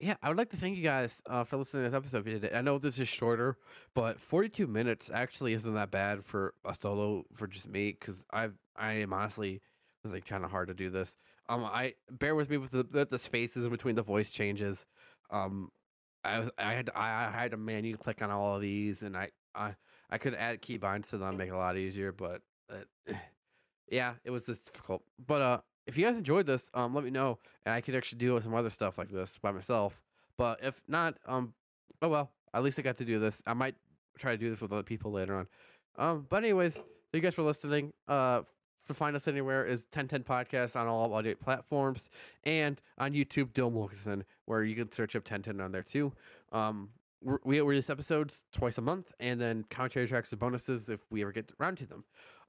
yeah, 0.00 0.16
I 0.20 0.28
would 0.28 0.36
like 0.36 0.50
to 0.50 0.56
thank 0.56 0.76
you 0.76 0.82
guys 0.82 1.22
uh, 1.30 1.44
for 1.44 1.58
listening 1.58 1.84
to 1.84 1.90
this 1.90 1.96
episode. 1.96 2.24
Did. 2.24 2.52
I 2.52 2.60
know 2.60 2.76
this 2.78 2.98
is 2.98 3.06
shorter, 3.06 3.56
but 3.94 4.18
42 4.18 4.66
minutes 4.66 5.08
actually 5.14 5.52
isn't 5.52 5.74
that 5.74 5.92
bad 5.92 6.24
for 6.24 6.54
a 6.64 6.74
solo 6.74 7.24
for 7.32 7.46
just 7.46 7.68
me 7.68 7.92
because 7.92 8.26
I 8.32 8.48
I 8.74 8.94
am 8.94 9.12
honestly 9.12 9.60
it 10.02 10.08
was 10.08 10.14
like 10.14 10.26
kind 10.26 10.44
of 10.44 10.50
hard 10.50 10.68
to 10.68 10.74
do 10.74 10.90
this. 10.90 11.16
Um, 11.48 11.64
I 11.64 11.94
bear 12.10 12.34
with 12.34 12.50
me 12.50 12.56
with 12.56 12.70
the 12.70 13.06
the, 13.08 13.18
spaces 13.18 13.64
in 13.64 13.70
between 13.70 13.94
the 13.94 14.02
voice 14.02 14.30
changes. 14.30 14.84
Um, 15.30 15.70
I 16.24 16.40
was 16.40 16.50
I 16.58 16.72
had 16.72 16.90
I, 16.94 17.26
I 17.26 17.30
had 17.30 17.52
to 17.52 17.56
manually 17.56 17.96
click 17.96 18.20
on 18.20 18.30
all 18.30 18.56
of 18.56 18.62
these, 18.62 19.02
and 19.02 19.16
I 19.16 19.28
I 19.54 19.76
I 20.10 20.18
could 20.18 20.34
add 20.34 20.60
keybinds 20.60 21.10
to 21.10 21.18
them, 21.18 21.36
make 21.36 21.48
it 21.48 21.52
a 21.52 21.56
lot 21.56 21.76
easier, 21.76 22.10
but 22.10 22.42
uh, 22.68 23.12
yeah, 23.90 24.14
it 24.24 24.30
was 24.30 24.46
just 24.46 24.64
difficult. 24.64 25.02
But 25.24 25.42
uh, 25.42 25.60
if 25.86 25.96
you 25.96 26.04
guys 26.04 26.16
enjoyed 26.16 26.46
this, 26.46 26.68
um, 26.74 26.94
let 26.94 27.04
me 27.04 27.10
know, 27.10 27.38
and 27.64 27.74
I 27.74 27.80
could 27.80 27.94
actually 27.94 28.18
do 28.18 28.40
some 28.40 28.54
other 28.54 28.70
stuff 28.70 28.98
like 28.98 29.10
this 29.10 29.38
by 29.40 29.52
myself. 29.52 30.02
But 30.36 30.64
if 30.64 30.82
not, 30.88 31.14
um, 31.26 31.54
oh 32.00 32.08
well, 32.08 32.30
at 32.52 32.64
least 32.64 32.78
I 32.78 32.82
got 32.82 32.96
to 32.96 33.04
do 33.04 33.20
this. 33.20 33.40
I 33.46 33.54
might 33.54 33.76
try 34.18 34.32
to 34.32 34.38
do 34.38 34.50
this 34.50 34.60
with 34.60 34.72
other 34.72 34.82
people 34.82 35.12
later 35.12 35.36
on. 35.36 35.46
Um, 35.96 36.26
but 36.28 36.42
anyways, 36.42 36.74
thank 36.74 36.84
you 37.14 37.20
guys 37.20 37.34
for 37.34 37.42
listening. 37.42 37.92
Uh, 38.08 38.42
to 38.92 38.98
find 38.98 39.16
us 39.16 39.26
anywhere 39.28 39.64
is 39.64 39.84
1010 39.92 40.24
Podcast 40.24 40.78
on 40.78 40.86
all 40.86 41.12
audio 41.14 41.34
platforms 41.34 42.08
and 42.44 42.80
on 42.98 43.12
YouTube, 43.12 43.52
Dylan 43.52 43.72
Wilkinson, 43.72 44.24
where 44.46 44.62
you 44.64 44.74
can 44.74 44.90
search 44.90 45.16
up 45.16 45.22
1010 45.22 45.60
on 45.60 45.72
there 45.72 45.82
too. 45.82 46.12
Um, 46.52 46.90
we're- 47.22 47.38
release 47.60 47.88
episodes 47.90 48.44
twice 48.52 48.78
a 48.78 48.82
month, 48.82 49.12
and 49.20 49.40
then 49.40 49.64
commentary 49.64 50.08
tracks 50.08 50.30
and 50.32 50.40
bonuses 50.40 50.88
if 50.88 51.00
we 51.10 51.22
ever 51.22 51.32
get 51.32 51.52
around 51.60 51.78
to 51.78 51.86
them. 51.86 52.04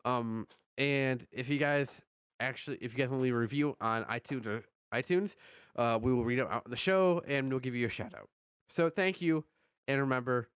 Um, 0.05 0.47
and 0.77 1.27
if 1.31 1.49
you 1.49 1.57
guys 1.57 2.01
actually, 2.39 2.77
if 2.81 2.93
you 2.93 2.97
guys 2.97 3.09
want 3.09 3.19
to 3.19 3.23
leave 3.23 3.35
a 3.35 3.37
review 3.37 3.77
on 3.79 4.03
iTunes 4.05 4.45
or 4.45 4.63
iTunes, 4.93 5.35
uh, 5.75 5.99
we 6.01 6.13
will 6.13 6.25
read 6.25 6.39
it 6.39 6.47
out 6.47 6.63
on 6.65 6.71
the 6.71 6.75
show 6.75 7.21
and 7.27 7.49
we'll 7.49 7.59
give 7.59 7.75
you 7.75 7.85
a 7.85 7.89
shout 7.89 8.13
out. 8.13 8.29
So 8.67 8.89
thank 8.89 9.21
you, 9.21 9.45
and 9.87 9.99
remember 9.99 10.49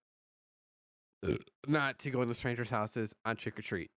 not 1.67 1.99
to 1.99 2.09
go 2.09 2.21
into 2.21 2.35
strangers' 2.35 2.69
houses 2.69 3.13
on 3.25 3.35
trick 3.35 3.57
or 3.59 3.61
treat. 3.61 3.91